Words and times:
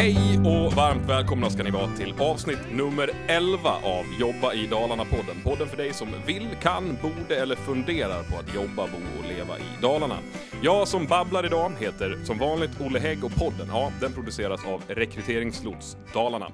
Hej 0.00 0.38
och 0.38 0.72
varmt 0.72 1.08
välkomna 1.08 1.50
ska 1.50 1.62
ni 1.62 1.70
vara 1.70 1.96
till 1.96 2.14
avsnitt 2.18 2.58
nummer 2.72 3.10
11 3.28 3.70
av 3.70 4.04
Jobba 4.20 4.54
i 4.54 4.66
Dalarna-podden. 4.66 5.42
Podden 5.44 5.68
för 5.68 5.76
dig 5.76 5.92
som 5.92 6.08
vill, 6.26 6.48
kan, 6.62 6.98
borde 7.02 7.40
eller 7.42 7.56
funderar 7.56 8.22
på 8.22 8.36
att 8.36 8.54
jobba, 8.54 8.86
bo 8.86 9.18
och 9.18 9.28
leva 9.28 9.58
i 9.58 9.82
Dalarna. 9.82 10.18
Jag 10.62 10.88
som 10.88 11.06
babblar 11.06 11.46
idag 11.46 11.72
heter 11.78 12.20
som 12.24 12.38
vanligt 12.38 12.80
Olle 12.80 12.98
Hägg 12.98 13.24
och 13.24 13.34
podden, 13.34 13.68
ja, 13.68 13.92
den 14.00 14.12
produceras 14.12 14.64
av 14.66 14.82
Rekryteringslots 14.88 15.96
Dalarna. 16.14 16.52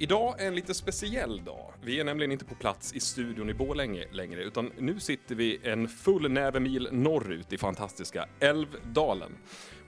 Idag 0.00 0.40
är 0.40 0.46
en 0.46 0.54
lite 0.54 0.74
speciell 0.74 1.44
dag. 1.44 1.72
Vi 1.82 2.00
är 2.00 2.04
nämligen 2.04 2.32
inte 2.32 2.44
på 2.44 2.54
plats 2.54 2.92
i 2.92 3.00
studion 3.00 3.50
i 3.50 3.54
Borlänge 3.54 4.04
längre, 4.12 4.42
utan 4.42 4.72
nu 4.78 5.00
sitter 5.00 5.34
vi 5.34 5.60
en 5.62 5.88
full 5.88 6.30
näve 6.30 6.60
mil 6.60 6.88
norrut 6.92 7.52
i 7.52 7.58
fantastiska 7.58 8.26
Älvdalen. 8.40 9.32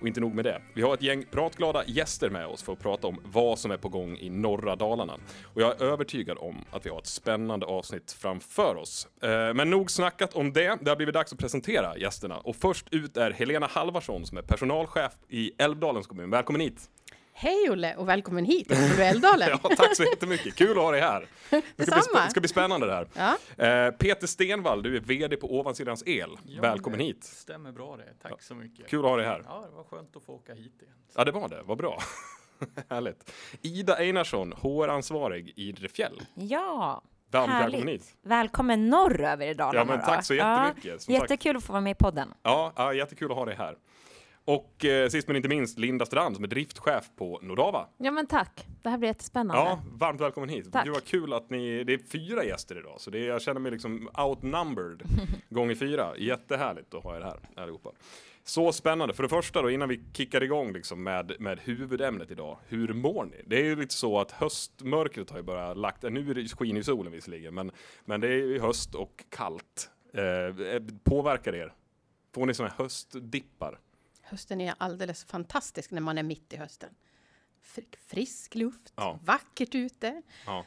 Och 0.00 0.06
inte 0.06 0.20
nog 0.20 0.34
med 0.34 0.44
det, 0.44 0.62
vi 0.74 0.82
har 0.82 0.94
ett 0.94 1.02
gäng 1.02 1.24
pratglada 1.30 1.84
gäster 1.86 2.30
med 2.30 2.46
oss 2.46 2.62
för 2.62 2.72
att 2.72 2.78
prata 2.78 3.06
om 3.06 3.20
vad 3.24 3.58
som 3.58 3.70
är 3.70 3.76
på 3.76 3.88
gång 3.88 4.16
i 4.16 4.30
norra 4.30 4.76
Dalarna. 4.76 5.14
Och 5.44 5.62
jag 5.62 5.80
är 5.80 5.84
övertygad 5.84 6.38
om 6.40 6.64
att 6.70 6.86
vi 6.86 6.90
har 6.90 6.98
ett 6.98 7.06
spännande 7.06 7.66
avsnitt 7.66 8.12
framför 8.12 8.76
oss. 8.76 9.08
Eh, 9.22 9.54
men 9.54 9.70
nog 9.70 9.90
snackat 9.90 10.34
om 10.34 10.52
det, 10.52 10.78
det 10.80 10.90
har 10.90 10.96
blivit 10.96 11.14
dags 11.14 11.32
att 11.32 11.38
presentera 11.38 11.98
gästerna. 11.98 12.38
Och 12.38 12.56
först 12.56 12.86
ut 12.90 13.16
är 13.16 13.30
Helena 13.30 13.66
Halvarsson 13.66 14.26
som 14.26 14.38
är 14.38 14.42
personalchef 14.42 15.12
i 15.28 15.52
Älvdalens 15.58 16.06
kommun. 16.06 16.30
Välkommen 16.30 16.60
hit! 16.60 16.90
Hej 17.42 17.70
Olle 17.70 17.96
och 17.96 18.08
välkommen 18.08 18.44
hit 18.44 18.66
från 18.76 19.00
Älvdalen. 19.06 19.48
Ja, 19.62 19.70
tack 19.76 19.96
så 19.96 20.04
jättemycket. 20.04 20.54
Kul 20.56 20.70
att 20.70 20.76
ha 20.84 20.90
dig 20.90 21.00
här. 21.00 21.26
Det 21.50 21.86
ska 21.86 21.94
bli, 21.94 22.02
spä- 22.02 22.28
ska 22.28 22.40
bli 22.40 22.48
spännande 22.48 22.86
det 22.86 22.92
här. 22.94 23.08
Ja. 23.56 23.64
Eh, 23.66 23.90
Peter 23.90 24.26
Stenvall, 24.26 24.82
du 24.82 24.96
är 24.96 25.00
VD 25.00 25.36
på 25.36 25.58
Ovansidans 25.60 26.02
El. 26.06 26.38
Ja, 26.46 26.62
Välkommen 26.62 26.98
det 26.98 27.04
hit. 27.04 27.24
Stämmer 27.24 27.72
bra 27.72 27.96
det. 27.96 28.28
Tack 28.28 28.42
så 28.42 28.54
mycket. 28.54 28.88
Kul 28.88 28.98
att 29.04 29.10
ha 29.10 29.16
dig 29.16 29.26
här. 29.26 29.42
Ja, 29.48 29.64
det 29.70 29.76
var 29.76 29.84
skönt 29.84 30.16
att 30.16 30.24
få 30.24 30.32
åka 30.32 30.54
hit 30.54 30.82
igen. 30.82 30.94
Ja, 31.16 31.24
det 31.24 31.32
var 31.32 31.48
det. 31.48 31.62
Vad 31.64 31.78
bra. 31.78 31.98
Härligt. 32.90 33.32
Ida 33.62 33.96
Einarsson, 33.96 34.52
HR-ansvarig 34.52 35.52
i 35.56 35.72
Drefjäll. 35.72 36.20
Ja, 36.34 37.02
Varmt 37.30 37.52
välkommen 37.52 37.88
hit. 37.88 38.16
välkommen 38.22 38.88
norröver 38.88 39.46
i 39.46 39.54
Dalarna. 39.54 39.78
Ja, 39.78 39.84
men 39.84 40.00
tack 40.06 40.24
så 40.24 40.34
jättemycket. 40.34 41.02
Sagt, 41.02 41.10
jättekul 41.12 41.56
att 41.56 41.64
få 41.64 41.72
vara 41.72 41.80
med 41.80 41.90
i 41.90 41.94
podden. 41.94 42.34
ja, 42.42 42.72
ja, 42.76 42.92
jättekul 42.94 43.30
att 43.30 43.36
ha 43.36 43.44
dig 43.44 43.54
här. 43.54 43.76
Och 44.44 44.84
eh, 44.84 45.08
sist 45.08 45.26
men 45.28 45.36
inte 45.36 45.48
minst 45.48 45.78
Linda 45.78 46.06
Strand 46.06 46.34
som 46.34 46.44
är 46.44 46.48
driftchef 46.48 47.10
på 47.16 47.38
Nordava. 47.42 47.86
Ja 47.98 48.10
men 48.10 48.26
tack, 48.26 48.66
det 48.82 48.88
här 48.88 48.98
blir 48.98 49.08
jättespännande. 49.08 49.62
Ja, 49.62 49.82
varmt 49.92 50.20
välkommen 50.20 50.48
hit. 50.48 50.72
Tack. 50.72 50.84
Det 50.84 50.90
var 50.90 51.00
kul 51.00 51.32
att 51.32 51.50
ni, 51.50 51.84
det 51.84 51.92
är 51.92 51.98
fyra 51.98 52.44
gäster 52.44 52.78
idag, 52.78 53.00
så 53.00 53.10
det, 53.10 53.18
jag 53.18 53.42
känner 53.42 53.60
mig 53.60 53.72
liksom 53.72 54.08
outnumbered 54.18 55.02
gånger 55.48 55.74
fyra. 55.74 56.16
Jättehärligt 56.18 56.94
att 56.94 57.02
ha 57.02 57.16
er 57.16 57.20
här 57.20 57.38
allihopa. 57.56 57.90
Så 58.44 58.72
spännande. 58.72 59.14
För 59.14 59.22
det 59.22 59.28
första 59.28 59.62
då, 59.62 59.70
innan 59.70 59.88
vi 59.88 60.00
kickar 60.12 60.42
igång 60.42 60.72
liksom 60.72 61.02
med, 61.02 61.32
med 61.38 61.60
huvudämnet 61.60 62.30
idag. 62.30 62.58
Hur 62.68 62.92
mår 62.92 63.24
ni? 63.24 63.42
Det 63.46 63.56
är 63.56 63.64
ju 63.64 63.76
lite 63.76 63.94
så 63.94 64.20
att 64.20 64.30
höstmörkret 64.32 65.30
har 65.30 65.36
ju 65.36 65.42
börjat 65.42 65.76
lagt, 65.76 66.02
nu 66.02 66.46
skiner 66.48 66.76
ju 66.76 66.84
solen 66.84 67.12
visserligen, 67.12 67.54
men, 67.54 67.70
men 68.04 68.20
det 68.20 68.28
är 68.28 68.46
ju 68.46 68.60
höst 68.60 68.94
och 68.94 69.24
kallt. 69.28 69.90
Eh, 70.12 70.82
påverkar 71.04 71.54
er? 71.54 71.74
Får 72.34 72.46
ni 72.46 72.54
såna 72.54 72.68
här 72.68 72.76
höstdippar? 72.76 73.78
Hösten 74.30 74.60
är 74.60 74.74
alldeles 74.78 75.24
fantastisk 75.24 75.90
när 75.90 76.00
man 76.00 76.18
är 76.18 76.22
mitt 76.22 76.52
i 76.52 76.56
hösten. 76.56 76.94
Fr- 77.64 77.96
frisk 78.06 78.54
luft, 78.54 78.92
Ja. 78.96 79.18
vackert 79.22 79.74
ute, 79.74 80.22
Ja. 80.46 80.64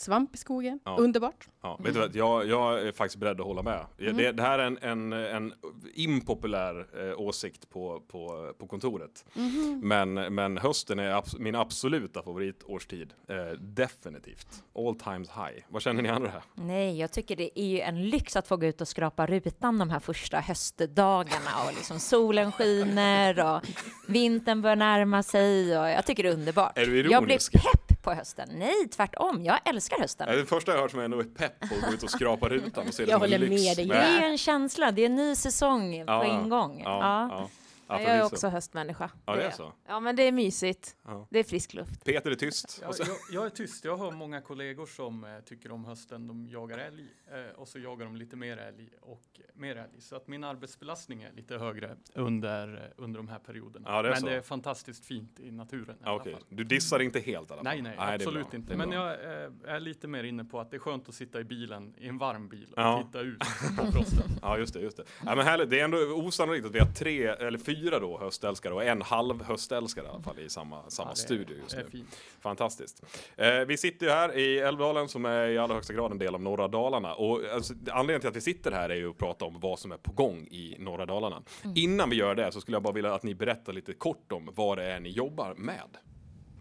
Svamp 0.00 0.34
i 0.34 0.38
skogen, 0.38 0.80
Ja. 0.84 0.96
underbart. 1.00 1.48
Ja, 1.62 1.76
vet 1.84 1.94
du 1.94 2.00
vad, 2.00 2.16
jag, 2.16 2.46
jag 2.46 2.80
är 2.88 2.92
faktiskt 2.92 3.16
beredd 3.20 3.40
att 3.40 3.46
hålla 3.46 3.62
med. 3.62 3.86
Mm. 3.98 4.16
Det, 4.16 4.32
det 4.32 4.42
här 4.42 4.58
är 4.58 4.66
en, 4.66 4.78
en, 4.82 5.12
en 5.12 5.52
impopulär 5.94 6.86
eh, 7.10 7.20
åsikt 7.20 7.70
på, 7.70 8.02
på, 8.08 8.52
på 8.58 8.66
kontoret. 8.66 9.24
Mhm. 9.34 9.80
Men, 9.84 10.14
men 10.14 10.58
hösten 10.58 10.98
är 10.98 11.10
abs 11.10 11.38
min 11.38 11.54
absoluta 11.54 12.22
favoritårstid. 12.22 13.12
Eh, 13.28 13.36
definitivt. 13.60 14.64
All 14.74 14.94
times 14.94 15.28
high. 15.28 15.64
Vad 15.68 15.82
känner 15.82 16.02
ni 16.02 16.08
andra 16.08 16.30
här? 16.30 16.42
Nej, 16.54 16.98
jag 16.98 17.12
tycker 17.12 17.36
det 17.36 17.60
är 17.60 17.66
ju 17.66 17.80
en 17.80 18.08
lyx 18.08 18.36
att 18.36 18.48
få 18.48 18.56
gå 18.56 18.66
ut 18.66 18.80
och 18.80 18.88
skrapa 18.88 19.26
rutan 19.26 19.78
de 19.78 19.90
här 19.90 20.00
första 20.00 20.40
höstdagarna 20.40 21.50
och 21.66 21.74
liksom 21.74 21.98
solen 22.00 22.52
skiner 22.52 23.54
och 23.54 23.62
vintern 24.08 24.62
börjar 24.62 24.76
närma 24.76 25.22
sig 25.22 25.78
och 25.78 25.88
jag 25.88 26.06
tycker 26.06 26.22
det 26.22 26.28
är 26.28 26.32
underbart. 26.34 26.78
Är 26.78 26.86
du 26.86 26.96
jag 26.96 27.02
blir 27.02 27.12
ironisk? 27.12 27.52
pepp 27.52 27.89
på 28.02 28.12
hösten. 28.14 28.48
Nej, 28.52 28.88
tvärtom. 28.96 29.44
Jag 29.44 29.58
älskar 29.68 29.98
hösten. 30.00 30.28
Är 30.28 30.36
det 30.36 30.46
första 30.46 30.72
jag 30.72 30.80
hört 30.80 30.90
som 30.90 31.00
ändå 31.00 31.20
är 31.20 31.24
pepp 31.24 31.60
på 31.60 31.74
att 31.74 31.80
gå 31.88 31.92
ut 31.94 32.02
och 32.02 32.10
skrapa 32.10 32.48
rutan 32.48 32.88
och 32.88 32.94
se 32.94 33.04
det 33.04 33.10
Jag 33.10 33.20
som 33.20 33.24
en 33.32 33.32
håller 33.32 33.48
lyx. 33.48 33.62
med 33.64 33.76
dig. 33.76 33.86
Det 33.86 33.94
är 33.94 34.22
en 34.30 34.38
känsla. 34.38 34.90
Det 34.90 35.02
är 35.02 35.06
en 35.06 35.16
ny 35.16 35.34
säsong 35.34 35.94
Ja, 35.94 36.20
på 36.20 36.30
en 36.30 36.48
gång. 36.48 36.80
Ja, 36.84 37.48
Ja. 37.90 38.00
ja. 38.00 38.02
Ja, 38.02 38.08
Ja, 38.08 38.16
jag 38.16 38.18
är 38.18 38.24
också 38.34 38.48
höstmänniska. 38.48 39.10
Ja, 39.26 39.36
det 39.36 39.42
är 39.42 39.50
så. 39.50 39.72
Ja 39.88 40.00
men 40.00 40.16
det 40.16 40.22
är 40.22 40.32
mysigt. 40.32 40.96
Ja. 41.04 41.26
Det 41.30 41.38
är 41.38 41.44
frisk 41.44 41.74
luft. 41.74 42.04
Peter 42.04 42.30
är 42.30 42.34
tyst. 42.34 42.78
Jag, 42.82 42.94
jag, 42.98 43.16
jag 43.32 43.46
är 43.46 43.50
tyst. 43.50 43.84
Jag 43.84 43.96
har 43.96 44.12
många 44.12 44.40
kollegor 44.40 44.86
som 44.86 45.24
eh, 45.24 45.30
tycker 45.44 45.72
om 45.72 45.84
hösten. 45.84 46.26
De 46.26 46.46
jagar 46.46 46.78
älg 46.78 47.04
eh, 47.32 47.56
och 47.60 47.68
så 47.68 47.78
jagar 47.78 48.04
de 48.06 48.16
lite 48.16 48.36
mer 48.36 48.56
älg 48.56 48.88
och 49.00 49.22
mer 49.54 49.76
älg. 49.76 50.00
Så 50.00 50.16
att 50.16 50.28
min 50.28 50.44
arbetsbelastning 50.44 51.22
är 51.22 51.32
lite 51.32 51.58
högre 51.58 51.96
under, 52.14 52.74
eh, 52.74 53.04
under 53.04 53.18
de 53.18 53.28
här 53.28 53.38
perioderna. 53.38 53.88
Ja, 53.90 54.02
det 54.02 54.08
är 54.08 54.12
Men 54.12 54.20
så. 54.20 54.26
det 54.26 54.34
är 54.34 54.42
fantastiskt 54.42 55.04
fint 55.06 55.40
i 55.40 55.50
naturen 55.50 55.96
i 55.96 56.00
ja, 56.04 56.18
fall. 56.24 56.44
Du 56.48 56.64
dissar 56.64 57.00
inte 57.02 57.20
helt 57.20 57.30
i 57.30 57.36
alla 57.36 57.46
fall? 57.46 57.64
Nej, 57.64 57.82
nej, 57.82 57.96
är 57.98 58.14
absolut 58.14 58.54
inte. 58.54 58.76
Men 58.76 58.92
jag 58.92 59.08
eh, 59.12 59.50
är 59.64 59.80
lite 59.80 60.08
mer 60.08 60.24
inne 60.24 60.44
på 60.44 60.60
att 60.60 60.70
det 60.70 60.76
är 60.76 60.78
skönt 60.78 61.08
att 61.08 61.14
sitta 61.14 61.40
i 61.40 61.44
bilen, 61.44 61.94
i 61.98 62.08
en 62.08 62.18
varm 62.18 62.48
bil 62.48 62.72
och 62.76 62.82
Ja. 62.82 63.02
titta 63.06 63.20
ut 63.20 63.38
på 63.78 63.92
frosten. 63.92 64.30
Ja, 64.42 64.58
just 64.58 64.74
det. 64.74 64.80
Just 64.80 64.96
det. 64.96 65.04
Ja, 65.26 65.34
men 65.34 65.44
härligt. 65.46 65.70
Det 65.70 65.80
är 65.80 65.84
ändå 65.84 65.98
osannolikt 65.98 66.66
att 66.66 66.74
vi 66.74 66.78
har 66.78 66.86
tre 66.86 67.26
eller 67.26 67.58
fyra 67.58 67.79
då 68.00 68.18
höstälskare 68.18 68.74
och 68.74 68.84
en 68.84 69.02
halv 69.02 69.42
höstälskare 69.42 70.04
i 70.06 70.08
alla 70.08 70.22
fall 70.22 70.38
i 70.38 70.48
samma, 70.48 70.90
samma 70.90 71.10
Ja, 71.10 71.14
studio 71.14 71.56
just 71.62 71.76
nu. 71.76 71.84
fint. 71.90 72.16
Fantastiskt. 72.40 73.02
Eh, 73.36 73.54
vi 73.66 73.76
sitter 73.76 74.06
ju 74.06 74.12
här 74.12 74.38
i 74.38 74.58
Älvdalen 74.58 75.08
som 75.08 75.24
är 75.24 75.48
i 75.48 75.58
allra 75.58 75.74
högsta 75.74 75.92
grad 75.92 76.12
en 76.12 76.18
del 76.18 76.34
av 76.34 76.40
norra 76.42 76.68
Dalarna. 76.68 77.14
Och 77.14 77.40
alltså, 77.54 77.74
anledningen 77.90 78.20
till 78.20 78.28
att 78.30 78.36
vi 78.36 78.40
sitter 78.40 78.72
här 78.72 78.88
är 78.90 78.96
ju 78.96 79.10
att 79.10 79.18
prata 79.18 79.44
om 79.44 79.60
vad 79.60 79.78
som 79.78 79.92
är 79.92 79.96
på 79.96 80.12
gång 80.12 80.46
i 80.50 80.76
norra 80.78 81.06
Dalarna. 81.06 81.42
Innan 81.74 82.10
vi 82.10 82.16
gör 82.16 82.34
det 82.34 82.52
så 82.52 82.60
skulle 82.60 82.74
jag 82.74 82.82
bara 82.82 82.94
vilja 82.94 83.14
att 83.14 83.22
ni 83.22 83.34
berättar 83.34 83.72
lite 83.72 83.92
kort 83.92 84.32
om 84.32 84.50
vad 84.54 84.78
det 84.78 84.84
är 84.84 85.00
ni 85.00 85.08
jobbar 85.10 85.54
med. 85.54 85.96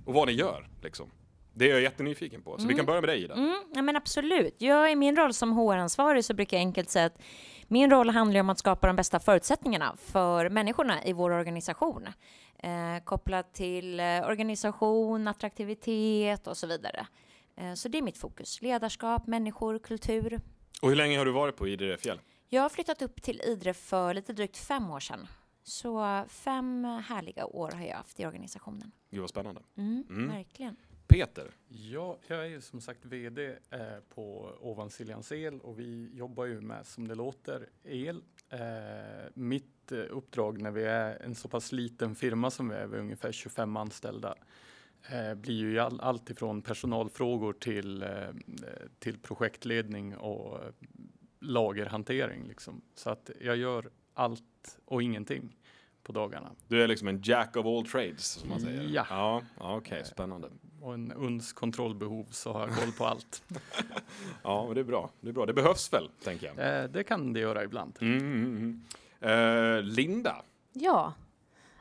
Och 0.05 0.13
vad 0.13 0.27
ni 0.27 0.33
gör, 0.33 0.67
liksom. 0.83 1.11
Det 1.53 1.65
är 1.65 1.69
jag 1.73 1.81
jättenyfiken 1.81 2.41
på. 2.41 2.57
Så 2.57 2.67
vi 2.67 2.73
kan 2.73 2.85
börja 2.85 3.01
med 3.01 3.09
dig 3.09 3.23
Ida. 3.23 3.33
Mm, 3.33 3.55
ja, 3.75 3.81
men 3.81 3.95
absolut. 3.95 4.55
Jag, 4.57 4.91
I 4.91 4.95
min 4.95 5.15
roll 5.15 5.33
som 5.33 5.51
HR-ansvarig 5.51 6.25
så 6.25 6.33
brukar 6.33 6.57
jag 6.57 6.61
enkelt 6.61 6.89
säga 6.89 7.05
att 7.05 7.21
min 7.69 7.89
roll 7.89 8.09
handlar 8.09 8.39
om 8.39 8.49
att 8.49 8.59
skapa 8.59 8.87
de 8.87 8.95
bästa 8.95 9.19
förutsättningarna 9.19 9.95
för 9.99 10.49
människorna 10.49 11.03
i 11.05 11.13
vår 11.13 11.31
organisation. 11.31 12.07
Eh, 12.57 13.03
kopplat 13.03 13.53
till 13.53 13.99
eh, 13.99 14.05
organisation, 14.27 15.27
attraktivitet 15.27 16.47
och 16.47 16.57
så 16.57 16.67
vidare. 16.67 17.07
Eh, 17.55 17.73
så 17.73 17.89
det 17.89 17.97
är 17.97 18.01
mitt 18.01 18.17
fokus. 18.17 18.61
Ledarskap, 18.61 19.27
människor, 19.27 19.79
kultur. 19.79 20.41
Och 20.81 20.89
hur 20.89 20.95
länge 20.95 21.17
har 21.17 21.25
du 21.25 21.31
varit 21.31 21.55
på 21.57 21.67
Idre 21.67 21.97
fjäll? 21.97 22.21
Jag 22.49 22.61
har 22.61 22.69
flyttat 22.69 23.01
upp 23.01 23.21
till 23.21 23.41
Idre 23.41 23.73
för 23.73 24.13
lite 24.13 24.33
drygt 24.33 24.57
fem 24.57 24.89
år 24.91 24.99
sedan. 24.99 25.27
Så 25.63 26.23
fem 26.29 26.85
härliga 27.07 27.45
år 27.45 27.71
har 27.71 27.81
jag 27.85 27.95
haft 27.95 28.19
i 28.19 28.25
organisationen. 28.25 28.91
Gud 29.11 29.21
vad 29.21 29.29
spännande. 29.29 29.61
Mm, 29.77 30.03
Mm. 30.09 30.27
Verkligen. 30.35 30.75
Peter, 31.09 31.51
Ja, 31.67 32.17
jag 32.27 32.39
är 32.39 32.49
ju 32.49 32.61
som 32.61 32.81
sagt 32.81 33.05
VD 33.05 33.55
eh, 33.69 33.79
på 34.15 34.53
Ovansiljans 34.61 35.31
El 35.31 35.59
och 35.59 35.79
vi 35.79 36.09
jobbar 36.13 36.45
ju 36.45 36.61
med, 36.61 36.85
som 36.87 37.07
det 37.07 37.15
låter, 37.15 37.69
el. 37.83 38.23
Eh, 38.49 38.59
mitt 39.33 39.91
eh, 39.91 39.97
uppdrag 40.09 40.61
när 40.61 40.71
vi 40.71 40.83
är 40.83 41.21
en 41.23 41.35
så 41.35 41.47
pass 41.47 41.71
liten 41.71 42.15
firma 42.15 42.51
som 42.51 42.69
vi 42.69 42.75
är, 42.75 42.87
vi 42.87 42.97
är 42.97 43.01
ungefär 43.01 43.31
25 43.31 43.77
anställda, 43.77 44.35
eh, 45.11 45.35
blir 45.35 45.55
ju 45.55 45.79
all, 45.79 45.99
allt 46.01 46.29
ifrån 46.29 46.61
personalfrågor 46.61 47.53
till, 47.53 48.03
eh, 48.03 48.09
till 48.99 49.19
projektledning 49.19 50.17
och 50.17 50.63
eh, 50.63 50.71
lagerhantering. 51.39 52.47
Liksom. 52.47 52.81
Så 52.95 53.09
att 53.09 53.29
jag 53.41 53.57
gör 53.57 53.89
allt 54.13 54.79
och 54.85 55.03
ingenting 55.03 55.55
på 56.03 56.11
dagarna. 56.11 56.51
du 56.67 56.83
är 56.83 56.87
liksom 56.87 57.07
en 57.07 57.21
jack 57.23 57.55
of 57.55 57.65
all 57.65 57.85
trades 57.85 58.25
som 58.25 58.49
man 58.49 58.59
säger. 58.59 58.83
Ja. 58.93 59.05
Ja, 59.59 59.75
okej, 59.75 60.05
spännande. 60.05 60.49
Och 60.81 60.93
en 60.93 61.11
uns 61.11 61.53
kontrollbehov 61.53 62.25
så 62.31 62.53
har 62.53 62.59
jag 62.67 62.75
koll 62.77 62.91
på 62.91 63.05
allt. 63.05 63.43
Ja, 64.43 64.65
men 64.65 64.73
det 64.75 64.79
är 64.81 64.83
bra. 64.85 65.09
Det 65.21 65.29
är 65.29 65.33
bra. 65.33 65.45
Det 65.45 65.53
behövs 65.53 65.93
väl, 65.93 66.09
tänker 66.23 66.51
jag. 66.55 66.83
Eh, 66.83 66.89
det 66.89 67.03
kan 67.03 67.33
det 67.33 67.39
göra 67.39 67.63
ibland. 67.63 67.97
Mm, 68.01 68.17
mm, 68.17 68.81
mm. 69.21 69.77
Eh, 69.77 69.81
Linda, 69.83 70.35
Ja. 70.73 71.13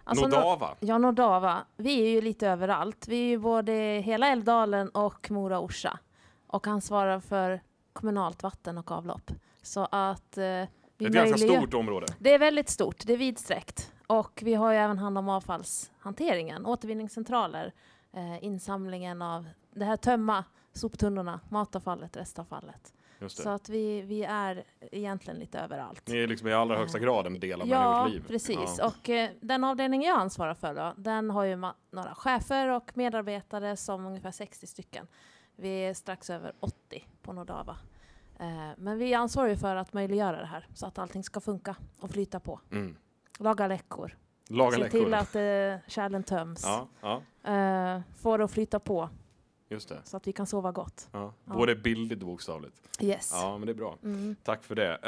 Alltså, 0.04 0.24
Nor- 0.24 0.30
Nordava. 0.30 0.76
ja, 0.80 0.98
Nordava. 0.98 1.64
Vi 1.76 2.00
är 2.02 2.08
ju 2.08 2.20
lite 2.20 2.48
överallt. 2.48 3.08
Vi 3.08 3.16
är 3.24 3.28
ju 3.28 3.38
både 3.38 3.72
hela 4.04 4.26
Älvdalen 4.28 4.88
och 4.88 5.30
Mora 5.30 5.60
Orsa. 5.60 5.98
Och 6.46 6.66
ansvarar 6.66 7.20
för 7.20 7.60
kommunalt 7.92 8.42
vatten 8.42 8.78
och 8.78 8.90
avlopp. 8.92 9.30
Så 9.62 9.88
att 9.90 10.38
eh, 10.38 10.42
Det 10.42 10.68
vi 10.96 11.04
är 11.04 11.08
ett 11.08 11.14
ganska 11.14 11.38
stort 11.38 11.74
område. 11.74 12.06
Det 12.18 12.34
är 12.34 12.38
väldigt 12.38 12.68
stort, 12.68 13.06
det 13.06 13.12
är 13.12 13.16
vidsträckt. 13.16 13.92
Och 14.06 14.40
vi 14.44 14.54
har 14.54 14.72
ju 14.72 14.78
även 14.78 14.98
hand 14.98 15.18
om 15.18 15.28
avfallshanteringen, 15.28 16.66
återvinningscentraler, 16.66 17.72
eh, 18.12 18.44
insamlingen 18.44 19.22
av 19.22 19.49
det 19.72 19.84
här 19.84 19.96
tömma 19.96 20.44
soptunnorna, 20.72 21.40
matavfallet, 21.49 22.16
restavfallet. 22.16 22.94
Så 23.28 23.49
att 23.49 23.69
vi, 23.69 24.02
vi 24.02 24.25
är 24.25 24.64
egentligen 24.93 25.40
lite 25.40 25.58
överallt. 25.58 26.08
Ni 26.08 26.19
är 26.19 26.26
liksom 26.26 26.49
i 26.49 26.52
allra 26.52 26.76
högsta 26.76 26.99
grad 26.99 27.26
en 27.26 27.40
del 27.40 27.60
av 27.62 27.69
Ja, 27.69 27.93
människors 27.93 28.12
liv. 28.12 28.25
precis. 28.28 28.76
Ja. 28.78 28.87
Och 28.87 29.08
eh, 29.10 29.31
den 29.40 29.64
avdelning 29.64 30.02
jag 30.02 30.19
ansvarar 30.19 30.55
för 30.55 30.75
då, 30.75 30.94
den 30.96 31.31
har 31.31 31.44
ju 31.44 31.56
några 31.90 32.14
chefer 32.14 32.69
och 32.69 32.90
medarbetare 32.94 33.76
som 33.76 34.06
ungefär 34.06 34.31
60 34.31 34.66
stycken. 34.66 35.06
Vi 35.56 35.69
är 35.69 35.94
strax 35.94 36.31
över 36.31 36.52
80 36.60 37.08
på 37.22 37.32
Nordava. 37.32 37.76
Eh, 38.40 38.70
men 38.76 38.99
vi 38.99 39.14
ansvarar 39.14 39.49
ju 39.49 39.56
för 39.56 39.76
att 39.76 39.93
möjliggöra 39.93 40.40
det 40.40 40.46
här 40.46 40.66
så 40.75 40.87
att 40.87 40.99
allting 40.99 41.25
ska 41.25 41.40
funka 41.40 41.76
och 42.00 42.10
flyta 42.10 42.40
på. 42.40 42.60
Mm. 42.70 42.96
Laga 43.38 43.66
läckor, 43.66 44.16
Laga 44.50 44.70
se 44.76 44.78
läckor. 44.82 44.98
till 45.04 45.14
att 45.14 45.34
eh, 45.36 45.90
kärlen 45.90 46.22
töms, 46.22 46.62
Ja, 46.64 46.88
ja, 47.00 47.22
eh, 47.52 48.00
få 48.22 48.36
det 48.36 48.44
att 48.44 48.50
flyta 48.50 48.78
på 48.80 49.08
just 49.68 49.88
det. 49.88 49.98
så 50.04 50.16
att 50.16 50.26
vi 50.28 50.32
kan 50.32 50.46
sova 50.46 50.72
gott. 50.72 51.08
Ja. 51.12 51.32
Ja. 51.44 51.52
Både 51.52 51.76
bildligt 51.76 52.22
och 52.22 52.28
bokstavligt. 52.28 52.76
Yes. 53.00 53.30
Ja, 53.34 53.58
men 53.58 53.66
det 53.66 53.72
är 53.72 53.74
bra. 53.74 53.96
Mm. 54.04 54.36
Tack 54.42 54.64
för 54.64 54.74
det. 54.74 54.98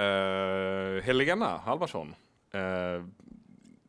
Uh, 0.96 1.02
Helena 1.02 1.56
Halvarsson, 1.64 2.14
uh, 2.54 3.06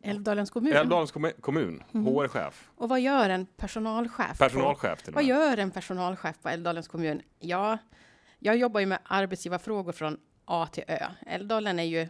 Älvdalens 0.04 0.52
kommun. 0.52 0.74
Älvdalens 0.74 1.14
kommu- 1.14 1.42
kommun, 1.42 1.84
Mhm. 1.92 2.06
HR-chef, 2.06 2.70
Och 2.78 2.90
vad 2.90 3.00
gör 3.02 3.30
en 3.30 3.46
personalchef? 3.46 4.32
på- 4.38 4.44
personalchef 4.44 5.02
till 5.04 5.10
och 5.14 5.16
Vad 5.16 5.24
med. 5.24 5.30
gör 5.30 5.58
en 5.58 5.72
personalchef 5.72 6.40
på 6.42 6.50
Älvdalens 6.50 6.88
kommun? 6.88 7.22
Ja, 7.40 7.78
jag 8.40 8.58
jobbar 8.58 8.80
ju 8.80 8.86
med 8.86 9.00
arbetsgivarfrågor 9.04 9.92
från 9.92 10.18
A 10.46 10.68
till 10.72 10.84
Ö. 10.88 11.06
Älvdalen 11.28 11.80
är 11.80 11.84
ju 11.84 12.08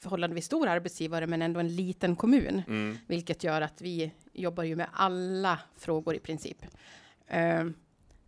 förhållandevis 0.00 0.44
stor 0.46 0.68
arbetsgivare, 0.68 1.26
men 1.26 1.42
ändå 1.42 1.60
en 1.60 1.76
liten 1.76 2.16
kommun, 2.16 2.62
Mm. 2.66 2.98
vilket 3.06 3.44
gör 3.44 3.60
att 3.60 3.80
vi 3.80 4.12
jobbar 4.32 4.64
ju 4.64 4.76
med 4.76 4.86
alla 4.92 5.58
frågor 5.76 6.14
i 6.14 6.18
princip. 6.18 6.66
Eh, 7.26 7.64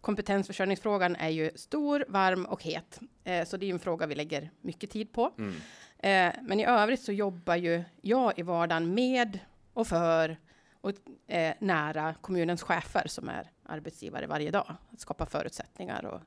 kompetensförsörjningsfrågan 0.01 1.17
är 1.17 1.29
ju 1.29 1.51
stor, 1.55 2.05
varm 2.09 2.45
och 2.45 2.63
het, 2.63 3.01
eh, 3.25 3.45
så 3.45 3.57
det 3.57 3.67
är 3.67 3.71
en 3.73 3.79
fråga 3.79 4.07
vi 4.07 4.15
lägger 4.15 4.51
mycket 4.61 4.91
tid 4.91 5.13
på. 5.13 5.33
Mm. 5.39 5.55
Eh, 5.99 6.41
men 6.43 6.61
i 6.61 6.65
övrigt 6.65 7.03
så 7.03 7.13
jobbar 7.13 7.57
ju 7.57 7.85
jag 8.01 8.39
i 8.39 8.43
vardagen 8.43 8.95
med 8.95 9.39
och 9.73 9.87
för 9.87 10.37
och 10.81 10.93
eh, 11.27 11.55
nära 11.59 12.15
kommunens 12.21 12.63
chefer 12.63 13.09
som 13.09 13.29
är 13.29 13.51
arbetsgivare 13.63 14.27
varje 14.27 14.51
dag. 14.51 14.77
Att 14.93 15.01
skapa 15.01 15.27
förutsättningar 15.27 16.05
och 16.05 16.21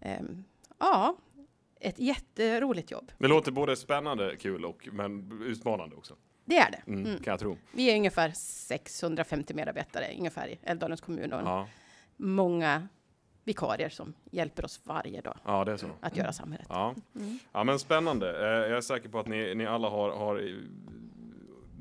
ehm, 0.00 0.44
ja, 0.78 1.16
ett 1.80 1.98
jätteroligt 1.98 2.90
jobb. 2.90 3.12
Det 3.18 3.28
låter 3.28 3.52
både 3.52 3.76
spännande, 3.76 4.36
kul 4.36 4.64
och 4.64 4.88
men 4.92 5.42
utmanande 5.42 5.96
också. 5.96 6.14
Det 6.44 6.56
är 6.58 6.70
det. 6.70 6.82
Mm, 6.86 7.06
Mm. 7.06 7.22
Kan 7.22 7.30
jag 7.30 7.40
tro. 7.40 7.58
Vi 7.72 7.90
är 7.90 7.96
ungefär 7.96 8.30
650 8.34 9.54
medarbetare 9.54 10.04
ungefär 10.18 10.48
i 10.48 10.58
Älvdalens 10.62 11.00
kommun 11.00 11.32
och 11.32 11.40
Ja, 11.40 11.68
många 12.16 12.88
vikarier 13.44 13.88
som 13.88 14.14
hjälper 14.30 14.64
oss 14.64 14.80
varje 14.84 15.20
dag 15.20 15.38
ja 15.44 15.64
det 15.64 15.72
är 15.72 15.76
så. 15.76 15.90
att 16.00 16.16
göra 16.16 16.32
samhället. 16.32 16.66
Ja. 16.70 16.94
Mm. 17.16 17.38
ja, 17.52 17.64
men 17.64 17.78
spännande. 17.78 18.30
Eh, 18.30 18.68
Jag 18.70 18.76
är 18.76 18.80
säker 18.80 19.08
på 19.08 19.18
att 19.18 19.26
ni, 19.28 19.54
ni 19.54 19.66
alla 19.66 19.88
har, 19.88 20.10
har 20.10 20.36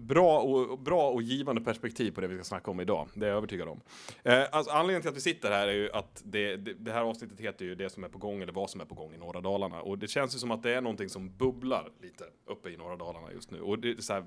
bra, 0.10 0.40
och, 0.40 0.80
bra 0.80 1.10
och 1.10 1.22
givande 1.22 1.62
perspektiv 1.62 2.12
på 2.12 2.22
det 2.22 2.28
vi 2.28 2.36
ska 2.36 2.44
snacka 2.44 2.72
om 2.72 2.80
idag. 2.80 3.08
Det 3.14 3.26
är 3.26 3.30
jag 3.30 3.38
övertygad 3.38 3.68
om. 3.68 3.82
Eh, 4.24 4.44
alltså, 4.52 4.72
anledningen 4.72 5.02
till 5.02 5.10
att 5.10 5.16
vi 5.18 5.22
sitter 5.22 5.52
här 5.52 5.68
är 5.68 5.74
ju 5.74 5.92
att 5.92 6.22
det, 6.26 6.56
det, 6.56 6.74
det 6.74 6.92
här 6.92 7.02
avsnittet 7.02 7.40
heter 7.40 7.66
ju 7.66 7.76
det 7.76 7.90
som 7.90 8.04
är 8.04 8.08
på 8.10 8.18
gång 8.18 8.42
eller 8.42 8.54
vad 8.54 8.70
som 8.70 8.82
är 8.82 8.86
på 8.86 8.96
gång 8.96 9.14
i 9.14 9.18
norra 9.18 9.42
Dalarna. 9.42 9.82
Och 9.82 9.98
det 9.98 10.08
känns 10.08 10.36
ju 10.36 10.40
som 10.40 10.52
att 10.52 10.64
det 10.64 10.74
är 10.74 10.82
någonting 10.82 11.10
som 11.10 11.38
bubblar 11.38 11.90
lite 12.02 12.24
uppe 12.48 12.70
i 12.70 12.78
norra 12.78 12.96
Dalarna 12.96 13.32
just 13.34 13.52
nu. 13.52 13.62
Och 13.62 13.80
det, 13.80 14.04
så 14.04 14.14
här, 14.14 14.24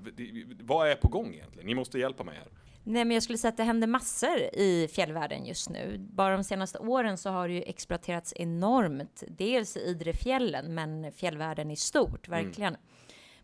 vad 0.63 0.89
är 0.89 0.95
på 0.95 1.07
gång 1.07 1.33
egentligen? 1.33 1.65
Ni 1.65 1.75
måste 1.75 1.99
hjälpa 1.99 2.23
mig 2.23 2.35
här. 2.35 2.47
Nej, 2.85 3.05
men 3.05 3.13
jag 3.13 3.23
skulle 3.23 3.37
säga 3.37 3.49
att 3.49 3.57
det 3.57 3.63
händer 3.63 3.87
massor 3.87 4.37
i 4.53 4.89
fjällvärlden 4.93 5.45
just 5.45 5.69
nu. 5.69 5.97
Bara 5.99 6.33
de 6.33 6.43
senaste 6.43 6.79
åren 6.79 7.17
så 7.17 7.29
har 7.29 7.47
det 7.47 7.53
ju 7.53 7.61
exploaterats 7.61 8.33
enormt. 8.35 9.23
Dels 9.27 9.77
i 9.77 9.79
Idrefjällen, 9.79 10.73
men 10.73 11.11
fjällvärlden 11.11 11.71
i 11.71 11.75
stort, 11.75 12.27
Mm. 12.27 12.75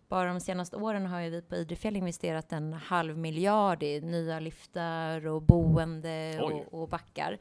Bara 0.09 0.29
de 0.29 0.39
senaste 0.39 0.77
åren 0.77 1.05
har 1.05 1.21
ju 1.21 1.29
vi 1.29 1.41
på 1.41 1.55
Idrefjäll 1.55 1.95
investerat 1.95 2.53
en 2.53 2.73
halv 2.73 3.17
miljard 3.17 3.83
i 3.83 4.01
nya 4.01 4.39
liftar 4.39 5.27
och 5.27 5.41
boende 5.41 6.39
och, 6.41 6.81
och 6.81 6.89
backar. 6.89 7.37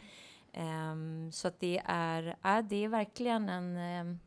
Ehm, 0.53 1.33
så 1.33 1.49
att 1.49 1.61
det 1.61 1.83
är, 1.85 2.37
ja, 2.43 2.63
det 2.63 2.85
är 2.85 2.89
verkligen 2.89 3.49
en, 3.49 3.77
ehm, 3.77 4.19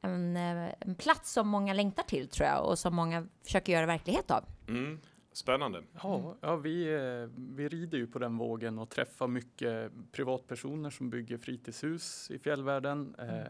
en, 0.00 0.36
eh, 0.36 0.74
en 0.80 0.94
plats 0.94 1.32
som 1.32 1.48
många 1.48 1.72
längtar 1.72 2.02
till 2.02 2.28
tror 2.28 2.48
jag 2.48 2.66
och 2.66 2.78
som 2.78 2.94
många 2.94 3.26
försöker 3.44 3.72
göra 3.72 3.86
verklighet 3.86 4.30
av. 4.30 4.44
Mm. 4.68 4.98
Spännande. 5.32 5.82
Ja, 6.02 6.36
ja 6.40 6.56
vi, 6.56 6.94
eh, 6.94 7.30
vi 7.56 7.68
rider 7.68 7.98
ju 7.98 8.06
på 8.06 8.18
den 8.18 8.38
vågen 8.38 8.78
och 8.78 8.90
träffar 8.90 9.28
mycket 9.28 9.92
privatpersoner 10.12 10.90
som 10.90 11.10
bygger 11.10 11.38
fritidshus 11.38 12.30
i 12.30 12.38
fjällvärlden. 12.38 13.14
Eh, 13.18 13.42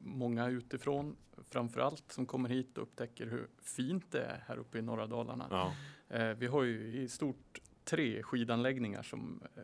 många 0.00 0.48
utifrån 0.48 1.16
framför 1.50 1.80
allt 1.80 2.12
som 2.12 2.26
kommer 2.26 2.48
hit 2.48 2.78
och 2.78 2.82
upptäcker 2.82 3.26
hur 3.26 3.48
fint 3.62 4.12
det 4.12 4.24
är 4.24 4.44
här 4.46 4.56
uppe 4.56 4.78
i 4.78 4.82
norra 4.82 5.06
Dalarna. 5.06 5.46
Ja. 5.50 5.74
Eh, 6.08 6.34
vi 6.34 6.46
har 6.46 6.62
ju 6.62 7.02
i 7.02 7.08
stort 7.08 7.60
tre 7.84 8.22
skidanläggningar 8.22 9.02
som 9.02 9.42
eh, 9.56 9.62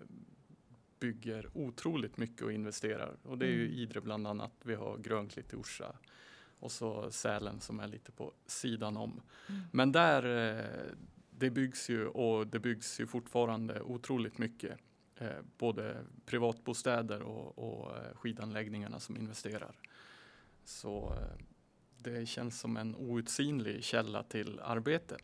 bygger 1.01 1.51
otroligt 1.55 2.17
mycket 2.17 2.43
och 2.43 2.53
investerar. 2.53 3.17
Och 3.23 3.39
det 3.39 3.47
är 3.47 3.51
ju 3.51 3.67
Mm. 3.67 3.79
Idre 3.79 4.01
bland 4.01 4.27
annat. 4.27 4.53
Vi 4.63 4.75
har 4.75 4.99
Grönklitt 4.99 5.53
i 5.53 5.57
Orsa 5.57 5.97
och 6.59 6.73
så 6.73 7.11
Sälen 7.11 7.61
som 7.61 7.81
är 7.81 7.87
lite 7.87 8.13
på 8.13 8.33
sidan 8.47 8.97
om. 8.97 9.21
Mm. 9.49 9.61
Men 9.73 9.93
där, 9.93 10.57
eh, 10.59 10.95
det 11.31 11.51
byggs 11.51 11.91
ju 11.91 12.07
och 12.07 12.47
det 12.47 12.59
byggs 12.59 13.01
ju 13.01 13.07
fortfarande 13.07 13.81
otroligt 13.81 14.39
mycket. 14.39 14.79
Eh, 15.17 15.29
både 15.59 16.05
privatbostäder 16.27 17.23
och, 17.23 17.59
och 17.59 17.93
skidanläggningarna 18.15 19.01
som 19.01 19.17
investerar. 19.17 19.75
Så 20.65 21.15
det 22.03 22.29
känns 22.29 22.61
som 22.61 22.77
en 22.77 22.95
outsinlig 22.97 23.85
källa 23.85 24.23
till 24.23 24.61
arbete. 24.61 25.17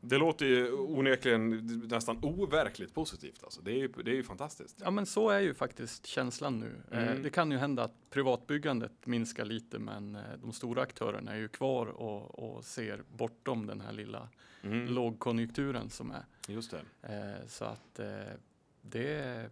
Det 0.00 0.18
låter 0.18 0.46
ju 0.46 0.72
onekligen 0.72 1.66
nästan 1.90 2.18
overkligt 2.24 2.94
positivt. 2.94 3.44
Alltså. 3.44 3.62
Det, 3.62 3.70
är 3.70 3.76
ju, 3.76 3.88
det 3.88 4.10
är 4.10 4.14
ju 4.14 4.22
fantastiskt. 4.22 4.80
Ja 4.84 4.90
men 4.90 5.06
så 5.06 5.30
är 5.30 5.40
ju 5.40 5.54
faktiskt 5.54 6.06
känslan 6.06 6.60
nu. 6.60 6.82
Mm. 6.90 7.08
Eh, 7.08 7.14
det 7.22 7.30
kan 7.30 7.50
ju 7.50 7.58
hända 7.58 7.84
att 7.84 8.10
privatbyggandet 8.10 9.06
minskar 9.06 9.44
lite 9.44 9.78
men 9.78 10.14
eh, 10.14 10.22
de 10.42 10.52
stora 10.52 10.82
aktörerna 10.82 11.32
är 11.32 11.38
ju 11.38 11.48
kvar 11.48 11.86
och, 11.86 12.38
och 12.38 12.64
ser 12.64 13.02
bortom 13.08 13.66
den 13.66 13.80
här 13.80 13.92
lilla 13.92 14.28
Mm. 14.62 14.86
lågkonjunkturen 14.86 15.90
som 15.90 16.10
är. 16.10 16.24
Just 16.48 16.70
det. 16.70 16.82
Eh, 17.02 17.46
så 17.46 17.64
att 17.64 18.00
det, 18.82 19.50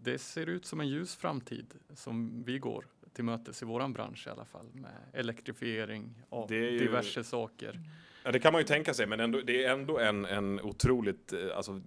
det 0.00 0.18
ser 0.18 0.46
ut 0.46 0.66
som 0.66 0.80
en 0.80 0.88
ljus 0.88 1.16
framtid 1.16 1.74
som 1.94 2.42
vi 2.42 2.58
går 2.58 2.86
till 3.14 3.24
mötes 3.24 3.62
i 3.62 3.64
våran 3.64 3.92
bransch 3.92 4.26
i 4.26 4.30
alla 4.30 4.44
fall 4.44 4.66
med 4.72 4.92
elektrifiering 5.12 6.22
av 6.28 6.48
diverse 6.48 7.24
saker. 7.24 7.80
Ja, 8.26 8.32
det 8.32 8.38
kan 8.38 8.52
man 8.52 8.60
ju 8.60 8.66
tänka 8.66 8.94
sig, 8.94 9.06
men 9.06 9.20
ändå, 9.20 9.40
det 9.40 9.64
är 9.64 9.72
ändå 9.72 9.98
en, 9.98 10.24
en 10.24 10.60
otroligt 10.60 11.32
eh, 11.32 11.56
alltså, 11.56 11.80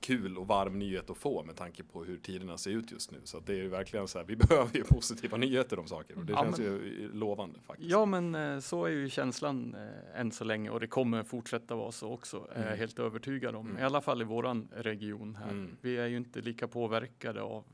kul 0.00 0.38
och 0.38 0.46
varm 0.46 0.78
nyhet 0.78 1.10
att 1.10 1.16
få 1.16 1.42
med 1.44 1.56
tanke 1.56 1.82
på 1.82 2.04
hur 2.04 2.16
tiderna 2.16 2.58
ser 2.58 2.70
ut 2.70 2.92
just 2.92 3.10
nu. 3.12 3.18
Så 3.24 3.40
det 3.40 3.52
är 3.52 3.56
ju 3.56 3.68
verkligen 3.68 4.08
så 4.08 4.18
här, 4.18 4.24
vi 4.26 4.36
behöver 4.48 4.76
ju 4.76 4.84
positiva 4.84 5.36
nyheter 5.36 5.78
om 5.78 5.86
saker 5.86 6.18
och 6.18 6.24
det 6.24 6.32
Ja, 6.32 6.42
känns 6.42 6.58
men- 6.58 6.66
ju 6.66 7.10
lovande 7.12 7.58
faktiskt. 7.66 7.90
Ja 7.90 8.06
men 8.06 8.34
eh, 8.34 8.58
så 8.58 8.84
är 8.84 8.90
ju 8.90 9.08
känslan 9.08 9.74
eh, 9.74 10.20
än 10.20 10.32
så 10.32 10.44
länge 10.44 10.70
och 10.70 10.80
det 10.80 10.86
kommer 10.86 11.22
fortsätta 11.22 11.74
vara 11.74 11.92
så 11.92 12.12
också. 12.12 12.36
är 12.52 12.58
jag 12.58 12.66
Mm. 12.66 12.78
helt 12.78 12.98
övertygad 12.98 13.54
om. 13.54 13.66
Mm. 13.66 13.82
I 13.82 13.84
alla 13.84 14.00
fall 14.00 14.22
i 14.22 14.24
våran 14.24 14.68
region 14.76 15.36
här. 15.36 15.50
Mm. 15.50 15.76
Vi 15.80 15.96
är 15.96 16.06
ju 16.06 16.16
inte 16.16 16.40
lika 16.40 16.68
påverkade 16.68 17.42
av 17.42 17.64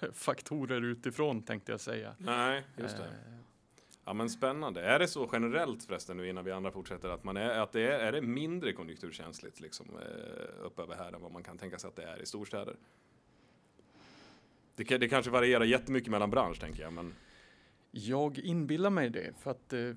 eh, 0.00 0.08
faktorer 0.12 0.84
utifrån 0.84 1.42
tänkte 1.42 1.72
jag 1.72 1.80
säga. 1.80 2.14
Nej, 2.18 2.62
just 2.76 2.96
det. 2.96 3.10
Ja 4.04 4.12
men 4.12 4.30
spännande. 4.30 4.82
Är 4.82 4.98
det 4.98 5.08
så 5.08 5.28
generellt 5.32 5.84
förresten 5.84 6.16
nu 6.16 6.28
innan 6.28 6.44
vi 6.44 6.52
andra 6.52 6.70
fortsätter 6.70 7.08
att 7.08 7.24
man 7.24 7.36
är, 7.36 7.58
att 7.58 7.72
det 7.72 7.82
är, 7.82 7.98
är 7.98 8.12
det 8.12 8.22
mindre 8.22 8.72
konjunkturkänsligt 8.72 9.60
liksom 9.60 9.86
eh, 9.86 10.66
upp 10.66 10.78
över 10.78 10.94
här 10.96 11.12
än 11.12 11.22
vad 11.22 11.32
man 11.32 11.42
kan 11.42 11.58
tänka 11.58 11.78
sig 11.78 11.88
att 11.88 11.96
det 11.96 12.02
är 12.02 12.22
i 12.22 12.26
storstäder? 12.26 12.76
Det, 14.74 14.98
det 14.98 15.08
kanske 15.08 15.30
varierar 15.30 15.64
jättemycket 15.64 16.10
mellan 16.10 16.30
bransch 16.30 16.60
tänker 16.60 16.82
jag, 16.82 16.92
men 16.92 17.14
Jag 17.90 18.38
inbillar 18.38 18.90
mig 18.90 19.10
det 19.10 19.32
för 19.40 19.50
att 19.50 19.72
eh, 19.72 19.90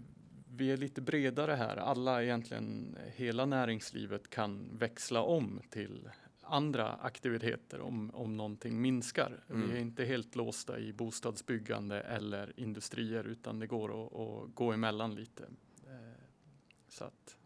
vi 0.56 0.72
är 0.72 0.78
lite 0.78 1.02
bredare 1.02 1.52
här. 1.52 1.78
Alla 1.78 2.24
egentligen, 2.24 2.98
hela 3.16 3.46
näringslivet 3.46 4.30
kan 4.30 4.78
växla 4.78 5.22
om 5.22 5.62
till 5.70 6.10
andra 6.48 6.94
aktiviteter 6.94 7.82
om, 7.82 8.12
om 8.14 8.38
någonting 8.38 8.82
minskar. 8.82 9.44
Mm. 9.50 9.70
Vi 9.70 9.76
är 9.78 9.82
inte 9.82 10.06
helt 10.06 10.36
låsta 10.36 10.80
i 10.80 10.94
bostadsbyggande 10.94 12.02
eller 12.02 12.60
industrier 12.60 13.24
utan 13.24 13.60
det 13.60 13.68
går 13.68 14.06
att, 14.06 14.14
att 14.14 14.56
gå 14.56 14.72
emellan 14.74 15.16
lite. 15.16 15.44
Eh, 15.88 16.22
Så 16.88 17.04
att, 17.06 17.38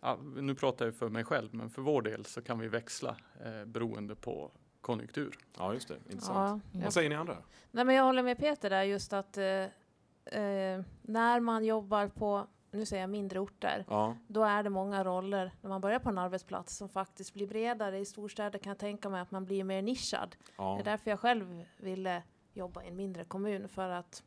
ja, 0.00 0.18
nu 0.36 0.54
pratar 0.54 0.84
jag 0.84 0.94
för 0.94 1.08
mig 1.08 1.24
själv 1.24 1.54
men 1.54 1.70
för 1.70 1.82
vår 1.82 2.02
del 2.02 2.24
så 2.24 2.42
kan 2.42 2.58
vi 2.58 2.68
växla 2.68 3.16
eh, 3.44 3.64
beroende 3.64 4.14
på 4.14 4.50
konjunktur. 4.80 5.38
ja 5.58 5.74
just 5.74 5.88
det, 5.88 5.96
intressant. 6.10 6.64
Ja, 6.72 6.80
Vad 6.84 6.92
säger 6.92 7.08
ni 7.08 7.14
andra? 7.16 7.36
Nej, 7.70 7.84
men 7.84 7.94
jag 7.94 8.04
håller 8.04 8.22
med 8.22 8.38
Peter 8.38 8.70
där 8.70 8.82
just 8.82 9.12
att 9.12 9.38
eh, 9.38 9.44
eh, 9.44 10.82
när 11.02 11.40
man 11.40 11.64
jobbar 11.64 12.08
på, 12.08 12.46
nu 12.72 12.86
säger 12.86 13.02
jag 13.02 13.10
mindre 13.10 13.40
orter, 13.40 13.84
Ja, 13.88 14.16
då 14.26 14.44
är 14.44 14.62
det 14.62 14.70
många 14.70 15.04
roller 15.04 15.52
när 15.60 15.68
man 15.68 15.80
börjar 15.80 15.98
på 15.98 16.08
en 16.08 16.18
arbetsplats 16.18 16.76
som 16.76 16.88
faktiskt 16.88 17.34
blir 17.34 17.46
bredare. 17.46 17.98
I 17.98 18.04
storstäder 18.04 18.58
kan 18.58 18.70
jag 18.70 18.78
tänka 18.78 19.08
mig 19.08 19.20
att 19.20 19.30
man 19.30 19.44
blir 19.44 19.64
mer 19.64 19.82
nischad. 19.82 20.36
Det 20.46 20.52
ja. 20.56 20.78
är 20.78 20.84
därför 20.84 21.10
jag 21.10 21.20
själv 21.20 21.64
ville 21.76 22.22
jobba 22.54 22.82
i 22.82 22.88
en 22.88 22.96
mindre 22.96 23.24
kommun 23.24 23.68
för 23.68 23.88
att 23.88 24.22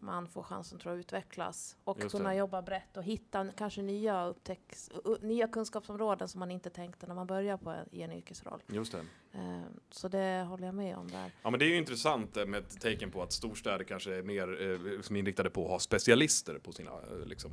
man 0.00 0.28
får 0.28 0.42
chansen 0.42 0.78
tror 0.78 0.92
jag, 0.94 1.00
att 1.00 1.04
utvecklas 1.04 1.76
och 1.84 1.98
Just 2.00 2.16
kunna 2.16 2.28
det. 2.30 2.34
jobba 2.36 2.62
brett 2.62 2.96
och 2.96 3.02
hitta 3.02 3.46
kanske 3.56 3.82
nya, 3.82 4.26
upptäcks, 4.26 4.90
nya 5.20 5.48
kunskapsområden 5.48 6.28
som 6.28 6.38
man 6.38 6.50
inte 6.50 6.70
tänkte 6.70 7.06
när 7.06 7.14
man 7.14 7.26
börjar 7.26 7.56
på 7.56 7.70
en, 7.70 7.86
i 7.90 8.02
en 8.02 8.12
yrkesroll. 8.12 8.62
Just 8.66 8.92
det. 8.92 8.98
Eh, 9.38 9.60
så 9.90 10.08
det 10.08 10.44
håller 10.48 10.66
jag 10.66 10.74
med 10.74 10.96
om 10.96 11.08
där. 11.08 11.32
Ja 11.42 11.50
men 11.50 11.58
det 11.58 11.64
är 11.66 11.68
ju 11.68 11.76
intressant 11.76 12.36
eh, 12.36 12.46
med 12.46 12.60
ett 12.60 12.80
tecken 12.80 13.10
på 13.10 13.22
att 13.22 13.32
storstäder 13.32 13.84
kanske 13.84 14.14
är 14.14 14.22
mer 14.22 14.70
eh, 14.96 15.00
som 15.02 15.16
inriktade 15.16 15.50
på 15.50 15.64
att 15.64 15.70
ha 15.70 15.78
specialister 15.78 16.58
på 16.58 16.72
sina 16.72 16.90
eh, 16.90 17.26
liksom, 17.26 17.50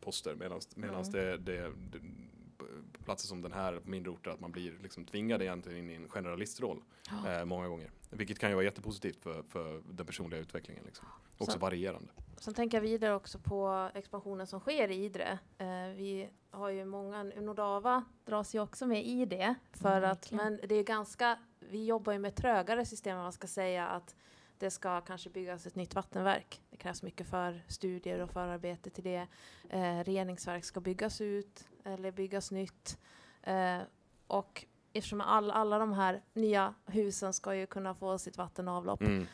poster 0.00 0.34
medan 0.34 0.60
Mm. 0.76 1.10
det, 1.12 1.36
det, 1.36 1.72
det 1.92 1.98
platser 3.04 3.26
som 3.28 3.42
den 3.42 3.52
här 3.52 3.78
på 3.80 3.90
mindre 3.90 4.10
orter 4.10 4.30
att 4.30 4.40
man 4.40 4.52
blir 4.52 4.78
liksom 4.82 5.04
tvingad 5.04 5.42
egentligen 5.42 5.78
in 5.78 5.90
i 5.90 5.94
en 5.94 6.08
generalistroll 6.08 6.82
eh, 7.26 7.44
många 7.44 7.68
gånger. 7.68 7.90
Vilket 8.10 8.38
kan 8.38 8.48
ju 8.48 8.54
vara 8.54 8.64
jättepositivt 8.64 9.22
för, 9.22 9.42
för 9.42 9.82
den 9.90 10.06
personliga 10.06 10.40
utvecklingen. 10.40 10.84
Liksom. 10.84 11.06
Också 11.38 11.52
Så- 11.52 11.58
varierande. 11.58 12.08
Sen 12.38 12.54
tänker 12.54 12.76
jag 12.76 12.82
vidare 12.82 13.14
också 13.14 13.38
på 13.38 13.90
expansionen 13.94 14.46
som 14.46 14.60
sker 14.60 14.88
i 14.90 15.04
Idre. 15.04 15.38
Eh, 15.58 15.66
vi 15.96 16.28
har 16.50 16.68
ju 16.68 16.84
många, 16.84 17.22
Nordava 17.22 18.04
dras 18.24 18.54
ju 18.54 18.60
också 18.60 18.86
med 18.86 19.06
i 19.06 19.24
det. 19.24 19.54
För 19.72 20.02
Ja, 20.02 20.08
att, 20.10 20.32
men 20.32 20.60
det 20.68 20.74
är 20.74 20.84
ganska, 20.84 21.38
vi 21.58 21.84
jobbar 21.86 22.12
ju 22.12 22.18
med 22.18 22.34
trögare 22.34 22.86
system, 22.86 23.16
om 23.16 23.22
man 23.22 23.32
ska 23.32 23.46
säga 23.46 23.86
att 23.88 24.14
det 24.58 24.70
ska 24.70 25.00
kanske 25.00 25.30
byggas 25.30 25.66
ett 25.66 25.74
nytt 25.74 25.94
vattenverk. 25.94 26.62
Det 26.70 26.76
krävs 26.76 27.02
mycket 27.02 27.26
för 27.26 27.64
studier 27.68 28.20
och 28.20 28.30
förarbete 28.30 28.90
till 28.90 29.04
det. 29.04 29.26
Eh, 29.68 30.04
reningsverk 30.04 30.64
ska 30.64 30.80
byggas 30.80 31.20
ut 31.20 31.68
eller 31.86 32.10
byggas 32.12 32.50
nytt. 32.50 32.98
Eh, 33.42 33.78
och 34.26 34.64
eftersom 34.92 35.20
all, 35.20 35.50
alla 35.50 35.78
de 35.78 35.92
här 35.92 36.22
nya 36.34 36.74
husen 36.86 37.32
ska 37.32 37.54
ju 37.54 37.66
kunna 37.66 37.94
få 37.94 38.18
sitt 38.18 38.36
vattenavlopp 38.38 39.00
Mm. 39.02 39.26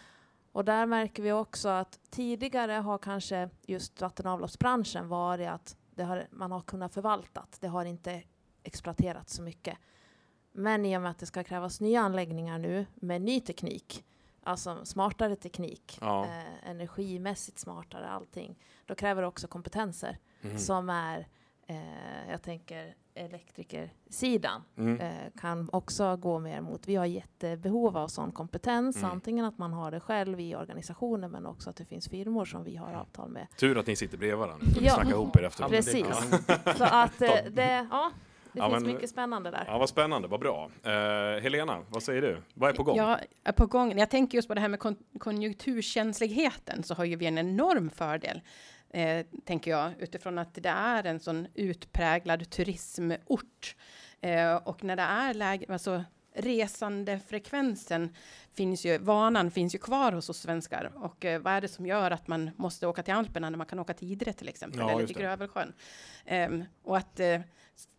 och 0.53 0.65
där 0.65 0.87
märker 0.87 1.23
vi 1.23 1.33
också 1.33 1.69
att 1.69 2.01
tidigare 2.11 2.73
har 2.73 2.99
kanske 2.99 3.51
just 3.67 4.01
vatten 4.01 4.27
och 4.27 4.33
avloppsbranschen 4.33 5.09
varit 5.09 5.49
att 5.49 5.77
det 5.95 6.03
har, 6.05 6.27
man 6.31 6.53
har 6.53 6.61
kunnat 6.61 6.93
förvaltat. 6.95 7.57
Det 7.61 7.69
har 7.69 7.85
inte 7.85 8.23
exploaterats 8.63 9.35
så 9.35 9.43
mycket. 9.43 9.79
Men 10.53 10.87
i 10.87 10.97
och 10.97 11.03
med 11.03 11.11
att 11.11 11.19
det 11.19 11.27
ska 11.27 11.45
krävas 11.45 11.81
nya 11.81 12.01
anläggningar 12.01 12.59
nu 12.59 12.87
med 12.95 13.23
ny 13.23 13.41
teknik, 13.41 14.05
alltså 14.43 14.85
smartare 14.85 15.37
teknik, 15.37 15.99
Ja. 16.01 16.25
eh, 16.25 16.71
energimässigt 16.71 17.59
smartare 17.59 18.09
allting, 18.09 18.59
då 18.87 18.95
kräver 18.95 19.23
det 19.23 19.29
också 19.29 19.49
kompetenser 19.49 20.19
Mm. 20.43 20.59
som 20.59 20.91
är, 20.91 21.27
eh, 21.73 22.31
jag 22.31 22.43
tänker 22.43 22.95
elektrikersidan 23.15 24.63
Mm. 24.79 25.01
eh, 25.01 25.13
kan 25.41 25.69
också 25.73 26.17
gå 26.17 26.39
mer 26.39 26.61
mot. 26.61 26.89
Vi 26.89 26.95
har 26.97 27.07
jättebehov 27.07 27.97
av 27.97 28.09
sån 28.09 28.33
kompetens, 28.33 28.97
Mm. 28.97 29.11
antingen 29.11 29.45
att 29.45 29.59
man 29.59 29.73
har 29.73 29.91
det 29.91 30.01
själv 30.01 30.41
i 30.41 30.55
organisationen 30.57 31.31
men 31.31 31.47
också 31.47 31.71
att 31.71 31.77
det 31.77 31.85
finns 31.85 32.09
firmor 32.09 32.45
som 32.45 32.65
vi 32.65 32.77
Mm. 32.77 32.89
har 32.89 32.95
avtal 33.01 33.29
med. 33.31 33.47
Tur 33.57 33.79
att 33.79 33.87
ni 33.87 33.97
sitter 33.97 34.19
bredvid 34.19 34.39
varandra. 34.39 34.67
Ja. 34.81 35.03
ihop 35.05 35.37
er 35.37 35.43
efter. 35.43 35.63
Ja, 35.65 35.69
men 35.69 35.77
det 35.77 35.83
Precis. 35.83 36.77
Så 36.79 36.85
att 36.85 37.23
eh, 37.23 37.29
det, 37.51 37.87
ja, 37.91 38.11
det 38.53 38.59
Ja, 38.59 38.71
finns 38.71 38.83
men- 38.85 38.93
mycket 38.93 39.11
spännande 39.11 39.51
där. 39.51 39.65
Ja, 39.67 39.79
vad 39.79 39.89
spännande, 39.89 40.29
vad 40.29 40.41
bra. 40.41 40.71
Eh, 40.83 41.43
Helena, 41.43 41.79
vad 41.89 42.03
säger 42.03 42.23
du? 42.23 42.43
Vad 42.55 42.71
är 42.71 42.75
på 42.75 42.83
gång? 42.83 42.97
Jag 42.97 43.19
är 43.45 43.53
på 43.53 43.67
gång. 43.67 43.99
Jag 43.99 44.11
tänker 44.11 44.39
just 44.39 44.49
på 44.49 44.55
det 44.55 44.61
här 44.61 44.69
med 44.69 44.81
kon 44.81 44.97
konjunkturkänsligheten 45.19 46.83
så 46.83 46.95
har 46.95 47.05
ju 47.05 47.17
vi 47.17 47.27
en 47.27 47.39
enorm 47.39 47.91
fördel, 47.91 48.41
eh, 48.93 49.27
tänker 49.45 49.71
jag, 49.71 49.93
utifrån 49.99 50.39
att 50.39 50.55
det 50.55 50.69
är 50.69 51.05
en 51.05 51.21
sån 51.21 51.47
utpräglad 51.55 52.51
turismort. 52.51 53.77
Eh, 54.21 54.55
och 54.55 54.85
när 54.85 54.97
det 54.97 55.03
är 55.03 55.35
lägre, 55.35 55.73
alltså 55.73 56.05
resandefrekvensen 56.35 58.15
finns 58.55 58.85
ju, 58.85 58.99
vanan 58.99 59.51
finns 59.51 59.75
ju 59.75 59.79
kvar 59.79 60.13
hos 60.13 60.29
oss 60.29 60.39
svenskar. 60.39 60.93
Och 60.95 61.25
eh, 61.25 61.41
vad 61.41 61.53
är 61.53 61.61
det 61.61 61.69
som 61.69 61.87
gör 61.87 62.11
att 62.11 62.29
man 62.29 62.51
måste 62.57 62.87
åka 62.87 63.03
till 63.03 63.15
Alperna 63.15 63.51
när 63.51 63.59
man 63.59 63.67
kan 63.67 63.79
åka 63.79 63.95
till 63.95 64.13
Idre 64.13 64.33
till 64.33 64.49
exempel, 64.49 64.81
Ja, 64.81 64.91
eller 64.91 65.07
till. 65.07 65.17
Grövelsjön? 65.17 65.73
Ehm, 66.25 66.65
och 66.83 66.97
att 66.97 67.21
eh, 67.21 67.41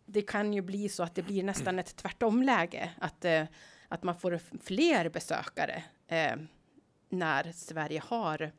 det 0.06 0.22
kan 0.22 0.52
ju 0.52 0.62
bli 0.62 0.88
så 0.88 1.02
att 1.02 1.14
det 1.14 1.22
blir 1.22 1.42
nästan 1.42 1.78
ett 1.78 1.96
tvärtomläge, 1.96 2.90
att 2.98 3.24
eh, 3.24 3.44
att 3.88 4.02
man 4.02 4.16
får 4.16 4.40
fler 4.62 5.08
besökare 5.08 5.82
eh, 6.06 6.36
när 7.08 7.52
Sverige 7.52 8.02
har 8.06 8.52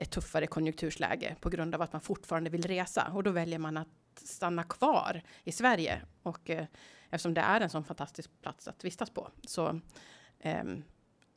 ett 0.00 0.10
tuffare 0.10 0.46
konjunktursläge 0.46 1.36
på 1.40 1.50
grund 1.50 1.74
av 1.74 1.82
att 1.82 1.92
man 1.92 2.00
fortfarande 2.00 2.50
vill 2.50 2.62
resa. 2.62 3.12
Och 3.14 3.22
då 3.22 3.30
väljer 3.30 3.58
man 3.58 3.76
att 3.76 3.88
stanna 4.14 4.62
kvar 4.62 5.22
i 5.44 5.52
Sverige. 5.52 6.02
Och 6.22 6.50
eh, 6.50 6.66
eftersom 7.10 7.34
det 7.34 7.40
är 7.40 7.60
en 7.60 7.70
sån 7.70 7.84
fantastisk 7.84 8.30
plats 8.42 8.68
att 8.68 8.84
vistas 8.84 9.10
på. 9.10 9.30
Så 9.46 9.80
eh, 10.38 10.64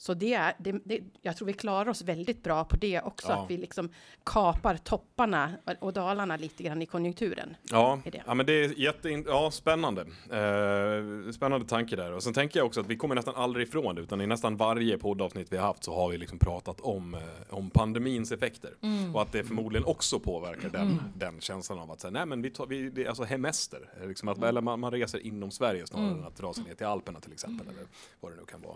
så 0.03 0.13
det 0.13 0.33
är, 0.33 0.53
det, 0.57 0.71
det, 0.85 0.99
jag 1.21 1.37
tror 1.37 1.45
vi 1.45 1.53
klarar 1.53 1.89
oss 1.89 2.01
väldigt 2.01 2.43
bra 2.43 2.63
på 2.65 2.75
det 2.75 3.01
också, 3.01 3.27
Ja. 3.27 3.43
att 3.43 3.51
vi 3.51 3.57
liksom 3.57 3.89
kapar 4.23 4.77
topparna 4.77 5.51
och- 5.79 5.93
dalarna 5.93 6.37
lite 6.37 6.63
grann 6.63 6.81
i 6.81 6.85
konjunkturen. 6.85 7.55
Ja, 7.71 7.99
ja 8.25 8.33
men 8.33 8.45
det 8.45 8.53
är 8.53 8.79
jätte, 8.79 9.09
ja, 9.09 9.51
spännande. 9.51 10.01
Eh, 10.47 11.31
spännande 11.31 11.67
tanke 11.67 11.95
där. 11.95 12.11
Och 12.13 12.23
sen 12.23 12.33
tänker 12.33 12.59
jag 12.59 12.65
också 12.67 12.79
att 12.81 12.87
vi 12.87 12.95
kommer 12.97 13.15
nästan 13.15 13.35
aldrig 13.35 13.67
ifrån 13.67 13.95
det, 13.95 14.01
utan 14.01 14.21
i 14.21 14.27
nästan 14.27 14.57
varje 14.57 14.97
poddavsnitt 14.97 15.47
vi 15.53 15.57
har 15.57 15.67
haft 15.67 15.83
så 15.83 15.95
har 15.95 16.09
vi 16.09 16.17
liksom 16.17 16.39
pratat 16.39 16.81
om, 16.81 17.13
eh, 17.13 17.21
om 17.49 17.69
pandemins 17.69 18.31
effekter. 18.31 18.71
Mm. 18.81 19.15
Och 19.15 19.21
att 19.21 19.31
det 19.31 19.43
förmodligen 19.43 19.85
också 19.87 20.19
påverkar 20.19 20.69
den, 20.69 21.01
den 21.15 21.41
känslan 21.41 21.79
av 21.79 21.91
att 21.91 21.99
säga, 22.01 22.11
nej 22.11 22.25
men 22.25 22.41
vi 22.41 22.49
tar, 22.49 22.65
vi, 22.67 22.89
det 22.89 23.03
är 23.03 23.07
alltså 23.09 23.23
hemester. 23.23 23.79
Liksom 24.07 24.27
att, 24.29 24.43
Eller 24.43 24.61
man, 24.61 24.79
man 24.79 24.91
reser 24.91 25.19
inom 25.19 25.51
Sverige 25.51 25.87
snarare 25.87 26.07
Mm. 26.07 26.19
än 26.19 26.27
att 26.27 26.35
dra 26.37 26.53
sig 26.53 26.63
ner 26.63 26.73
till 26.73 26.85
Alperna 26.85 27.19
till 27.19 27.31
exempel, 27.33 27.67
eller 27.67 27.83
vad 28.19 28.31
det 28.31 28.35
nu 28.35 28.45
kan 28.45 28.61
vara. 28.61 28.75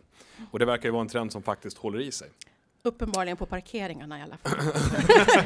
Och 0.51 0.59
det 0.59 0.65
verkar 0.65 0.89
ju 0.89 0.91
vara 0.93 1.01
en 1.01 1.09
trend 1.17 1.31
som 1.31 1.41
faktiskt 1.43 1.77
håller 1.77 1.99
i 1.99 2.11
sig. 2.11 2.29
Uppenbarligen 2.83 3.37
på 3.37 3.45
parkeringarna 3.45 4.19
i 4.19 4.21
alla 4.21 4.37
fall. 4.37 4.53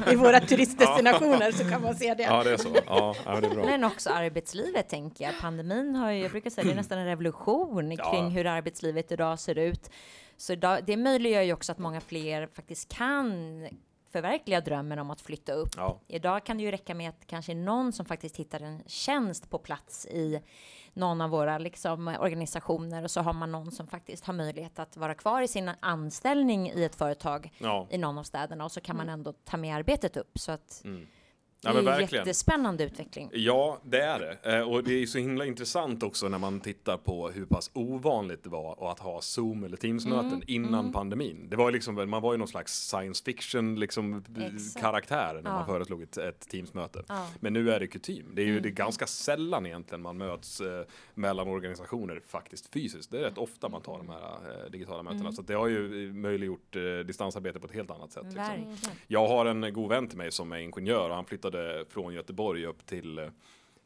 I 0.13 0.15
våra 0.15 0.39
turistdestinationer 0.39 1.51
så 1.51 1.69
kan 1.69 1.81
man 1.81 1.95
se 1.95 2.13
det. 2.13 2.23
Ja, 2.23 2.43
det 2.43 2.51
är 2.51 2.57
så. 2.57 2.69
Ja, 2.85 3.15
det 3.25 3.47
är 3.47 3.55
bra. 3.55 3.65
Men 3.65 3.83
också 3.83 4.09
arbetslivet 4.09 4.89
tänker 4.89 5.25
jag. 5.25 5.33
Pandemin 5.41 5.95
har 5.95 6.11
ju, 6.11 6.21
jag 6.21 6.31
brukar 6.31 6.49
säga 6.49 6.65
det 6.65 6.71
är 6.71 6.75
nästan 6.75 6.97
en 6.99 7.05
revolution 7.05 7.91
Ja. 7.91 8.11
kring 8.11 8.29
hur 8.29 8.45
arbetslivet 8.47 9.11
idag 9.11 9.39
ser 9.39 9.57
ut. 9.57 9.89
Så 10.37 10.53
idag, 10.53 10.79
det 10.85 10.97
möjliggör 10.97 11.41
ju 11.41 11.53
också 11.53 11.71
att 11.71 11.77
många 11.79 12.01
fler 12.01 12.47
faktiskt 12.53 12.89
kan 12.93 13.67
förverkliga 14.11 14.61
drömmen 14.61 14.99
om 14.99 15.11
att 15.11 15.21
flytta 15.21 15.53
upp. 15.53 15.69
Ja, 15.77 15.99
Idag 16.07 16.45
kan 16.45 16.57
det 16.57 16.63
ju 16.63 16.71
räcka 16.71 16.95
med 16.95 17.09
att 17.09 17.27
kanske 17.27 17.55
någon 17.55 17.93
som 17.93 18.05
faktiskt 18.05 18.37
hittar 18.37 18.59
en 18.59 18.83
tjänst 18.87 19.49
på 19.49 19.57
plats 19.57 20.05
i 20.05 20.41
någon 20.93 21.21
av 21.21 21.29
våra 21.29 21.57
liksom, 21.57 22.07
organisationer 22.07 23.03
och 23.03 23.11
så 23.11 23.21
har 23.21 23.33
man 23.33 23.51
någon 23.51 23.71
som 23.71 23.87
faktiskt 23.87 24.25
har 24.25 24.33
möjlighet 24.33 24.79
att 24.79 24.97
vara 24.97 25.13
kvar 25.13 25.41
i 25.41 25.47
sin 25.47 25.71
anställning 25.79 26.69
i 26.69 26.83
ett 26.83 26.95
företag 26.95 27.51
ja. 27.57 27.87
i 27.89 27.97
någon 27.97 28.17
av 28.17 28.23
städerna 28.23 28.63
och 28.63 28.71
så 28.71 28.81
kan 28.81 28.97
man 28.97 29.09
ändå 29.09 29.33
ta 29.33 29.57
med 29.57 29.75
arbetet 29.75 30.17
upp. 30.17 30.39
Så 30.39 30.51
att 30.51 30.81
Mm. 30.85 31.07
Det 31.61 31.67
Ja, 31.67 31.69
är 31.69 31.73
men 31.83 31.93
ju 31.93 31.99
verkligen. 31.99 32.25
jättespännande 32.25 32.83
utveckling. 32.83 33.29
Ja, 33.33 33.79
det 33.83 34.01
är 34.01 34.19
det. 34.19 34.57
Eh, 34.57 34.61
Och 34.69 34.83
det 34.83 34.93
är 35.01 35.05
så 35.05 35.17
himla 35.17 35.45
intressant 35.45 36.03
också 36.03 36.29
när 36.29 36.37
man 36.37 36.59
tittar 36.59 36.97
på 36.97 37.29
hur 37.29 37.45
pass 37.45 37.71
ovanligt 37.73 38.43
det 38.43 38.49
var 38.49 38.91
att 38.91 38.99
ha 38.99 39.21
Zoom 39.21 39.63
eller 39.63 39.77
Teams-möten 39.77 40.27
Mm, 40.27 40.41
innan 40.47 40.79
mm. 40.79 40.93
pandemin. 40.93 41.47
Det 41.49 41.55
var 41.55 41.71
liksom, 41.71 42.09
man 42.09 42.21
var 42.21 42.33
ju 42.33 42.37
någon 42.37 42.47
slags 42.47 42.73
science 42.89 43.23
fiction 43.23 43.75
liksom, 43.79 44.23
Exakt. 44.55 44.81
karaktär 44.81 45.33
när 45.33 45.41
man 45.51 45.59
Ja. 45.59 45.65
föreslog 45.65 46.01
ett, 46.03 46.17
ett 46.17 46.49
Teams-möte. 46.49 47.03
Ja. 47.07 47.27
Men 47.39 47.53
nu 47.53 47.71
är 47.71 47.79
det 47.79 47.87
kutym. 47.87 48.25
Det 48.35 48.41
är 48.41 48.45
ju 48.45 48.51
Mm. 48.51 48.63
det 48.63 48.69
är 48.69 48.71
ganska 48.71 49.07
sällan 49.07 49.65
egentligen 49.65 50.01
man 50.01 50.17
möts 50.17 50.61
eh, 50.61 50.85
mellan 51.13 51.47
organisationer 51.47 52.21
faktiskt 52.27 52.73
fysiskt. 52.73 53.11
Det 53.11 53.17
är 53.19 53.21
rätt 53.23 53.37
ofta 53.37 53.69
man 53.69 53.81
tar 53.81 53.97
de 53.97 54.09
här 54.09 54.63
eh, 54.65 54.71
digitala 54.71 55.03
mötena. 55.03 55.21
Mm. 55.21 55.33
Så 55.33 55.41
det 55.41 55.53
har 55.53 55.67
ju 55.67 56.07
eh, 56.07 56.13
möjliggjort 56.13 56.75
eh, 56.75 56.81
distansarbete 57.05 57.59
på 57.59 57.65
ett 57.67 57.73
helt 57.73 57.91
annat 57.91 58.11
sätt. 58.11 58.23
Liksom. 58.25 58.91
Jag 59.07 59.27
har 59.27 59.45
en 59.45 59.73
god 59.73 59.89
vän 59.89 60.07
till 60.07 60.17
mig 60.17 60.31
som 60.31 60.51
är 60.51 60.57
ingenjör 60.57 61.09
och 61.09 61.15
han 61.15 61.25
flyttade 61.25 61.50
från 61.89 62.13
Göteborg 62.13 62.65
upp 62.65 62.85
till, 62.85 63.29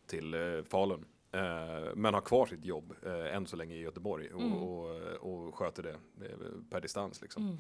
till 0.08 0.34
eh, 0.34 0.64
Falun. 0.70 1.06
Eh, 1.32 1.96
Men 1.96 2.14
har 2.14 2.22
kvar 2.22 2.46
sitt 2.46 2.66
jobb 2.66 2.94
eh, 3.06 3.36
än 3.36 3.48
så 3.48 3.56
länge 3.56 3.76
i 3.76 3.82
Göteborg 3.82 4.30
och, 4.34 4.42
Mm. 4.42 4.54
och, 4.54 4.90
och 5.48 5.56
sköter 5.56 5.84
det 5.84 5.96
per 6.70 6.82
distans. 6.82 7.22
Liksom. 7.22 7.44
Mm. 7.44 7.58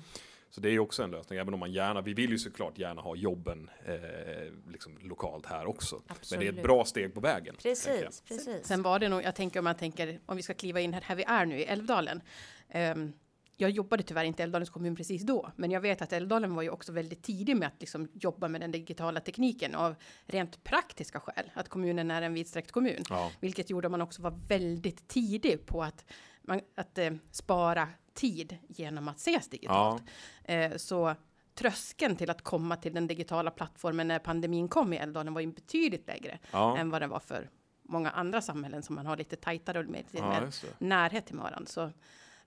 Så 0.50 0.62
det 0.62 0.70
är 0.70 0.72
ju 0.72 0.80
också 0.80 1.04
en 1.04 1.12
lösning, 1.12 1.40
även 1.40 1.54
om 1.54 1.60
man 1.60 1.72
gärna, 1.72 2.02
vi 2.02 2.14
vill 2.14 2.30
ju 2.30 2.38
såklart 2.38 2.78
gärna 2.78 3.02
ha 3.02 3.16
jobben 3.16 3.70
eh, 3.86 4.54
liksom 4.72 4.98
lokalt 5.02 5.46
här 5.46 5.66
också. 5.66 5.96
Men 6.08 6.16
det 6.18 6.36
är 6.36 6.40
ett 6.42 6.48
Absolut. 6.50 6.64
bra 6.64 6.86
steg 6.86 7.14
på 7.14 7.20
vägen. 7.20 7.56
Precis, 7.62 8.22
precis. 8.28 8.66
Sen 8.68 8.82
var 8.82 9.00
det 9.00 9.10
nog, 9.10 9.24
jag 9.24 9.36
tänker 9.36 9.60
om 9.60 9.64
man 9.64 9.76
tänker, 9.76 10.20
om 10.26 10.38
vi 10.38 10.44
ska 10.44 10.54
kliva 10.54 10.80
in 10.80 10.94
här, 10.94 11.02
här 11.02 11.16
vi 11.16 11.24
är 11.24 11.46
nu 11.46 11.60
i 11.60 11.66
Älvdalen. 11.66 12.22
Ehm, 12.70 13.14
jag 13.58 13.70
jobbade 13.70 14.04
tyvärr 14.04 14.24
inte 14.24 14.42
i 14.42 14.44
Älvdalens 14.44 14.70
kommun 14.70 14.96
precis 14.96 15.22
då, 15.22 15.52
men 15.56 15.72
jag 15.72 15.82
vet 15.82 16.02
att 16.02 16.14
Älvdalen 16.14 16.56
var 16.56 16.64
ju 16.64 16.70
också 16.70 16.92
väldigt 16.92 17.24
tidig 17.24 17.58
med 17.58 17.68
att 17.68 17.80
liksom 17.80 18.08
jobba 18.14 18.48
med 18.48 18.62
den 18.62 18.72
digitala 18.72 19.20
tekniken 19.20 19.76
av 19.76 19.96
rent 20.26 20.64
praktiska 20.64 21.20
skäl, 21.20 21.52
att 21.54 21.70
kommunen 21.70 22.12
är 22.12 22.22
en 22.22 22.34
vidsträckt 22.34 22.72
kommun, 22.72 23.04
Ja, 23.10 23.32
vilket 23.40 23.70
gjorde 23.70 23.88
att 23.88 23.92
man 23.92 24.02
också 24.02 24.22
var 24.22 24.40
väldigt 24.48 25.08
tidig 25.08 25.66
på 25.66 25.84
att, 25.84 26.06
man, 26.42 26.62
att 26.76 26.98
eh, 26.98 27.12
spara 27.32 27.90
tid 28.14 28.58
genom 28.68 29.08
att 29.08 29.18
ses 29.18 29.50
digitalt. 29.50 30.04
Eh, 30.44 30.76
så 30.76 31.16
tröskeln 31.56 32.16
till 32.16 32.30
att 32.30 32.42
komma 32.42 32.76
till 32.76 32.94
den 32.94 33.08
digitala 33.08 33.52
plattformen 33.52 34.08
när 34.08 34.20
pandemin 34.20 34.68
kom 34.68 34.94
i 34.94 34.98
Älvdalen 34.98 35.34
var 35.34 35.42
ju 35.42 35.48
betydligt 35.48 36.08
lägre 36.08 36.40
ja. 36.52 36.78
än 36.78 36.90
vad 36.90 37.02
den 37.02 37.10
var 37.10 37.20
för 37.20 37.50
många 37.82 38.10
andra 38.10 38.42
samhällen 38.42 38.84
som 38.84 38.96
man 38.96 39.06
har 39.06 39.18
lite 39.18 39.36
tajtare 39.36 39.84
med, 39.84 40.04
ja 40.12 40.30
med 40.30 40.44
just 40.44 40.62
det. 40.62 40.86
närhet 40.86 41.26
till 41.26 41.38
varandra. 41.38 41.66
Så, 41.66 41.92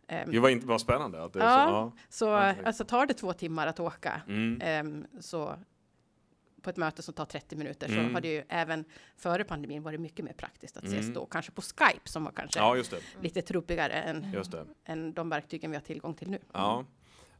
Ehm, 0.08 0.30
Det 0.30 0.38
var 0.38 0.48
inte 0.48 0.66
bara 0.66 0.78
spännande 0.78 1.24
att 1.24 1.32
det 1.32 1.38
Ja. 1.38 1.92
så. 2.08 2.24
så 2.24 2.24
Ja, 2.30 2.50
exakt. 2.50 2.66
alltså 2.66 2.84
tar 2.84 3.06
det 3.06 3.14
två 3.14 3.32
timmar 3.32 3.66
att 3.66 3.80
åka. 3.80 4.20
Mm. 4.28 4.60
ehm, 4.62 5.06
så 5.20 5.54
på 6.62 6.70
ett 6.70 6.76
möte 6.76 7.02
som 7.02 7.14
tar 7.14 7.24
30 7.24 7.56
minuter 7.56 7.88
Mm. 7.88 8.08
så 8.08 8.12
har 8.14 8.20
det 8.20 8.28
ju 8.28 8.42
även 8.48 8.84
före 9.16 9.44
pandemin 9.44 9.82
varit 9.82 10.00
mycket 10.00 10.24
mer 10.24 10.32
praktiskt 10.32 10.76
att 10.76 10.84
ses 10.84 11.00
Mm. 11.02 11.14
då, 11.14 11.26
kanske 11.26 11.52
på 11.52 11.62
Skype 11.62 12.08
som 12.08 12.24
var 12.24 12.32
kanske 12.32 12.58
ja, 12.60 12.76
lite 13.20 13.42
trubbigare 13.42 13.92
än, 13.92 14.34
än 14.84 15.12
de 15.12 15.28
verktygen 15.28 15.70
vi 15.70 15.76
har 15.76 15.82
tillgång 15.84 16.14
till 16.14 16.30
nu. 16.30 16.38
Ja. 16.52 16.84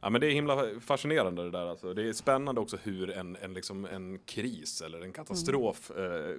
Ja 0.01 0.09
men 0.09 0.21
det 0.21 0.27
är 0.27 0.31
himla 0.31 0.79
fascinerande 0.79 1.43
det 1.43 1.51
där 1.51 1.65
alltså. 1.67 1.93
Det 1.93 2.09
är 2.09 2.13
spännande 2.13 2.61
också 2.61 2.77
hur 2.83 3.09
en, 3.09 3.37
en, 3.41 3.53
liksom 3.53 3.85
en 3.85 4.19
kris 4.19 4.81
eller 4.81 5.01
en 5.01 5.13
katastrof 5.13 5.91
eh, 5.91 6.35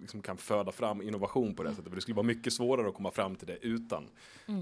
liksom 0.00 0.22
kan 0.22 0.36
föda 0.36 0.72
fram 0.72 1.02
innovation 1.02 1.54
på 1.54 1.62
det 1.62 1.70
sättet. 1.70 1.88
För 1.88 1.94
det 1.94 2.00
skulle 2.00 2.14
vara 2.14 2.26
mycket 2.26 2.52
svårare 2.52 2.88
att 2.88 2.94
komma 2.94 3.10
fram 3.10 3.36
till 3.36 3.46
det 3.46 3.58
utan. 3.60 4.08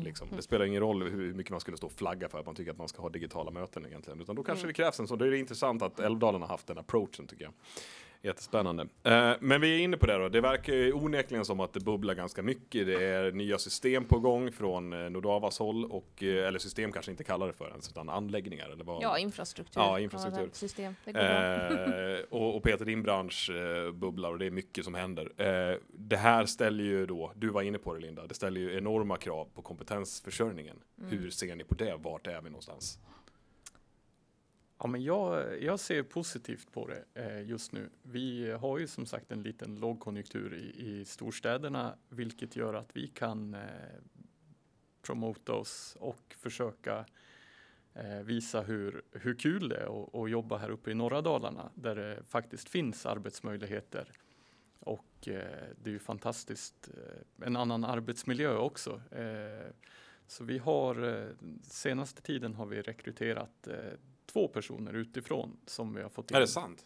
Liksom. 0.05 0.29
Det 0.37 0.43
spelar 0.43 0.65
ingen 0.65 0.81
roll 0.81 1.03
hur 1.03 1.35
mycket 1.35 1.51
man 1.51 1.61
skulle 1.61 1.77
stå 1.77 1.87
och 1.87 1.93
flagga 1.93 2.29
för 2.29 2.41
att 2.41 2.47
man 2.47 2.55
tycker 2.55 2.71
att 2.71 2.79
man 2.79 2.89
ska 2.89 3.03
ha 3.03 3.09
digitala 3.09 3.51
möten 3.51 3.87
egentligen. 3.87 4.21
Utan 4.21 4.37
då 4.37 4.43
kanske 4.43 4.67
det 4.67 4.73
krävs 4.73 5.01
en 5.01 5.09
så. 5.09 5.17
Då 5.17 5.25
är 5.25 5.31
det 5.31 5.39
intressant 5.39 5.83
att 5.83 6.01
Älvdalen 6.01 6.41
har 6.41 6.49
haft 6.49 6.67
den 6.67 6.79
approachen 6.79 7.27
tycker 7.27 7.45
jag. 7.45 7.53
Jättespännande. 8.27 8.87
Eh, 9.03 9.33
men 9.41 9.61
vi 9.61 9.75
är 9.75 9.79
inne 9.79 9.97
på 9.97 10.07
det 10.07 10.19
då. 10.19 10.29
Det 10.29 10.41
verkar 10.41 10.73
ju 10.73 10.93
onekligen 10.93 11.45
som 11.45 11.61
att 11.61 11.73
det 11.73 11.81
bubblar 11.81 12.15
ganska 12.15 12.43
mycket. 12.43 12.87
Det 12.87 13.05
är 13.05 13.33
nya 13.33 13.59
system 13.59 14.05
på 14.05 14.19
gång 14.19 14.53
från 14.53 14.93
eh, 14.93 15.11
Nordavas 15.11 15.59
håll 15.59 15.85
och, 15.85 16.23
eh, 16.23 16.49
eller 16.49 16.59
system 16.59 16.93
kanske 16.93 17.11
inte 17.11 17.25
kallar 17.25 17.47
det 17.47 17.53
för 17.53 17.69
ens, 17.69 17.89
utan 17.89 18.09
anläggningar 18.09 18.71
eller 18.71 18.85
vad? 18.85 19.03
Ja, 19.03 19.19
infrastruktur. 19.19 19.81
Ja, 19.81 20.01
infrastruktur. 20.01 20.51
System. 20.53 20.95
Och, 22.31 22.57
och 22.57 22.63
Peter, 22.63 22.85
din 22.85 23.03
bransch 23.03 23.51
bubblar 23.93 24.31
och 24.31 24.39
det 24.39 24.47
är 24.47 24.51
mycket 24.51 24.85
som 24.85 24.95
händer. 24.95 25.33
Det 25.89 26.17
här 26.17 26.47
ställer 26.47 26.85
ju 26.85 27.07
då, 27.07 27.33
du 27.35 27.49
var 27.49 27.63
inne 27.63 27.79
på 27.79 27.95
det 27.95 28.01
Linda, 28.01 28.27
det 28.27 28.35
ställer 28.35 28.61
ju 28.61 28.77
enorma 28.77 29.17
krav 29.17 29.49
på 29.55 29.63
kompetensförsörjningen. 29.63 30.77
Mm. 30.99 31.11
Hur 31.11 31.31
ser 31.31 31.57
ni 31.57 31.65
på 31.65 31.75
det? 31.75 31.97
Vart 31.97 32.27
är 32.27 32.41
vi 32.41 32.51
någonstans? 32.51 32.99
Ja, 34.79 34.87
men 34.87 35.03
jag, 35.03 35.63
jag 35.63 35.81
ser 35.81 36.03
positivt 36.03 36.73
på 36.73 36.89
det 36.89 37.05
eh, 37.15 37.49
just 37.49 37.73
nu. 37.73 37.91
Vi 38.03 38.51
har 38.51 38.79
ju 38.79 38.87
som 38.87 39.07
sagt 39.07 39.33
en 39.33 39.43
liten 39.43 39.81
lågkonjunktur 39.81 40.55
i, 40.55 40.87
i 40.87 41.05
storstäderna, 41.05 41.97
vilket 42.09 42.57
gör 42.57 42.75
att 42.75 42.97
vi 42.97 43.09
kan 43.09 43.55
eh, 43.55 43.61
promota 45.03 45.53
oss 45.53 45.97
och 46.01 46.35
försöka 46.39 47.07
eh, 47.95 48.21
visa 48.25 48.63
hur, 48.63 49.03
hur 49.13 49.35
kul 49.35 49.69
det 49.69 49.77
är 49.77 50.03
att, 50.03 50.15
att 50.15 50.31
jobba 50.31 50.57
här 50.57 50.71
uppe 50.71 50.91
i 50.91 50.95
norra 50.95 51.23
Dalarna, 51.23 51.71
där 51.75 51.95
det 51.95 52.23
faktiskt 52.25 52.69
finns 52.69 53.07
arbetsmöjligheter. 53.07 54.13
Och 54.81 55.29
eh, 55.29 55.67
det 55.83 55.91
är 55.91 55.93
ju 55.93 55.99
fantastiskt, 55.99 56.89
eh, 56.95 57.47
en 57.47 57.57
annan 57.57 57.85
arbetsmiljö 57.85 58.57
också. 58.57 59.03
Eh, 59.11 59.73
så 60.27 60.45
vi 60.45 60.59
har, 60.59 61.09
eh, 61.09 61.29
senaste 61.63 62.23
tiden 62.23 62.55
har 62.55 62.67
vi 62.67 62.83
rekryterat 62.83 63.67
eh, 63.67 63.93
två 64.27 64.49
personer 64.49 64.93
utifrån 64.93 65.57
som 65.67 65.95
vi 65.95 66.03
har 66.03 66.09
fått 66.09 66.31
in. 66.31 66.37
Är 66.37 66.41
det 66.41 66.47
sant? 66.49 66.85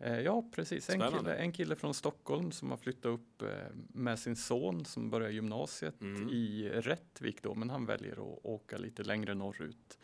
Eh, 0.00 0.20
ja, 0.20 0.44
precis. 0.52 0.90
En 0.90 1.00
kille, 1.10 1.34
en 1.36 1.52
kille 1.52 1.76
från 1.76 1.94
Stockholm 1.94 2.52
som 2.52 2.70
har 2.70 2.76
flyttat 2.78 3.06
upp 3.06 3.42
eh, 3.42 3.48
med 3.88 4.18
sin 4.18 4.36
son 4.36 4.84
som 4.84 5.10
börjar 5.10 5.30
gymnasiet 5.30 6.00
Mm. 6.00 6.28
i 6.28 6.68
Rättvik 6.74 7.42
då, 7.42 7.54
men 7.54 7.70
han 7.70 7.86
väljer 7.86 8.12
att 8.12 8.38
åka 8.44 8.78
lite 8.78 9.02
längre 9.02 9.34
norrut 9.34 9.98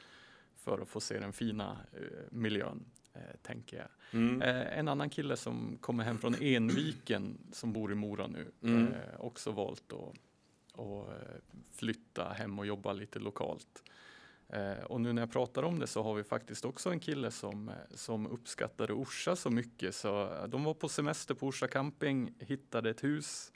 för 0.56 0.78
att 0.78 0.88
få 0.88 1.00
se 1.00 1.18
den 1.18 1.32
fina 1.32 1.76
eh, 1.92 2.00
miljön, 2.30 2.84
tänker 3.42 3.76
jag. 3.76 3.88
Mm. 4.20 4.42
En 4.78 4.88
annan 4.88 5.10
kille 5.10 5.36
som 5.36 5.78
kommer 5.80 6.04
hem 6.04 6.18
från 6.18 6.34
Enviken 6.40 7.38
som 7.52 7.72
bor 7.72 7.92
i 7.92 7.94
Mora 7.94 8.26
nu, 8.26 8.52
Mm. 8.62 8.92
också 9.18 9.50
valt 9.52 9.92
att, 9.92 10.80
att 10.80 11.08
flytta 11.72 12.28
hem 12.32 12.58
och 12.58 12.66
jobba 12.66 12.92
lite 12.92 13.18
lokalt. 13.18 13.82
Eh, 14.54 14.84
och 14.84 15.00
nu 15.00 15.12
när 15.12 15.22
jag 15.22 15.30
pratar 15.32 15.62
om 15.62 15.78
det 15.78 15.86
så 15.86 16.02
har 16.02 16.14
vi 16.14 16.24
faktiskt 16.24 16.64
också 16.64 16.90
en 16.90 17.00
kille 17.00 17.30
som, 17.30 17.68
eh, 17.68 17.74
som 17.94 18.26
uppskattade 18.26 18.92
Orsa 18.92 19.36
så 19.36 19.50
mycket 19.50 19.94
så 19.94 20.22
eh, 20.34 20.44
de 20.44 20.64
var 20.64 20.74
på 20.74 20.88
semester 20.88 21.34
på 21.34 21.46
Orsa 21.46 21.68
camping, 21.68 22.34
hittade 22.38 22.90
ett 22.90 23.04
hus, 23.04 23.52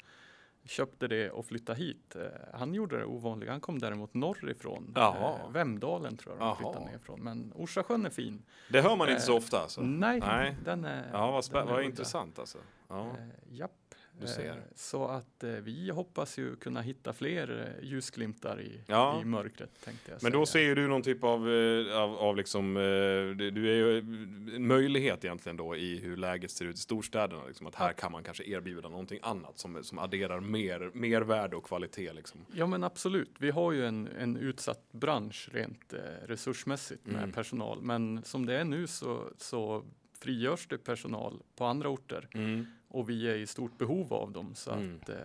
köpte 0.65 1.09
det 1.09 1.31
och 1.31 1.47
flyttade 1.47 1.79
hit. 1.79 2.17
Han 2.53 2.75
gjorde 2.75 2.99
det 2.99 3.05
ovanliga, 3.05 3.51
han 3.51 3.61
kom 3.61 3.79
däremot 3.79 4.15
norrifrån, 4.15 4.93
Jaha. 4.97 5.49
Vemdalen 5.51 6.17
tror 6.17 6.35
jag 6.39 6.49
de 6.49 6.57
flyttade 6.57 6.85
ner 6.91 6.97
ifrån. 6.97 7.21
Men 7.23 7.53
Orsasjön 7.57 8.07
är 8.07 8.11
fin. 8.11 8.43
Det 8.71 8.81
hör 8.81 8.97
man 8.97 9.09
inte 9.09 9.23
så 9.23 9.37
ofta 9.37 9.59
alltså. 9.61 9.81
Nej, 9.81 10.21
Nej. 10.21 10.57
den 10.65 10.85
är 10.85 11.11
Ja, 11.13 11.31
vad, 11.31 11.45
spä- 11.45 11.67
vad 11.67 11.83
intressant 11.85 12.39
alltså. 12.39 12.59
Ja. 12.89 13.17
Japp. 13.51 13.88
Du 14.21 14.27
ser. 14.27 14.51
Eh, 14.51 14.57
Så 14.75 15.07
att 15.09 15.45
eh, 15.45 15.51
vi 15.51 15.91
hoppas 15.91 16.39
ju 16.39 16.57
kunna 16.57 16.81
hitta 16.81 17.13
fler 17.13 17.75
eh, 17.81 17.89
ljusglimtar 17.89 18.61
i, 18.61 18.81
Ja. 18.87 19.21
i 19.23 19.25
mörkret 19.25 19.71
tänkte 19.85 20.11
jag 20.13 20.23
Men 20.23 20.33
då 20.33 20.47
säga. 20.47 20.69
ser 20.69 20.77
du 20.77 20.89
någon 20.89 21.03
typ 21.03 21.25
av, 21.25 21.41
av, 21.95 22.17
av 22.19 22.37
liksom, 22.37 22.75
du 23.39 23.71
är 23.71 23.75
ju 23.77 23.99
en 24.57 24.67
möjlighet 24.67 25.25
egentligen 25.25 25.57
då 25.57 25.77
i 25.77 25.99
hur 26.01 26.17
läget 26.17 26.51
ser 26.51 26.65
ut 26.65 26.75
i 26.77 26.79
storstäderna. 26.79 27.47
Liksom, 27.47 27.67
att 27.67 27.75
här 27.75 27.93
kan 27.93 28.13
man 28.13 28.23
kanske 28.25 28.45
erbjuda 28.45 28.89
någonting 28.89 29.19
annat 29.23 29.59
som, 29.59 29.85
som 29.85 29.99
adderar 29.99 30.41
mer, 30.41 30.91
mer 30.95 31.21
värde 31.23 31.57
och 31.57 31.65
kvalitet. 31.65 32.13
Liksom. 32.13 32.41
Ja 32.55 32.67
men 32.67 32.85
absolut, 32.85 33.35
vi 33.39 33.51
har 33.51 33.73
ju 33.73 33.87
en, 33.87 34.09
en 34.19 34.37
utsatt 34.37 34.93
bransch 34.93 35.49
rent 35.53 35.95
resursmässigt 36.27 37.07
med 37.07 37.19
Mm. 37.23 37.33
personal. 37.33 37.83
Men 37.83 38.23
som 38.25 38.47
det 38.47 38.55
är 38.61 38.65
nu 38.65 38.87
så, 38.87 39.33
så 39.39 39.85
frigörs 40.21 40.67
det 40.69 40.79
personal 40.79 41.43
på 41.57 41.65
andra 41.65 41.89
orter 41.89 42.29
och 42.89 43.11
vi 43.11 43.29
är 43.29 43.35
i 43.37 43.47
stort 43.47 43.79
behov 43.79 44.13
av 44.15 44.33
dem. 44.33 44.55
Så 44.55 44.71
Mm. 44.71 44.99
att 45.03 45.09
eh, 45.09 45.17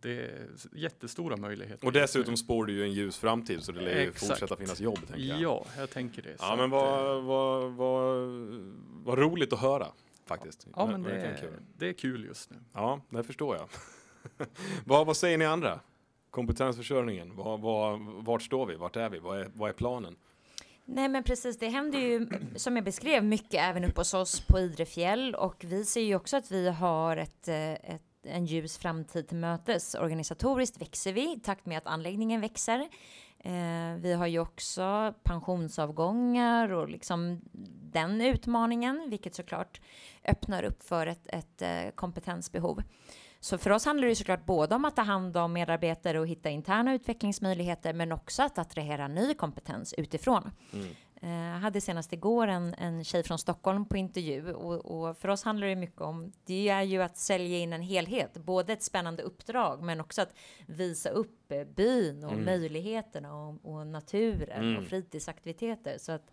det 0.00 0.20
är 0.20 0.48
jättestora 0.72 1.36
möjligheter. 1.36 1.86
Och 1.86 1.92
dessutom 1.92 2.36
spår 2.36 2.66
du 2.66 2.72
ju 2.72 2.82
en 2.82 2.92
ljus 2.92 3.18
framtid 3.18 3.62
så 3.62 3.72
det 3.72 3.80
lär 3.80 4.00
ju 4.00 4.08
Exakt. 4.08 4.26
fortsätta 4.28 4.56
finnas 4.56 4.80
jobb. 4.80 4.98
Tänker 5.06 5.22
jag. 5.22 5.40
Ja, 5.40 5.66
jag 5.76 5.90
tänker 5.90 6.22
det. 6.22 6.36
Ja 6.38 6.56
men 6.56 6.70
vad, 6.70 7.16
eh, 7.16 7.22
vad, 7.24 7.72
vad, 7.72 8.28
vad 9.04 9.18
roligt 9.18 9.52
att 9.52 9.60
höra 9.60 9.86
faktiskt. 10.26 10.66
Ja 10.76 10.86
men 10.86 11.02
det 11.02 11.10
är, 11.20 11.36
kul. 11.40 11.50
det 11.76 11.88
är 11.88 11.92
kul 11.92 12.24
just 12.24 12.50
nu. 12.50 12.56
Ja, 12.72 13.00
det 13.10 13.22
förstår 13.24 13.56
jag. 13.56 13.68
vad, 14.84 15.06
vad 15.06 15.16
säger 15.16 15.38
ni 15.38 15.44
andra? 15.44 15.80
Kompetensförsörjningen, 16.30 17.36
vad, 17.36 17.60
vad, 17.60 18.00
vart 18.00 18.42
står 18.42 18.66
vi? 18.66 18.74
Vart 18.76 18.96
är 18.96 19.08
vi? 19.10 19.18
Vad 19.18 19.40
är, 19.40 19.50
vad 19.54 19.68
är 19.68 19.72
planen? 19.74 20.16
Nej 20.90 21.08
men 21.08 21.22
precis, 21.22 21.58
det 21.58 21.68
händer 21.68 21.98
ju 21.98 22.28
som 22.56 22.76
jag 22.76 22.84
beskrev 22.84 23.24
mycket 23.24 23.62
även 23.62 23.84
uppe 23.84 24.00
hos 24.00 24.14
oss 24.14 24.40
på 24.40 24.58
Idrefjäll 24.58 25.34
och 25.34 25.64
vi 25.68 25.84
ser 25.84 26.00
ju 26.00 26.14
också 26.14 26.36
att 26.36 26.50
vi 26.50 26.68
har 26.68 27.16
ett, 27.16 27.48
eh, 27.48 27.72
ett, 27.72 28.02
en 28.22 28.46
ljus 28.46 28.78
framtid 28.78 29.28
till 29.28 29.36
mötes. 29.36 29.94
Organisatoriskt 29.94 30.80
växer 30.80 31.12
vi 31.12 31.32
i 31.32 31.40
takt 31.40 31.66
med 31.66 31.78
att 31.78 31.86
anläggningen 31.86 32.40
växer. 32.40 32.80
Eh, 33.38 33.94
vi 33.98 34.12
har 34.18 34.26
ju 34.26 34.38
också 34.38 35.14
pensionsavgångar 35.22 36.72
och 36.72 36.88
liksom 36.88 37.40
den 37.92 38.20
utmaningen, 38.20 39.06
vilket 39.10 39.34
såklart 39.34 39.80
öppnar 40.24 40.62
upp 40.62 40.82
för 40.82 41.06
ett, 41.06 41.26
ett 41.26 41.62
eh, 41.62 41.90
kompetensbehov. 41.94 42.82
Så 43.40 43.58
för 43.58 43.70
oss 43.70 43.84
handlar 43.84 44.08
det 44.08 44.16
såklart 44.16 44.46
både 44.46 44.74
om 44.74 44.84
att 44.84 44.96
ta 44.96 45.02
hand 45.02 45.36
om 45.36 45.52
medarbetare 45.52 46.20
och 46.20 46.26
hitta 46.26 46.50
interna 46.50 46.94
utvecklingsmöjligheter, 46.94 47.92
men 47.92 48.12
också 48.12 48.42
att 48.42 48.58
attrahera 48.58 49.08
ny 49.08 49.34
kompetens 49.34 49.94
utifrån. 49.98 50.50
Mm. 50.72 50.86
Eh, 51.22 51.52
Jag 51.54 51.58
hade 51.60 51.80
senast 51.80 52.12
igår 52.12 52.46
en, 52.48 52.74
en 52.74 53.04
tjej 53.04 53.22
från 53.22 53.38
Stockholm 53.38 53.84
på 53.84 53.96
intervju 53.96 54.52
och, 54.52 54.86
och 55.08 55.16
för 55.16 55.28
oss 55.28 55.42
handlar 55.42 55.66
det 55.66 55.76
mycket 55.76 56.00
om, 56.00 56.32
det 56.44 56.68
är 56.68 56.82
ju 56.82 57.02
att 57.02 57.16
sälja 57.16 57.58
in 57.58 57.72
en 57.72 57.82
helhet, 57.82 58.34
både 58.34 58.72
ett 58.72 58.82
spännande 58.82 59.22
uppdrag 59.22 59.82
men 59.82 60.00
också 60.00 60.22
att 60.22 60.34
visa 60.66 61.08
upp 61.10 61.52
eh, 61.52 61.64
byn 61.64 62.24
och 62.24 62.32
Mm. 62.32 62.44
möjligheterna 62.44 63.34
och, 63.34 63.54
och 63.72 63.86
naturen 63.86 64.62
Mm. 64.62 64.76
och 64.76 64.84
fritidsaktiviteter. 64.84 65.98
Så 65.98 66.12
att 66.12 66.30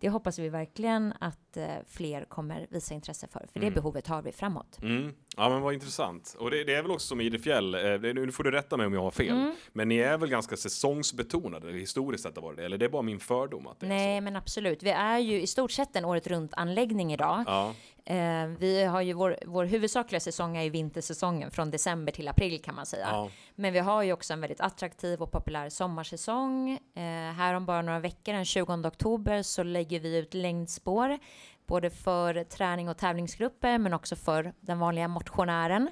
det 0.00 0.08
hoppas 0.08 0.38
vi 0.38 0.48
verkligen 0.48 1.12
att 1.20 1.56
eh, 1.56 1.64
fler 1.88 2.24
kommer 2.24 2.66
visa 2.70 2.94
intresse 2.94 3.26
för, 3.28 3.46
för 3.52 3.58
Mm. 3.60 3.68
det 3.68 3.74
behovet 3.80 4.06
har 4.06 4.22
vi 4.22 4.32
framåt. 4.32 4.78
Mm. 4.82 5.14
Ja 5.36 5.48
men 5.48 5.60
vad 5.62 5.74
intressant. 5.74 6.36
Och 6.38 6.50
det, 6.50 6.64
det 6.64 6.74
är 6.74 6.82
väl 6.82 6.90
också 6.90 7.06
som 7.06 7.20
Idefjäll, 7.20 7.74
eh, 7.74 8.00
nu 8.00 8.32
får 8.32 8.44
du 8.44 8.50
rätta 8.50 8.76
mig 8.76 8.86
om 8.86 8.94
jag 8.94 9.02
har 9.02 9.10
fel, 9.10 9.30
Mm. 9.36 9.54
men 9.72 9.88
ni 9.88 9.96
är 9.98 10.18
väl 10.18 10.28
ganska 10.30 10.56
säsongsbetonade, 10.56 11.72
historiskt 11.72 12.22
sett 12.24 12.36
har 12.36 12.42
varit 12.42 12.56
det, 12.56 12.64
eller 12.64 12.78
det 12.78 12.84
är 12.84 12.88
bara 12.88 13.02
min 13.02 13.20
fördom 13.20 13.66
att 13.66 13.80
det 13.80 13.86
är 13.86 13.88
Nej, 13.88 14.18
så? 14.18 14.24
men 14.24 14.36
absolut. 14.36 14.82
Vi 14.82 14.90
är 14.90 15.18
ju 15.18 15.40
i 15.40 15.46
stort 15.46 15.70
sett 15.72 15.96
en 15.96 16.04
året 16.04 16.26
runt 16.26 16.54
anläggning 16.54 17.12
idag. 17.12 17.44
Ja, 17.46 17.74
Eh, 18.10 18.46
vi 18.58 18.84
har 18.84 19.00
ju 19.00 19.12
vår, 19.12 19.36
vår 19.46 19.64
huvudsakliga 19.64 20.20
säsong 20.20 20.56
är 20.56 20.62
ju 20.62 20.70
vintersäsongen 20.70 21.50
från 21.50 21.70
december 21.70 22.12
till 22.12 22.28
april 22.28 22.62
kan 22.62 22.74
man 22.74 22.86
säga. 22.86 23.08
ja. 23.10 23.30
Men 23.54 23.72
vi 23.72 23.78
har 23.78 24.02
ju 24.02 24.12
också 24.12 24.32
en 24.32 24.40
väldigt 24.40 24.60
attraktiv 24.60 25.22
och 25.22 25.32
populär 25.32 25.68
sommarsäsong. 25.68 26.70
Eh, 26.94 27.02
här 27.36 27.54
om 27.54 27.66
bara 27.66 27.82
några 27.82 28.00
veckor, 28.00 28.32
den 28.32 28.44
20 28.44 28.72
oktober, 28.88 29.42
så 29.42 29.62
lägger 29.62 30.00
vi 30.00 30.18
ut 30.18 30.34
längdspår. 30.34 31.18
Både 31.66 31.90
för 31.90 32.44
träning 32.44 32.88
och 32.88 32.96
tävlingsgrupper, 32.96 33.78
men 33.78 33.94
också 33.94 34.16
för 34.16 34.52
den 34.60 34.78
vanliga 34.78 35.08
motionären. 35.08 35.90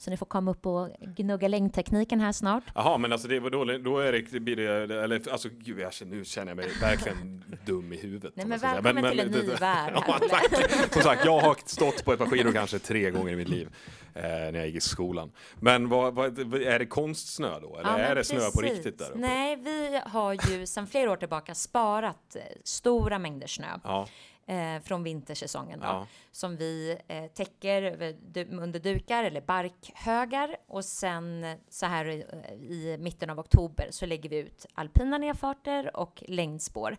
Så 0.00 0.10
ni 0.10 0.16
får 0.16 0.26
komma 0.26 0.50
upp 0.50 0.66
och 0.66 0.88
gnugga 1.16 1.48
längdtekniken 1.48 2.20
här 2.20 2.32
snart. 2.32 2.64
Jaha, 2.74 2.98
men 2.98 3.12
alltså 3.12 3.28
det 3.28 3.40
var 3.40 3.50
då, 3.50 3.64
då 3.64 3.98
är 3.98 4.12
det, 4.12 4.40
blir 4.40 4.56
det, 4.56 4.94
eller 5.02 5.30
alltså 5.32 5.48
gud, 5.58 5.78
jag, 5.80 5.92
känner- 5.92 6.16
nu 6.16 6.24
känner 6.24 6.50
jag 6.50 6.56
mig 6.56 6.68
verkligen 6.80 7.44
dum 7.66 7.92
i 7.92 7.96
huvudet. 7.96 8.32
Nej, 8.36 8.46
men 8.46 8.50
jag 8.50 8.60
ska 8.60 8.68
säga. 8.68 8.80
välkommen 8.80 9.10
till 9.10 9.20
en 9.20 9.30
ny 9.30 9.54
värld 9.60 9.92
Ja, 9.94 10.18
tack. 10.30 10.92
Som 10.92 11.02
sagt, 11.02 11.24
jag 11.24 11.38
har 11.40 11.56
stått 11.66 12.04
på 12.04 12.12
ett 12.12 12.18
par 12.18 12.26
skidor 12.26 12.52
kanske 12.52 12.78
tre 12.78 13.10
gånger 13.10 13.32
i 13.32 13.36
mitt 13.36 13.48
liv 13.48 13.68
eh, 14.14 14.22
när 14.22 14.54
jag 14.54 14.66
gick 14.66 14.76
i 14.76 14.80
skolan. 14.80 15.32
Men 15.60 15.88
vad, 15.88 16.14
vad, 16.14 16.54
är 16.62 16.78
det 16.78 16.86
konstsnö 16.86 17.60
då? 17.60 17.76
Eller 17.78 17.90
Ja, 17.90 17.96
men 17.96 18.06
är 18.06 18.14
det 18.14 18.24
snö 18.24 18.50
på 18.50 18.60
precis. 18.60 18.76
riktigt 18.76 18.98
där 18.98 19.10
uppe? 19.10 19.18
Nej, 19.18 19.56
vi 19.56 20.00
har 20.06 20.50
ju 20.50 20.66
sedan 20.66 20.86
flera 20.86 21.10
år 21.10 21.16
tillbaka 21.16 21.54
sparat 21.54 22.36
eh, 22.36 22.42
stora 22.64 23.18
mängder 23.18 23.46
snö 23.46 23.66
Ja, 23.84 24.08
eh, 24.50 24.80
från 24.82 25.02
vintersäsongen. 25.02 25.80
Då, 25.80 25.86
ja. 25.86 26.06
Som 26.30 26.56
vi 26.56 26.98
eh, 27.08 27.26
täcker 27.26 27.82
under 28.52 28.80
dukar 28.80 29.24
eller 29.24 29.40
barkhögar 29.40 30.56
och 30.66 30.84
sen 30.84 31.56
så 31.68 31.86
här 31.86 32.08
i, 32.08 32.24
i 32.60 32.96
mitten 32.98 33.30
av 33.30 33.38
oktober 33.38 33.88
så 33.90 34.06
lägger 34.06 34.30
vi 34.30 34.36
ut 34.36 34.66
alpina 34.74 35.18
nedfarter 35.18 35.96
och 35.96 36.22
längdspår. 36.26 36.96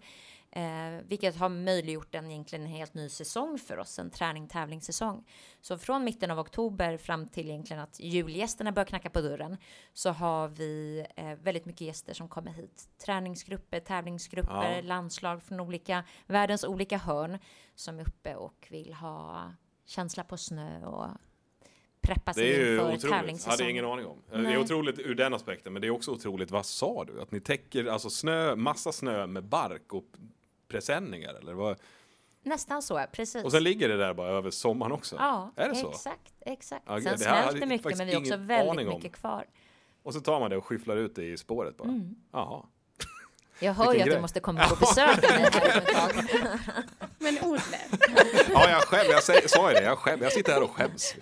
Eh, 0.54 1.06
vilket 1.08 1.36
har 1.36 1.50
möjliggjort 1.50 2.16
en 2.16 2.32
egentligen 2.32 2.66
en 2.66 2.72
helt 2.72 2.94
ny 2.94 3.10
säsong 3.10 3.58
för 3.58 3.78
oss, 3.80 4.00
en 4.00 4.10
träning 4.12 4.48
tävlingssäsong. 4.48 5.24
Så 5.62 5.78
från 5.78 6.04
mitten 6.04 6.32
av 6.32 6.40
oktober 6.40 6.98
fram 6.98 7.28
till 7.28 7.50
egentligen 7.50 7.84
att 7.84 8.00
julgästerna 8.00 8.72
börjar 8.72 8.86
knacka 8.86 9.10
på 9.10 9.22
dörren 9.22 9.58
så 9.94 10.10
har 10.10 10.48
vi 10.48 11.06
eh, 11.16 11.34
väldigt 11.44 11.66
mycket 11.66 11.82
gäster 11.82 12.14
som 12.14 12.28
kommer 12.28 12.52
hit. 12.52 12.90
Träningsgrupper, 13.06 13.80
tävlingsgrupper, 13.80 14.76
Ja. 14.76 14.82
landslag 14.82 15.44
från 15.44 15.60
olika, 15.60 16.04
världens 16.28 16.64
olika 16.64 16.98
hörn 16.98 17.38
som 17.76 18.00
är 18.00 18.08
uppe 18.08 18.36
och 18.36 18.68
vill 18.72 18.94
ha 18.94 19.52
känsla 19.86 20.24
på 20.24 20.38
snö 20.38 20.86
och 20.86 21.08
preppa 22.02 22.32
Det 22.32 22.34
sig 22.34 22.56
är 22.56 22.72
inför 22.72 22.86
otroligt. 22.86 23.02
tävlingssäsong. 23.12 23.52
hade 23.52 23.72
ingen 23.72 23.86
aning 23.86 24.06
om. 24.06 24.22
Det 24.32 24.38
Nej. 24.38 24.54
är 24.54 24.58
otroligt 24.60 25.00
ur 25.00 25.16
den 25.16 25.34
aspekten, 25.34 25.74
men 25.74 25.82
det 25.82 25.88
är 25.88 25.92
också 25.92 26.12
otroligt, 26.12 26.52
vad 26.52 26.66
sa 26.66 27.06
du? 27.06 27.22
Att 27.22 27.32
ni 27.32 27.40
täcker 27.40 27.86
alltså 27.86 28.10
snö, 28.10 28.56
massa 28.56 28.92
snö 28.92 29.28
med 29.28 29.44
bark 29.44 29.94
och 29.94 30.06
presenningar 30.72 31.34
eller 31.34 31.54
vad? 31.54 31.78
Nästan 32.44 32.82
så, 32.82 33.06
precis. 33.12 33.44
Och 33.44 33.52
sen 33.52 33.64
ligger 33.64 33.90
det 33.90 33.98
där 33.98 34.14
bara 34.14 34.30
över 34.30 34.52
sommaren 34.52 34.92
också? 34.92 35.16
ja, 35.20 35.52
är 35.56 35.70
det 35.70 35.76
så? 35.76 35.90
exakt, 35.90 36.34
exakt. 36.40 36.84
Ja, 36.88 37.02
sen 37.02 37.12
det 37.12 37.18
smälter 37.18 37.60
jag 37.60 37.70
mycket, 37.70 37.98
men 37.98 38.08
vi 38.08 38.14
har 38.14 38.22
också 38.22 38.38
väldigt 38.38 38.72
aning 38.72 38.88
om. 38.88 38.96
mycket 38.96 39.14
kvar. 39.14 39.46
Och 40.04 40.14
så 40.14 40.20
tar 40.20 40.40
man 40.40 40.50
det 40.50 40.58
och 40.58 40.66
skyfflar 40.66 40.98
ut 40.98 41.16
det 41.16 41.26
i 41.26 41.38
spåret 41.38 41.78
bara? 41.78 41.88
Mm. 41.88 42.16
Jaha. 42.32 42.66
Jag 43.60 43.74
hör 43.74 43.94
ju 43.94 44.02
att 44.02 44.06
du 44.06 44.22
måste 44.22 44.40
komma 44.40 44.68
på 44.70 44.76
besök 44.76 45.26
här. 45.26 46.12
Men 47.22 47.38
Olle, 47.42 47.62
Ja, 48.54 48.70
jag 48.70 48.82
skäm, 48.82 49.06
jag 49.12 49.24
säger, 49.24 49.48
sa 49.48 49.70
ju 49.70 49.76
det, 49.76 49.84
jag, 49.84 49.98
skäm, 49.98 50.22
jag 50.22 50.32
sitter 50.32 50.54
här 50.54 50.64
och 50.64 50.72
skäms. 50.72 51.16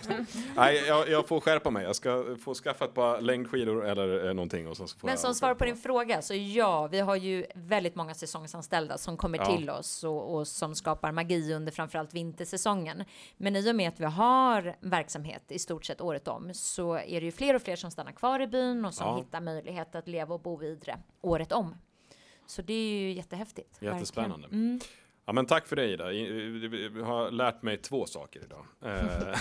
Nej, 0.56 0.84
jag, 0.88 1.10
jag 1.10 1.28
får 1.28 1.40
skärpa 1.40 1.70
mig. 1.70 1.84
Jag 1.84 1.96
ska 1.96 2.26
få 2.44 2.54
skaffa 2.54 2.86
ett 2.86 2.94
par 2.94 3.22
längdskidor 3.22 3.86
eller 3.88 4.28
eh, 4.28 4.34
någonting. 4.34 4.68
Och 4.68 4.78
så 4.78 4.88
får 4.88 4.96
Men 5.08 5.10
jag, 5.10 5.20
som 5.20 5.36
svar 5.36 5.54
på 5.56 5.66
din 5.66 5.78
fråga, 5.78 6.22
så 6.22 6.34
ja, 6.34 6.88
vi 6.88 7.00
har 7.00 7.16
ju 7.16 7.46
väldigt 7.56 7.96
många 7.96 8.14
säsongsanställda 8.14 8.98
som 8.98 9.18
kommer 9.18 9.38
Ja. 9.38 9.46
till 9.58 9.70
oss 9.70 10.04
och, 10.04 10.36
och 10.36 10.48
som 10.48 10.76
skapar 10.76 11.12
magi 11.12 11.54
under 11.54 11.72
framförallt 11.72 12.14
vintersäsongen. 12.14 13.04
Men 13.38 13.56
i 13.56 13.72
och 13.72 13.76
med 13.76 13.88
att 13.90 14.00
vi 14.00 14.06
har 14.06 14.76
verksamhet 14.80 15.44
i 15.48 15.60
stort 15.60 15.86
sett 15.86 16.02
året 16.02 16.28
om 16.28 16.54
så 16.54 16.94
är 16.96 17.20
det 17.22 17.26
ju 17.26 17.32
fler 17.32 17.54
och 17.54 17.62
fler 17.62 17.76
som 17.76 17.92
stannar 17.92 18.12
kvar 18.12 18.40
i 18.40 18.48
byn 18.48 18.86
och 18.86 18.94
som 18.94 19.08
Ja. 19.08 19.18
hittar 19.18 19.42
möjlighet 19.42 19.96
att 19.96 20.08
leva 20.08 20.34
och 20.36 20.42
bo 20.42 20.64
i 20.64 20.68
Idre 20.68 20.98
året 21.22 21.52
om. 21.52 21.76
Så 22.48 22.62
det 22.62 22.74
är 22.74 23.00
ju 23.00 23.12
jättehäftigt. 23.12 23.78
Jättespännande. 23.82 24.36
verkligen. 24.48 24.66
Mm. 24.68 24.80
Ja, 25.30 25.34
men 25.34 25.46
tack 25.46 25.68
för 25.68 25.76
det 25.76 25.86
Ida. 25.86 26.12
Jag 26.12 27.06
har 27.06 27.32
lärt 27.32 27.62
mig 27.62 27.78
två 27.78 28.06
saker 28.06 28.42
idag. 28.44 28.66
Eh, 28.82 29.38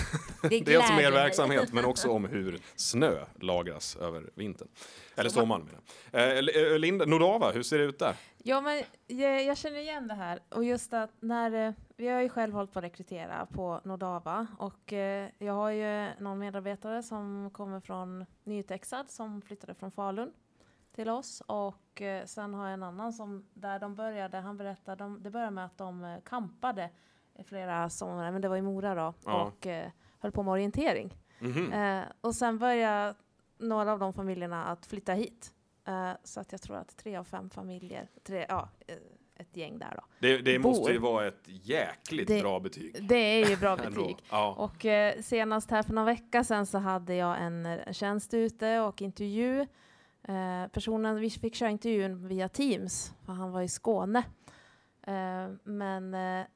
Det 0.51 0.61
Dels 0.61 0.91
om 0.91 0.99
er 0.99 1.11
verksamhet, 1.11 1.73
men 1.73 1.85
också 1.85 2.11
om 2.11 2.25
hur 2.25 2.61
snö 2.77 3.25
lagras 3.41 3.97
över 3.97 4.31
vintern. 4.35 4.69
Eller 5.17 5.31
sommaren 5.31 5.63
menar 5.65 5.81
jag. 6.11 6.39
Eh, 6.39 6.73
eh, 6.73 6.79
Linda, 6.79 7.05
Nordava, 7.05 7.51
hur 7.51 7.63
ser 7.63 7.79
det 7.79 7.85
ut 7.85 7.99
där? 7.99 8.15
Ja, 8.39 8.61
men 8.61 8.83
jag, 9.07 9.45
jag 9.45 9.57
känner 9.59 9.79
igen 9.79 10.09
det 10.09 10.15
här. 10.15 10.39
Och 10.49 10.65
just 10.65 10.93
att 10.93 11.11
när, 11.21 11.75
vi 11.97 12.09
har 12.09 12.21
ju 12.21 12.29
själv 12.29 12.55
hållit 12.55 12.73
på 12.73 12.79
att 12.79 12.85
rekrytera 12.85 13.47
på 13.47 13.81
Nordava 13.85 14.47
och 14.59 14.93
jag 15.39 15.53
har 15.53 15.71
ju 15.71 16.09
någon 16.21 16.39
medarbetare 16.39 17.03
som 17.03 17.51
kommer 17.53 17.81
från 17.81 18.27
nyutexad 18.45 19.11
som 19.11 19.43
flyttade 19.43 19.75
från 19.75 19.93
Falun 19.93 20.33
till 20.99 21.09
oss 21.09 21.43
och 21.47 22.03
eh, 22.03 22.25
sen 22.25 22.55
har 22.55 22.65
jag 22.65 22.73
en 22.75 22.83
annan 22.83 23.13
som 23.13 23.47
där 23.55 23.79
de 23.79 23.95
började, 23.95 24.37
han 24.39 24.57
berättade, 24.57 25.05
de, 25.05 25.23
det 25.23 25.31
började 25.31 25.51
med 25.51 25.65
att 25.65 25.79
de 25.79 26.05
eh, 26.05 26.21
kampade 26.25 26.91
i 27.39 27.45
flera 27.45 27.91
somrar, 27.91 28.33
men 28.33 28.43
det 28.43 28.49
var 28.49 28.57
i 28.57 28.63
Mora 28.63 28.95
då, 28.95 29.15
Ja. 29.25 29.43
och 29.45 29.67
eh, 29.67 29.91
höll 30.19 30.33
på 30.33 30.43
med 30.43 30.53
orientering. 30.53 31.15
Mhm. 31.39 31.73
Eh, 31.73 32.05
och 32.21 32.35
sen 32.35 32.59
började 32.59 33.15
några 33.59 33.93
av 33.93 33.99
de 33.99 34.13
familjerna 34.13 34.65
att 34.65 34.87
flytta 34.87 35.13
hit. 35.13 35.53
Eh, 35.89 36.11
så 36.25 36.41
att 36.41 36.53
jag 36.53 36.61
tror 36.63 36.77
att 36.77 36.97
tre 36.97 37.17
av 37.17 37.25
fem 37.25 37.51
familjer, 37.51 38.09
tre, 38.25 38.47
ja, 38.49 38.69
ett 39.37 39.57
gäng 39.57 39.79
där 39.79 39.93
då. 39.97 40.03
Det, 40.19 40.39
det 40.39 40.59
måste 40.59 40.93
ju 40.93 40.99
vara 40.99 41.27
ett 41.27 41.43
jäkligt 41.47 42.29
Det- 42.29 42.41
bra 42.43 42.61
betyg. 42.61 43.09
Det 43.09 43.15
är 43.43 43.49
ju 43.51 43.57
bra 43.57 43.77
betyg. 43.87 44.17
Ja. 44.31 44.55
Och 44.59 44.87
senast 45.25 45.71
här 45.71 45.83
för 45.83 45.93
några 45.93 46.07
veckor 46.07 46.43
sedan 46.43 46.67
så 46.67 46.79
hade 46.79 47.15
jag 47.15 47.37
en, 47.43 47.79
tjänst 47.93 48.35
ute 48.35 48.81
och 48.81 49.03
intervju. 49.03 49.67
Eh, 50.29 50.69
personen, 50.73 51.17
vi 51.21 51.31
fick 51.31 51.55
köra 51.55 51.71
intervjun 51.71 52.29
via 52.29 52.49
Teams, 52.49 53.13
för 53.27 53.33
han 53.33 53.53
var 53.53 53.63
i 53.63 53.69
Skåne. 53.69 54.19
Eh, 55.07 55.49
men 55.65 56.15
eh, 56.15 56.47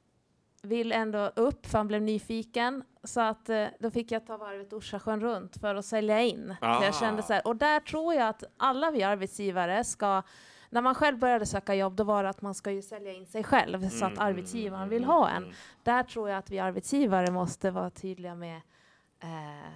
vill 0.62 0.92
ändå 0.92 1.18
upp, 1.36 1.66
för 1.66 1.78
han 1.78 1.88
blev 1.88 2.02
nyfiken. 2.02 2.84
Så 3.04 3.20
att 3.20 3.48
eh, 3.48 3.66
då 3.80 3.90
fick 3.90 4.10
jag 4.12 4.26
ta 4.26 4.36
varvet 4.36 4.72
Orsasjön 4.72 5.20
runt 5.20 5.56
för 5.56 5.74
att 5.74 5.84
sälja 5.84 6.20
in. 6.22 6.56
Så 6.60 6.66
Ah. 6.66 6.84
jag 6.84 6.94
kände 6.94 7.22
så 7.22 7.32
här, 7.32 7.46
och 7.46 7.56
där 7.56 7.80
tror 7.80 8.14
jag 8.14 8.28
att 8.28 8.44
alla 8.56 8.90
vi 8.90 9.02
arbetsgivare 9.02 9.84
ska 9.84 10.22
när 10.70 10.80
man 10.82 10.94
själv 10.94 11.18
började 11.18 11.46
söka 11.46 11.74
jobb, 11.74 11.96
då 11.96 12.04
var 12.04 12.22
det 12.22 12.28
att 12.28 12.42
man 12.42 12.54
ska 12.54 12.70
ju 12.70 12.82
sälja 12.82 13.12
in 13.12 13.26
sig 13.26 13.44
själv 13.44 13.88
så 13.88 14.04
att 14.04 14.12
Mm, 14.12 14.24
arbetsgivaren 14.26 14.82
mm, 14.82 14.88
vill 14.90 15.02
mm, 15.04 15.10
ha 15.16 15.28
en. 15.28 15.42
mm. 15.42 15.54
Där 15.82 16.02
tror 16.02 16.28
jag 16.28 16.38
att 16.38 16.50
vi 16.50 16.58
arbetsgivare 16.58 17.30
måste 17.30 17.70
vara 17.70 17.90
tydliga 17.90 18.34
med 18.34 18.56
eh, 19.22 19.72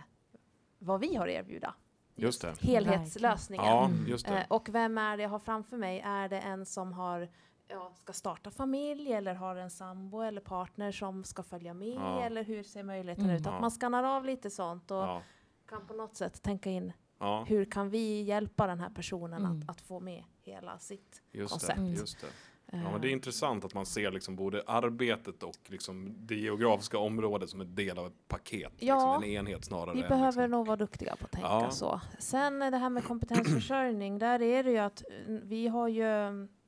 vad 0.78 1.00
vi 1.00 1.16
har 1.16 1.28
att 1.28 1.34
erbjuda. 1.34 1.74
Just 2.16 2.42
det. 2.42 2.54
Helhetslösningen. 2.60 3.66
Ja, 3.66 3.90
just 4.06 4.26
Eh, 4.26 4.32
det. 4.34 4.46
och 4.50 4.68
vem 4.68 4.98
är 4.98 5.16
det 5.16 5.22
jag 5.22 5.30
har 5.30 5.38
framför 5.38 5.76
mig? 5.76 6.00
Är 6.00 6.28
det 6.28 6.38
en 6.40 6.66
som 6.66 6.92
har, 6.92 7.28
ja, 7.68 7.92
ska 7.94 8.12
starta 8.12 8.50
familj 8.50 9.12
eller 9.12 9.34
har 9.34 9.56
en 9.56 9.70
sambo 9.70 10.20
eller 10.20 10.40
partner 10.40 10.92
som 10.92 11.24
ska 11.24 11.42
följa 11.42 11.74
med? 11.74 11.88
Ja. 11.88 12.22
Eller 12.22 12.44
hur 12.44 12.62
ser 12.62 12.82
möjligheten 12.82 13.24
Mm. 13.24 13.36
ut? 13.36 13.46
Att 13.46 13.52
Ja. 13.52 13.60
man 13.60 13.70
skannar 13.70 14.04
av 14.04 14.24
lite 14.24 14.50
sånt 14.50 14.90
och 14.90 14.96
Ja, 14.96 15.22
kan 15.68 15.86
på 15.86 15.94
något 15.94 16.16
sätt 16.16 16.42
tänka 16.42 16.70
in 16.70 16.92
ja, 17.18 17.44
hur 17.48 17.64
kan 17.64 17.90
vi 17.90 18.22
hjälpa 18.22 18.66
den 18.66 18.80
här 18.80 18.90
personen 18.90 19.44
Mm. 19.44 19.58
att, 19.62 19.70
att 19.70 19.80
få 19.80 20.00
med 20.00 20.24
hela 20.42 20.78
sitt 20.78 21.22
just 21.32 21.48
det. 21.66 21.74
koncept. 21.74 21.98
Just 22.00 22.20
det. 22.20 22.26
Ja, 22.72 22.90
men 22.92 23.00
det 23.00 23.08
är 23.08 23.12
intressant 23.12 23.64
att 23.64 23.74
man 23.74 23.86
ser 23.86 24.10
liksom 24.10 24.36
både 24.36 24.62
arbetet 24.66 25.42
och 25.42 25.56
liksom 25.66 26.14
det 26.18 26.34
geografiska 26.34 26.98
området 26.98 27.50
som 27.50 27.60
en 27.60 27.74
del 27.74 27.98
av 27.98 28.06
ett 28.06 28.28
paket. 28.28 28.72
Ja, 28.78 28.94
liksom 28.94 29.22
en 29.22 29.36
enhet 29.46 29.64
snarare 29.64 29.94
Vi 29.94 30.02
behöver 30.02 30.26
liksom. 30.26 30.50
nog 30.50 30.66
vara 30.66 30.76
duktiga 30.76 31.16
på 31.16 31.24
att 31.24 31.32
tänka 31.32 31.48
Ja. 31.48 31.70
så. 31.70 32.00
Sen 32.18 32.62
eh, 32.62 32.70
det 32.70 32.76
här 32.76 32.90
med 32.90 33.04
kompetensförsörjning, 33.04 34.18
där 34.18 34.42
är 34.42 34.62
det 34.64 34.70
ju 34.70 34.78
att 34.78 35.00
eh, 35.10 35.34
vi 35.42 35.68
har 35.68 35.88
ju 35.88 36.04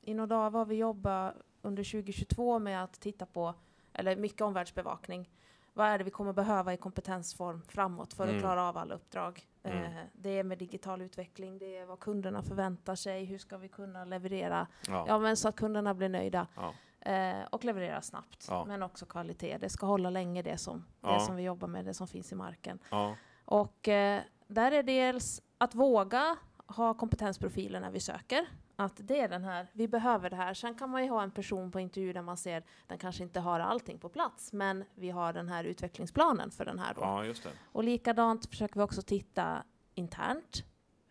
i 0.01 0.13
Nordava 0.13 0.59
har 0.59 0.65
vi 0.65 0.75
jobbat 0.75 1.35
under 1.61 1.83
2022 1.83 2.59
med 2.59 2.83
att 2.83 2.99
titta 2.99 3.25
på, 3.25 3.53
eller 3.93 4.15
mycket 4.15 4.41
omvärldsbevakning. 4.41 5.29
Vad 5.73 5.87
är 5.87 5.97
det 5.97 6.03
vi 6.03 6.11
kommer 6.11 6.33
behöva 6.33 6.73
i 6.73 6.77
kompetensform 6.77 7.61
framåt 7.67 8.13
för 8.13 8.23
att 8.23 8.29
Mm. 8.29 8.41
klara 8.41 8.63
av 8.69 8.77
alla 8.77 8.95
uppdrag? 8.95 9.47
Mm. 9.63 9.83
Eh, 9.83 10.03
det 10.13 10.29
är 10.39 10.43
med 10.43 10.57
digital 10.57 11.01
utveckling, 11.01 11.57
det 11.57 11.77
är 11.77 11.85
vad 11.85 11.99
kunderna 11.99 12.43
förväntar 12.43 12.95
sig, 12.95 13.25
hur 13.25 13.37
ska 13.37 13.57
vi 13.57 13.67
kunna 13.69 14.05
leverera, 14.05 14.67
Ja. 14.87 15.05
ja 15.07 15.19
men 15.19 15.37
så 15.37 15.47
att 15.49 15.55
kunderna 15.55 15.93
blir 15.93 16.09
nöjda. 16.09 16.47
Ja. 16.55 16.73
Eh, 17.11 17.45
och 17.51 17.65
leverera 17.65 18.01
snabbt, 18.01 18.45
Ja. 18.49 18.65
men 18.65 18.83
också 18.83 19.05
kvalitet. 19.05 19.57
Det 19.57 19.69
ska 19.69 19.85
hålla 19.85 20.09
länge 20.09 20.41
det 20.41 20.57
som, 20.57 20.85
det 21.01 21.19
som 21.19 21.35
vi 21.35 21.43
jobbar 21.43 21.67
med, 21.67 21.85
det 21.85 21.93
som 21.93 22.07
finns 22.07 22.31
i 22.31 22.35
marken. 22.35 22.79
Och 23.45 23.87
eh, 23.87 24.21
där 24.47 24.71
är 24.71 24.83
dels 24.83 25.41
att 25.57 25.75
våga 25.75 26.37
ha 26.67 26.93
kompetensprofiler 26.93 27.79
när 27.79 27.91
vi 27.91 27.99
söker. 27.99 28.45
Att 28.79 28.93
det 29.07 29.19
är 29.19 29.27
den 29.29 29.43
här, 29.43 29.67
vi 29.73 29.87
behöver 29.87 30.29
det 30.29 30.35
här. 30.35 30.53
Sen 30.53 30.75
kan 30.75 30.89
man 30.89 31.03
ju 31.03 31.09
ha 31.09 31.23
en 31.23 31.31
person 31.31 31.71
på 31.71 31.79
intervju 31.79 32.13
där 32.13 32.21
man 32.21 32.37
ser, 32.37 32.63
den 32.87 32.97
kanske 32.97 33.23
inte 33.23 33.39
har 33.39 33.59
allting 33.59 33.99
på 33.99 34.09
plats, 34.09 34.53
men 34.53 34.83
vi 34.95 35.09
har 35.09 35.33
den 35.33 35.47
här 35.49 35.63
utvecklingsplanen 35.63 36.51
för 36.51 36.65
den 36.65 36.79
här 36.79 36.93
då. 36.93 37.01
ja, 37.01 37.25
just 37.25 37.43
det. 37.43 37.49
Och 37.71 37.83
likadant 37.83 38.45
försöker 38.45 38.75
vi 38.75 38.81
också 38.83 39.01
titta 39.01 39.63
internt. 39.95 40.63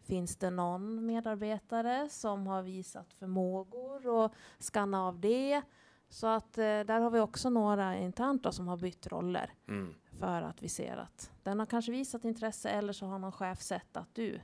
Finns 0.03 0.37
det 0.37 0.51
någon 0.51 1.07
medarbetare 1.07 2.09
som 2.09 2.47
har 2.47 2.63
visat 2.63 3.13
förmågor 3.13 4.07
och 4.09 4.33
skanna 4.59 5.07
av 5.07 5.21
det? 5.21 5.63
Så 6.09 6.27
att 6.27 6.59
eh, 6.59 6.63
där 6.65 7.01
har 7.01 7.11
vi 7.11 7.21
också 7.21 7.51
några 7.51 7.97
internt 7.97 8.43
då, 8.43 8.53
som 8.53 8.69
har 8.69 8.77
bytt 8.77 9.07
roller 9.07 9.51
Mm. 9.69 9.95
för 10.19 10.43
att 10.43 10.63
vi 10.63 10.69
ser 10.69 10.97
att 10.97 11.31
den 11.43 11.59
har 11.59 11.67
kanske 11.67 11.93
visat 11.93 12.25
intresse 12.25 12.69
eller 12.71 12.93
så 12.93 13.07
har 13.07 13.19
någon 13.19 13.33
chef 13.33 13.61
sett 13.61 13.97
att 13.97 14.15
du, 14.15 14.41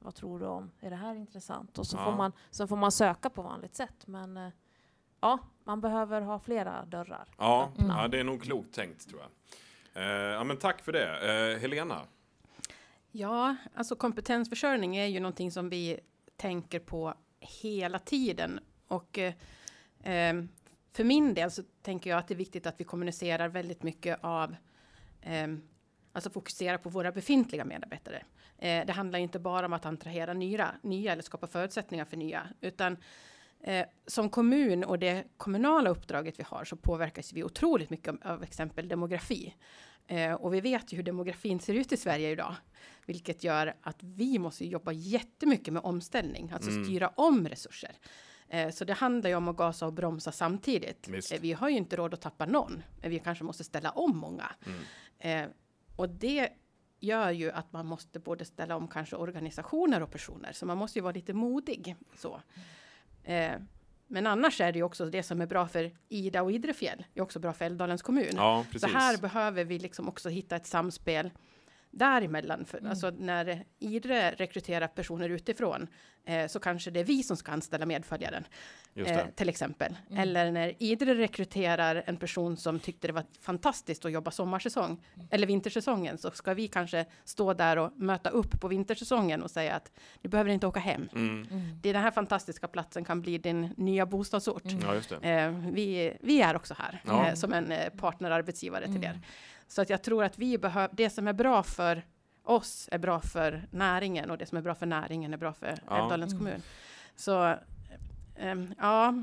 vad 0.00 0.14
tror 0.14 0.38
du 0.40 0.46
om, 0.46 0.70
är 0.80 0.90
det 0.90 0.96
här 0.96 1.14
intressant? 1.14 1.78
Och 1.78 1.86
så, 1.86 1.96
Ja. 1.96 2.04
får, 2.04 2.16
man, 2.16 2.32
så 2.50 2.66
får 2.66 2.76
man 2.76 2.92
söka 2.92 3.30
på 3.30 3.42
vanligt 3.42 3.74
sätt. 3.74 4.06
Men 4.06 4.36
eh, 4.36 4.48
ja, 5.20 5.38
man 5.64 5.80
behöver 5.80 6.20
ha 6.20 6.38
flera 6.38 6.84
dörrar. 6.84 7.24
Ja, 7.38 7.72
öppna. 7.72 8.02
ja, 8.02 8.08
det 8.08 8.20
är 8.20 8.24
nog 8.24 8.42
klokt 8.42 8.74
tänkt 8.74 9.08
tror 9.08 9.20
jag. 9.22 9.30
Eh, 10.02 10.08
ja, 10.10 10.44
men 10.44 10.56
tack 10.56 10.80
för 10.82 10.92
det. 10.92 11.52
Eh, 11.52 11.58
Helena? 11.60 12.00
Ja, 13.12 13.56
alltså 13.74 13.96
kompetensförsörjning 13.96 14.96
är 14.96 15.06
ju 15.06 15.20
någonting 15.20 15.50
som 15.52 15.68
vi 15.68 16.00
tänker 16.36 16.80
på 16.80 17.14
hela 17.40 17.98
tiden. 17.98 18.60
Och 18.88 19.18
eh, 19.18 19.34
eh, 20.02 20.44
för 20.92 21.04
min 21.04 21.34
del 21.34 21.50
så 21.50 21.62
tänker 21.82 22.10
jag 22.10 22.18
att 22.18 22.28
det 22.28 22.34
är 22.34 22.38
viktigt 22.38 22.66
att 22.66 22.80
vi 22.80 22.84
kommunicerar 22.84 23.48
väldigt 23.48 23.82
mycket 23.82 24.18
av 24.24 24.56
eh, 25.20 25.46
Alltså 26.12 26.30
fokusera 26.30 26.78
på 26.78 26.88
våra 26.88 27.12
befintliga 27.12 27.64
medarbetare. 27.64 28.22
Eh, 28.58 28.86
det 28.86 28.92
handlar 28.92 29.18
inte 29.18 29.38
bara 29.38 29.66
om 29.66 29.72
att 29.72 29.86
attrahera 29.86 30.32
nya, 30.32 30.74
nya 30.82 31.12
eller 31.12 31.22
skapa 31.22 31.46
förutsättningar 31.46 32.04
för 32.04 32.16
nya, 32.16 32.48
utan 32.60 32.96
eh, 33.60 33.86
som 34.06 34.30
kommun 34.30 34.84
och 34.84 34.98
det 34.98 35.24
kommunala 35.36 35.90
uppdraget 35.90 36.38
vi 36.38 36.42
har 36.46 36.64
så 36.64 36.76
påverkas 36.76 37.32
vi 37.32 37.44
otroligt 37.44 37.90
mycket 37.90 38.26
av 38.26 38.42
exempel 38.42 38.88
demografi. 38.88 39.54
Eh, 40.06 40.32
och 40.34 40.54
vi 40.54 40.60
vet 40.60 40.92
ju 40.92 40.96
hur 40.96 41.02
demografin 41.04 41.60
ser 41.60 41.74
ut 41.74 41.92
i 41.92 41.96
Sverige 41.96 42.30
idag, 42.30 42.54
vilket 43.06 43.44
gör 43.44 43.74
att 43.82 43.96
vi 44.02 44.38
måste 44.38 44.64
jobba 44.66 44.92
jättemycket 44.92 45.72
med 45.74 45.82
omställning, 45.82 46.50
alltså 46.50 46.70
Mm. 46.70 46.84
styra 46.84 47.08
om 47.08 47.48
resurser. 47.48 47.92
Eh, 48.48 48.70
så 48.70 48.84
det 48.84 48.92
handlar 48.94 49.30
ju 49.30 49.36
om 49.36 49.48
att 49.48 49.56
gasa 49.56 49.86
och 49.86 49.92
bromsa 49.92 50.32
samtidigt. 50.32 51.08
Visst. 51.08 51.32
Eh, 51.32 51.40
vi 51.40 51.52
har 51.52 51.68
ju 51.68 51.76
inte 51.76 51.96
råd 51.96 52.14
att 52.14 52.20
tappa 52.20 52.46
någon, 52.46 52.82
men 53.00 53.10
vi 53.10 53.18
kanske 53.18 53.44
måste 53.44 53.64
ställa 53.64 53.90
om 53.90 54.16
många. 54.16 54.52
Mm. 54.66 55.50
Och 56.00 56.08
det 56.08 56.48
gör 57.00 57.30
ju 57.30 57.50
att 57.50 57.72
man 57.72 57.86
måste 57.86 58.18
både 58.18 58.44
ställa 58.44 58.76
om 58.76 58.88
kanske 58.88 59.16
organisationer 59.16 60.02
och 60.02 60.10
personer, 60.10 60.52
så 60.52 60.66
man 60.66 60.78
måste 60.78 60.98
ju 60.98 61.02
vara 61.02 61.12
lite 61.12 61.32
modig. 61.32 61.96
Så. 62.16 62.40
Eh, 63.24 63.52
men 64.06 64.26
annars 64.26 64.60
är 64.60 64.72
det 64.72 64.78
ju 64.78 64.82
också 64.82 65.06
det 65.06 65.22
som 65.22 65.40
är 65.40 65.46
bra 65.46 65.68
för 65.68 65.96
Ida 66.08 66.42
och 66.42 66.52
Idrefjäll, 66.52 67.04
är 67.14 67.20
också 67.20 67.38
bra 67.38 67.52
för 67.52 67.64
Älvdalens 67.64 68.02
kommun. 68.02 68.32
Ja, 68.36 68.64
Så 68.76 68.86
här 68.86 69.18
behöver 69.18 69.64
vi 69.64 69.78
liksom 69.78 70.08
också 70.08 70.28
hitta 70.28 70.56
ett 70.56 70.66
samspel 70.66 71.30
däremellan. 71.90 72.64
För, 72.64 72.78
Mm. 72.78 72.90
Alltså 72.90 73.10
när 73.10 73.64
Idre 73.78 74.30
rekryterar 74.30 74.86
personer 74.88 75.28
utifrån 75.28 75.86
eh, 76.24 76.46
så 76.46 76.60
kanske 76.60 76.90
det 76.90 77.00
är 77.00 77.04
vi 77.04 77.22
som 77.22 77.36
ska 77.36 77.52
anställa 77.52 77.86
medföljaren. 77.86 78.44
Eh, 78.94 79.18
till 79.34 79.48
exempel. 79.48 79.96
Mm. 80.10 80.22
Eller 80.22 80.50
när 80.52 80.74
Idre 80.78 81.14
rekryterar 81.14 82.02
en 82.06 82.16
person 82.16 82.56
som 82.56 82.78
tyckte 82.80 83.06
det 83.06 83.12
var 83.12 83.24
fantastiskt 83.40 84.04
att 84.04 84.12
jobba 84.12 84.30
sommarsäsong 84.30 85.02
eller 85.30 85.46
vintersäsongen 85.46 86.18
så 86.18 86.30
ska 86.30 86.54
vi 86.54 86.68
kanske 86.68 87.04
stå 87.24 87.52
där 87.54 87.76
och 87.78 87.92
möta 87.96 88.30
upp 88.30 88.60
på 88.60 88.68
vintersäsongen 88.68 89.42
och 89.42 89.50
säga 89.50 89.74
att 89.74 89.92
du 90.22 90.28
behöver 90.28 90.50
inte 90.50 90.66
åka 90.66 90.80
hem. 90.80 91.08
Mm. 91.14 91.46
Mm. 91.50 91.62
Det 91.82 91.92
den 91.92 92.02
här 92.02 92.10
fantastiska 92.10 92.68
platsen 92.68 93.04
kan 93.04 93.20
bli 93.22 93.38
din 93.38 93.74
nya 93.76 94.06
bostadsort. 94.06 94.64
Mm. 94.64 94.80
Ja. 95.10 95.28
Eh, 95.28 95.50
vi, 95.72 96.16
vi 96.20 96.42
är 96.42 96.56
också 96.56 96.74
här 96.78 97.02
eh, 97.28 97.34
som 97.34 97.52
en 97.52 97.72
eh, 97.72 97.88
partnerarbetsgivare 97.96 98.84
till 98.84 98.96
Mm. 98.96 99.04
er. 99.10 99.20
Så 99.70 99.82
att 99.82 99.90
jag 99.90 100.02
tror 100.02 100.24
att 100.24 100.38
vi 100.38 100.58
behöver, 100.58 100.94
det 100.96 101.10
som 101.10 101.28
är 101.28 101.32
bra 101.32 101.62
för 101.62 102.02
oss 102.44 102.88
är 102.92 102.98
bra 102.98 103.20
för 103.20 103.62
näringen 103.70 104.30
och 104.30 104.38
det 104.38 104.46
som 104.46 104.58
är 104.58 104.62
bra 104.62 104.74
för 104.74 104.86
näringen 104.86 105.32
är 105.32 105.36
bra 105.36 105.52
för 105.52 105.74
Ja. 105.88 105.98
Älvdalens 106.02 106.32
Mm. 106.32 106.44
kommun. 106.44 106.62
Så 107.16 107.56
ehm, 108.36 108.74
ja, 108.78 109.14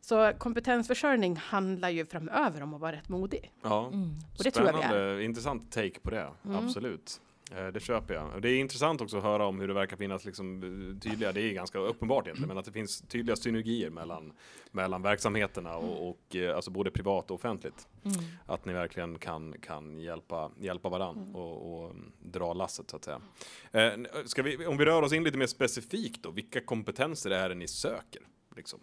så 0.00 0.32
kompetensförsörjning 0.38 1.36
handlar 1.36 1.88
ju 1.88 2.06
framöver 2.06 2.62
om 2.62 2.74
att 2.74 2.80
vara 2.80 2.92
rätt 2.92 3.08
modig. 3.08 3.52
Ja. 3.62 3.86
Mm. 3.86 4.10
Och 4.38 4.44
det 4.44 4.50
tror 4.50 4.66
jag 4.66 4.72
vi 4.74 4.82
Spännande, 4.82 5.24
intressant 5.24 5.72
take 5.72 6.00
på 6.00 6.10
det. 6.10 6.28
Mm. 6.44 6.56
Absolut. 6.64 7.20
Eh, 7.56 7.66
Det 7.66 7.80
köper 7.80 8.14
jag. 8.14 8.42
Det 8.42 8.50
är 8.50 8.58
intressant 8.58 9.00
också 9.00 9.16
att 9.16 9.22
höra 9.22 9.46
om 9.46 9.60
hur 9.60 9.68
det 9.68 9.74
verkar 9.74 9.96
finnas 9.96 10.24
liksom 10.24 10.62
eh, 10.62 11.00
tydliga, 11.00 11.32
det 11.32 11.40
är 11.42 11.52
ganska 11.52 11.78
uppenbart 11.78 12.26
egentligen, 12.26 12.48
men 12.48 12.58
att 12.58 12.64
det 12.64 12.72
finns 12.72 13.00
tydliga 13.00 13.36
synergier 13.36 13.90
mellan, 13.90 14.32
mellan 14.70 15.02
verksamheterna 15.02 15.76
och, 15.76 16.08
och 16.10 16.36
eh, 16.36 16.56
alltså 16.56 16.70
både 16.70 16.90
privat 16.90 17.30
och 17.30 17.34
offentligt. 17.34 17.88
Mm. 18.04 18.16
Att 18.46 18.64
ni 18.64 18.72
verkligen 18.72 19.18
kan, 19.18 19.54
kan 19.60 19.98
hjälpa, 19.98 20.50
hjälpa 20.60 20.88
varandra 20.88 21.22
Mm. 21.22 21.36
och, 21.36 21.84
och 21.84 21.90
mm, 21.90 22.12
dra 22.22 22.52
lasset 22.52 22.90
så 22.90 22.96
att 22.96 23.04
säga. 23.04 23.20
Eh, 23.72 23.92
ska 24.24 24.42
vi, 24.42 24.66
om 24.66 24.76
vi 24.76 24.84
rör 24.84 25.02
oss 25.02 25.12
in 25.12 25.24
lite 25.24 25.38
mer 25.38 25.46
specifikt 25.46 26.22
då, 26.22 26.30
vilka 26.30 26.60
kompetenser 26.60 27.30
är 27.30 27.48
det 27.48 27.54
ni 27.54 27.68
söker? 27.68 28.22
Liksom? 28.56 28.80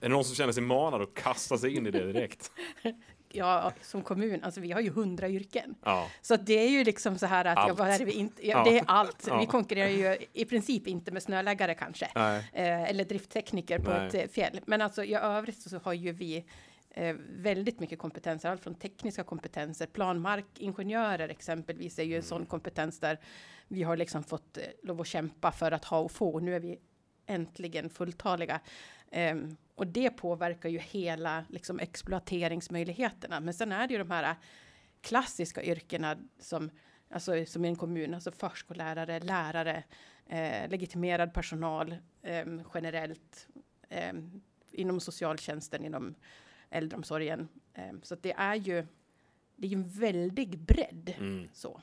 Är 0.00 0.08
det 0.08 0.14
någon 0.14 0.24
som 0.24 0.34
känner 0.34 0.52
sig 0.52 0.62
manad 0.62 1.02
att 1.02 1.14
kasta 1.14 1.58
sig 1.58 1.76
in 1.76 1.86
i 1.86 1.90
det 1.90 2.12
direkt? 2.12 2.52
Ja, 3.36 3.72
som 3.82 4.02
kommun, 4.02 4.44
alltså 4.44 4.60
vi 4.60 4.72
har 4.72 4.80
ju 4.80 4.90
hundra 4.90 5.28
yrken. 5.28 5.74
Ja, 5.84 6.08
Så 6.20 6.36
det 6.36 6.54
är 6.54 6.68
ju 6.70 6.84
liksom 6.84 7.18
så 7.18 7.26
här 7.26 7.44
att, 7.44 7.58
Allt. 7.58 7.68
ja, 7.68 7.74
vad 7.74 7.88
är 7.88 7.98
det, 7.98 8.04
vi 8.04 8.12
inte, 8.12 8.48
ja, 8.48 8.64
det 8.64 8.78
är 8.78 8.84
allt. 8.86 9.28
Vi 9.40 9.46
konkurrerar 9.46 9.88
ju 9.88 10.16
i 10.32 10.44
princip 10.44 10.86
inte 10.86 11.10
med 11.10 11.22
snöläggare 11.22 11.74
kanske. 11.74 12.08
eh, 12.52 12.82
eller 12.90 13.04
drifttekniker 13.04 13.78
på 13.78 13.90
Nej. 13.90 14.06
ett 14.06 14.14
eh, 14.14 14.26
fjäll. 14.26 14.60
Men 14.66 14.82
alltså 14.82 15.04
i 15.04 15.14
övrigt 15.14 15.62
så 15.62 15.78
har 15.78 15.92
ju 15.92 16.12
vi 16.12 16.44
eh, 16.90 17.16
väldigt 17.36 17.80
mycket 17.80 17.98
kompetenser, 17.98 18.50
allt 18.50 18.62
från 18.62 18.74
tekniska 18.74 19.24
kompetenser, 19.24 19.86
planmarkingenjörer 19.86 21.28
exempelvis 21.28 21.98
är 21.98 22.02
ju 22.02 22.16
en 22.16 22.22
sån 22.22 22.46
kompetens 22.46 23.00
där 23.00 23.18
vi 23.68 23.82
har 23.82 23.96
liksom 23.96 24.22
fått 24.24 24.56
eh, 24.56 24.62
lov 24.82 25.00
att 25.00 25.06
kämpa 25.06 25.52
för 25.52 25.72
att 25.72 25.84
ha 25.84 25.98
och 25.98 26.12
få. 26.12 26.40
Nu 26.40 26.54
är 26.56 26.60
vi 26.60 26.78
äntligen 27.26 27.90
fulltaliga. 27.90 28.60
Ehm, 29.10 29.56
och 29.74 29.86
det 29.86 30.10
påverkar 30.10 30.68
ju 30.68 30.78
hela 30.78 31.44
liksom, 31.48 31.78
exploateringsmöjligheterna. 31.80 33.40
Men 33.40 33.54
sen 33.54 33.72
är 33.72 33.86
det 33.86 33.92
ju 33.92 33.98
de 33.98 34.10
här 34.10 34.36
klassiska 35.00 35.62
yrkena 35.62 36.16
som, 36.38 36.70
alltså, 37.10 37.44
som 37.46 37.64
i 37.64 37.68
en 37.68 37.76
kommun, 37.76 38.14
alltså 38.14 38.30
förskollärare, 38.30 39.20
lärare, 39.20 39.84
eh, 40.26 40.68
legitimerad 40.68 41.34
personal 41.34 41.96
ehm, 42.22 42.62
generellt 42.74 43.48
ehm, 43.88 44.42
inom 44.72 45.00
socialtjänsten, 45.00 45.84
inom 45.84 46.14
äldreomsorgen. 46.70 47.48
Ehm, 47.74 48.02
så 48.02 48.14
det 48.14 48.32
är 48.32 48.54
ju 48.54 48.86
det 49.56 49.66
är 49.66 49.70
ju 49.70 49.76
en 49.76 49.88
väldig 49.88 50.58
bredd. 50.58 51.14
Mm. 51.18 51.48
Så. 51.52 51.80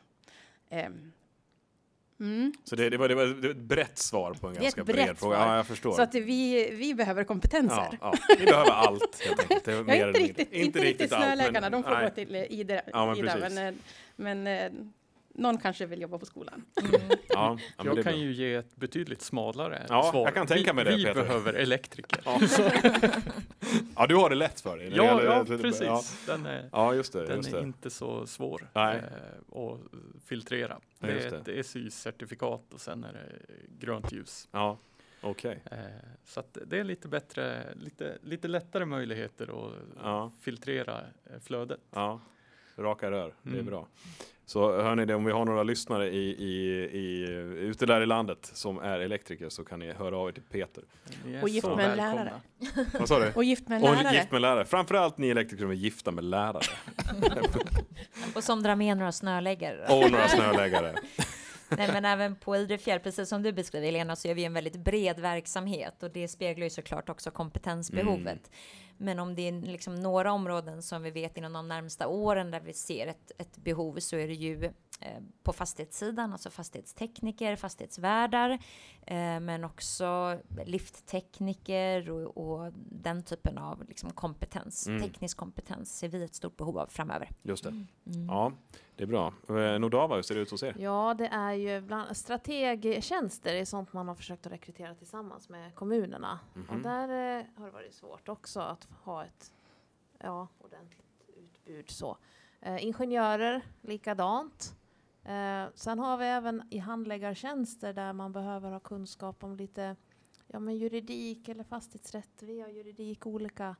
Mm. 2.23 2.53
Så 2.63 2.75
det, 2.75 2.89
det, 2.89 2.97
var, 2.97 3.09
det 3.09 3.15
var 3.15 3.25
det 3.25 3.33
var 3.33 3.49
ett 3.49 3.57
brett 3.57 3.97
svar 3.97 4.33
på 4.33 4.47
en 4.47 4.53
ganska 4.53 4.83
bred 4.83 5.17
fråga. 5.17 5.38
Ja, 5.38 5.55
jag 5.55 5.67
förstår. 5.67 5.93
Så 5.93 6.01
att 6.01 6.15
vi, 6.15 6.69
vi 6.71 6.93
behöver 6.93 7.23
kompetenser. 7.23 7.97
ja, 8.01 8.13
ja. 8.27 8.36
Ni 8.39 8.45
behöver 8.45 8.71
allt 8.71 9.21
helt 9.21 9.39
enkelt. 9.39 9.67
Ja, 9.67 9.83
mer 9.83 10.07
inte, 10.07 10.19
mindre. 10.19 10.21
riktigt, 10.21 10.51
inte 10.53 10.79
riktigt 10.79 11.09
snöläggarna, 11.09 11.69
de 11.69 11.83
får 11.83 11.91
nej. 11.91 12.03
gå 12.03 12.15
till 12.15 12.36
Ida, 12.36 12.81
Ja, 12.93 13.05
men 13.05 13.17
Ida 13.17 13.49
men, 13.49 13.79
men 14.15 14.47
eh, 14.47 14.71
någon 15.34 15.58
kanske 15.58 15.86
vill 15.86 16.02
jobba 16.02 16.17
på 16.19 16.26
skolan. 16.26 16.65
Mm. 16.82 17.02
Ja, 17.30 17.58
det 17.78 17.86
Jag 17.86 17.96
kan 17.96 18.04
bra. 18.04 18.13
ju 18.13 18.32
ge 18.34 18.54
ett 18.56 18.76
betydligt 18.76 19.22
smalare 19.22 19.86
Ja, 19.89 20.04
svar. 20.12 20.26
jag 20.26 20.34
kan 20.34 20.48
tänka 20.48 20.74
mig 20.74 20.86
det, 20.86 20.91
vi, 20.91 20.98
Vi 20.98 21.04
Peter. 21.06 21.22
behöver 21.22 21.54
elektriker. 21.54 22.22
Ja. 22.26 22.39
ja, 23.96 24.08
du 24.08 24.15
har 24.15 24.30
det 24.30 24.36
lätt 24.36 24.62
för 24.62 24.78
dig. 24.78 24.89
det 24.89 24.96
Ja, 24.96 25.06
gäller- 25.06 25.24
ja 25.36 25.46
precis. 25.58 26.24
Den 26.26 26.46
är, 26.46 26.69
Ja, 26.72 26.93
just 26.96 27.13
det. 27.13 27.26
den 27.26 27.38
Just 27.38 27.54
är 27.54 27.58
det. 27.58 27.63
inte 27.63 27.89
så 27.89 28.28
svår 28.28 28.69
Nej. 28.74 28.98
eh, 28.98 29.58
att 29.62 29.80
filtrera. 30.26 30.78
Ja, 31.00 31.08
Det 31.08 31.13
är 31.26 31.34
ett 31.34 31.48
ESY-certifikat 31.48 32.74
och 32.74 32.82
sen 32.82 33.04
är 33.04 33.13
det 33.13 33.86
grönt 33.86 34.12
ljus. 34.12 34.48
Ja, 34.52 34.78
okej. 35.22 35.60
Eh, 35.72 35.78
så 36.26 36.39
att 36.39 36.58
det 36.65 36.80
är 36.80 36.84
lite 36.84 37.08
bättre, 37.08 37.63
lite, 37.76 38.17
lite 38.22 38.48
lättare 38.48 38.86
möjligheter 38.86 39.43
att 39.67 39.74
Ja. 40.04 40.32
filtrera 40.41 41.00
eh, 41.26 41.39
flödet. 41.41 41.80
Raka 42.77 43.12
rör. 43.12 43.33
Det 43.43 43.49
är 43.49 43.53
Mm. 43.53 43.65
bra. 43.65 43.88
Så 44.45 44.81
hör 44.81 44.95
ni 44.95 45.05
det, 45.05 45.15
om 45.15 45.25
vi 45.25 45.31
har 45.31 45.45
några 45.45 45.63
lyssnare 45.63 46.07
i, 46.09 46.17
i, 46.29 46.69
i, 46.93 47.23
ute 47.59 47.86
där 47.86 48.01
i 48.01 48.05
landet 48.05 48.51
som 48.53 48.77
är 48.79 48.99
elektriker 48.99 49.49
så 49.49 49.63
kan 49.65 49.79
ni 49.79 49.91
höra 49.93 50.17
av 50.17 50.27
er 50.29 50.31
till 50.31 50.43
Peter. 50.43 50.83
Och 51.41 51.49
gift 51.49 51.67
med 51.67 51.89
en 51.91 51.97
lärare. 51.97 52.33
Vad 52.99 53.07
sa 53.07 53.19
du? 53.19 53.31
Och 53.36 53.43
gift 53.43 53.67
med 53.67 53.77
en 53.77 53.83
Och 53.83 53.95
lärare. 53.95 54.15
gift 54.15 54.31
med 54.31 54.41
lärare. 54.41 54.65
Framförallt 54.65 55.17
ni 55.17 55.29
elektriker 55.29 55.63
som 55.63 55.71
är 55.71 55.75
gifta 55.75 56.12
med 56.12 56.23
lärare. 56.23 56.62
Och 58.36 58.43
som 58.43 58.63
drar 58.63 58.75
med 58.75 58.97
några 58.97 59.12
snöläggare. 59.12 59.86
Och 59.89 60.12
några 60.12 60.27
snöläggare. 60.27 60.93
Nej, 61.77 61.89
men 61.93 62.05
även 62.05 62.36
på 62.36 62.55
Idrefjäll, 62.57 62.99
precis 62.99 63.29
som 63.29 63.43
du 63.43 63.51
beskriver 63.51 63.88
Elena, 63.88 64.15
så 64.15 64.27
är 64.27 64.33
vi 64.36 64.43
en 64.45 64.53
väldigt 64.53 64.75
bred 64.77 65.19
verksamhet 65.19 66.03
och 66.03 66.12
det 66.12 66.27
speglar 66.27 66.63
ju 66.63 66.69
såklart 66.69 67.09
också 67.09 67.31
kompetensbehovet. 67.31 68.25
Mm. 68.25 68.39
Men 68.97 69.19
om 69.19 69.36
det 69.36 69.47
är 69.47 69.51
liksom 69.62 69.95
några 69.95 70.32
områden 70.32 70.82
som 70.84 71.01
vi 71.03 71.12
vet 71.12 71.38
inom 71.38 71.53
de 71.53 71.67
närmsta 71.67 72.08
åren 72.08 72.51
där 72.51 72.60
vi 72.60 72.73
ser 72.73 73.08
ett, 73.08 73.32
ett 73.38 73.58
behov 73.58 73.99
så 73.99 74.15
är 74.15 74.27
det 74.27 74.34
ju 74.34 74.63
eh, 74.99 75.21
på 75.43 75.53
fastighetssidan, 75.53 76.34
alltså 76.34 76.49
fastighetstekniker, 76.49 77.56
fastighetsvärdar, 77.56 78.49
eh, 79.08 79.39
men 79.39 79.63
också 79.63 80.39
lifttekniker 80.65 82.10
och, 82.10 82.38
och 82.38 82.73
den 82.75 83.23
typen 83.23 83.58
av 83.58 83.84
liksom 83.88 84.12
kompetens, 84.12 84.88
Mm. 84.88 85.01
teknisk 85.01 85.38
kompetens 85.38 85.97
ser 85.97 86.08
vi 86.08 86.23
ett 86.23 86.36
stort 86.36 86.58
behov 86.58 86.77
av 86.77 86.88
framöver. 86.88 87.29
Just 87.41 87.63
det. 87.63 87.69
Mm. 87.69 88.27
Ja, 88.27 88.51
det 88.95 89.03
är 89.03 89.08
bra. 89.08 89.34
Eh, 89.49 89.79
Nordava, 89.79 90.15
hur 90.15 90.21
ser 90.21 90.36
det 90.36 90.41
ut 90.41 90.51
hos 90.51 90.63
er? 90.63 90.75
Ja, 90.79 91.13
det 91.17 91.27
är 91.27 91.53
ju 91.53 91.82
bland 91.82 92.17
strategtjänster 92.17 93.53
är 93.53 93.65
sånt 93.65 93.93
man 93.93 94.08
har 94.08 94.15
försökt 94.15 94.45
att 94.45 94.51
rekrytera 94.53 94.95
tillsammans 94.95 95.49
med 95.49 95.75
kommunerna. 95.75 96.39
Och 96.53 96.73
Mhm. 96.73 96.82
där 96.84 97.38
eh, 97.39 97.45
har 97.56 97.65
det 97.65 97.71
varit 97.71 97.93
svårt 97.93 98.29
också 98.29 98.60
att 98.60 98.88
ha 99.03 99.23
ett 99.25 99.53
ja, 100.19 100.47
ordentligt 100.60 101.29
utbud. 101.38 101.89
Så. 101.89 102.17
Eh, 102.62 102.86
ingenjörer, 102.86 103.62
likadant. 103.82 104.75
Eh, 105.23 105.63
sen 105.75 105.99
har 105.99 106.17
vi 106.17 106.25
även 106.25 106.63
i 106.69 106.77
handläggartjänster 106.77 107.93
där 107.93 108.13
man 108.13 108.32
behöver 108.32 108.71
ha 108.71 108.79
kunskap 108.79 109.43
om 109.43 109.56
lite 109.56 109.95
ja, 110.47 110.60
men 110.60 110.77
juridik 110.77 111.49
eller 111.49 111.63
fastighetsrätt. 111.63 112.41
Vi 112.43 112.62
har 112.62 112.69
juridik 112.69 113.25
olika. 113.25 113.75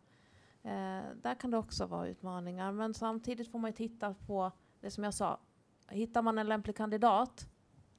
Eh, 0.64 1.02
där 1.22 1.36
kan 1.40 1.52
det 1.52 1.58
också 1.58 1.86
vara 1.86 2.08
utmaningar. 2.08 2.72
Men 2.72 2.94
samtidigt 2.94 3.52
får 3.52 3.60
man 3.60 3.72
ju 3.72 3.76
titta 3.78 4.16
på 4.28 4.52
det 4.84 4.92
som 4.92 5.04
jag 5.04 5.14
sa. 5.14 5.40
hittar 5.88 6.22
man 6.22 6.38
en 6.38 6.48
lämplig 6.48 6.76
kandidat 6.78 7.48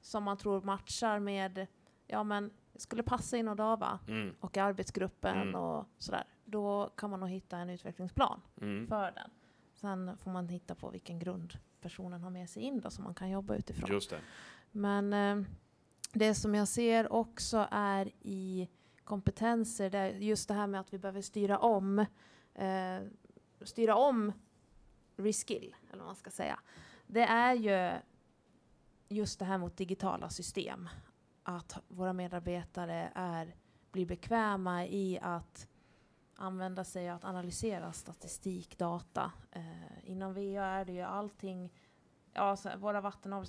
som 0.01 0.23
man 0.23 0.37
tror 0.37 0.61
matchar 0.61 1.19
med, 1.19 1.67
ja 2.07 2.23
men 2.23 2.51
skulle 2.75 3.03
passa 3.03 3.37
i 3.37 3.43
Nordava 3.43 3.99
Mm. 4.07 4.35
och 4.39 4.57
i 4.57 4.59
arbetsgruppen 4.59 5.41
Mm. 5.41 5.55
och 5.55 5.85
sådär, 5.97 6.23
då 6.45 6.89
kan 6.97 7.09
man 7.09 7.19
nog 7.19 7.29
hitta 7.29 7.57
en 7.57 7.69
utvecklingsplan 7.69 8.41
Mm. 8.61 8.87
för 8.87 9.11
den. 9.11 9.29
Sen 9.73 10.17
får 10.17 10.31
man 10.31 10.49
hitta 10.49 10.75
på 10.75 10.89
vilken 10.89 11.19
grund 11.19 11.53
personen 11.81 12.21
har 12.23 12.29
med 12.29 12.49
sig 12.49 12.63
in 12.63 12.79
då, 12.81 12.89
som 12.89 13.03
man 13.03 13.13
kan 13.15 13.29
jobba 13.29 13.55
utifrån. 13.55 13.89
Just 13.91 14.09
det. 14.09 14.19
Men 14.71 15.13
eh, 15.13 15.45
det 16.13 16.35
som 16.35 16.55
jag 16.55 16.67
ser 16.67 17.13
också 17.13 17.67
är 17.71 18.11
i 18.21 18.69
kompetenser, 19.03 19.89
det 19.89 19.97
är 19.97 20.09
just 20.11 20.47
det 20.47 20.53
här 20.53 20.67
med 20.67 20.79
att 20.81 20.93
vi 20.93 20.97
behöver 20.97 21.21
styra 21.21 21.57
om, 21.59 21.99
eh, 22.53 22.99
styra 23.61 23.95
om 23.95 24.31
reskill, 25.17 25.75
eller 25.89 25.97
vad 25.97 26.05
man 26.07 26.15
ska 26.15 26.29
säga. 26.29 26.59
Det 27.07 27.23
är 27.23 27.53
ju 27.53 27.99
just 29.09 29.39
det 29.39 29.45
här 29.45 29.57
mot 29.57 29.77
digitala 29.77 30.29
system. 30.29 30.89
Att 31.43 31.77
våra 31.87 32.13
medarbetare 32.13 33.11
är, 33.15 33.55
blir 33.91 34.05
bekväma 34.05 34.85
i 34.85 35.19
att 35.21 35.67
använda 36.35 36.83
sig 36.83 37.09
av 37.09 37.15
att 37.15 37.25
analysera 37.25 37.91
statistik, 37.93 38.77
data. 38.77 39.31
Eh, 39.51 40.09
inom 40.09 40.33
VA 40.33 40.65
är 40.65 40.85
det 40.85 40.93
ju 40.93 41.01
allting 41.01 41.73
Ja, 42.37 42.57
våra 42.77 43.01
vatten 43.01 43.33
och 43.33 43.45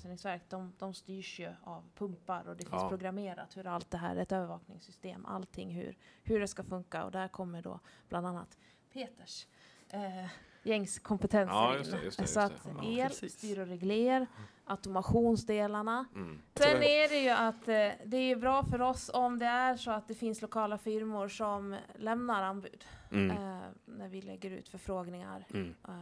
de, 0.48 0.72
de 0.78 0.94
styrs 0.94 1.40
ju 1.40 1.52
av 1.62 1.90
pumpar 1.94 2.48
och 2.48 2.56
det 2.56 2.64
finns 2.64 2.82
Ja. 2.82 2.88
programmerat 2.88 3.56
hur 3.56 3.66
allt 3.66 3.90
det 3.90 3.98
här, 3.98 4.16
ett 4.16 4.32
övervakningssystem, 4.32 5.26
allting 5.26 5.70
hur, 5.70 5.98
hur 6.22 6.40
det 6.40 6.48
ska 6.48 6.64
funka 6.64 7.04
och 7.04 7.10
där 7.10 7.28
kommer 7.28 7.62
då 7.62 7.80
bland 8.08 8.26
annat 8.26 8.58
Peters 8.92 9.46
eh, 9.88 10.30
gängs 10.66 10.98
kompetenser 10.98 11.54
Ja, 11.54 11.76
just 11.76 11.90
det, 11.90 12.02
just 12.04 12.18
det, 12.18 12.26
så 12.26 12.40
just 12.40 12.52
att 12.56 12.64
det. 12.64 12.70
Ja, 12.86 13.02
el, 13.04 13.08
precis. 13.08 13.32
styr 13.32 13.58
och 13.58 13.66
regler, 13.66 14.26
automationsdelarna. 14.64 16.04
Mm. 16.14 16.42
Sen 16.54 16.82
är 16.82 17.08
det 17.08 17.18
ju 17.18 17.30
att 17.30 17.68
eh, 17.68 18.06
det 18.08 18.16
är 18.16 18.36
bra 18.36 18.64
för 18.64 18.80
oss 18.80 19.10
om 19.14 19.38
det 19.38 19.46
är 19.46 19.76
så 19.76 19.90
att 19.90 20.08
det 20.08 20.14
finns 20.14 20.42
lokala 20.42 20.78
firmor 20.78 21.28
som 21.28 21.76
lämnar 21.98 22.42
anbud 22.42 22.84
Mm. 23.10 23.30
eh, 23.30 23.62
när 23.84 24.08
vi 24.08 24.22
lägger 24.22 24.50
ut 24.50 24.68
förfrågningar. 24.68 25.46
Mm. 25.54 25.74
Eh, 25.88 25.94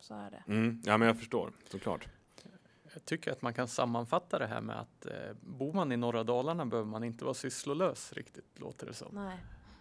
så 0.00 0.14
är 0.14 0.30
det. 0.30 0.42
Mm. 0.52 0.82
Ja, 0.84 0.96
men 0.96 1.08
jag 1.08 1.16
förstår 1.18 1.52
såklart. 1.70 2.08
Jag 2.92 3.04
tycker 3.04 3.32
att 3.32 3.42
man 3.42 3.54
kan 3.54 3.68
sammanfatta 3.68 4.38
det 4.38 4.46
här 4.46 4.60
med 4.60 4.80
att 4.80 5.06
eh, 5.06 5.12
bor 5.40 5.72
man 5.72 5.92
i 5.92 5.96
norra 5.96 6.24
Dalarna 6.24 6.66
behöver 6.66 6.88
man 6.90 7.04
inte 7.04 7.24
vara 7.24 7.34
sysslolös 7.34 8.12
riktigt, 8.12 8.58
låter 8.60 8.86
det 8.86 8.94
som. 8.94 9.08
Nej. 9.14 9.38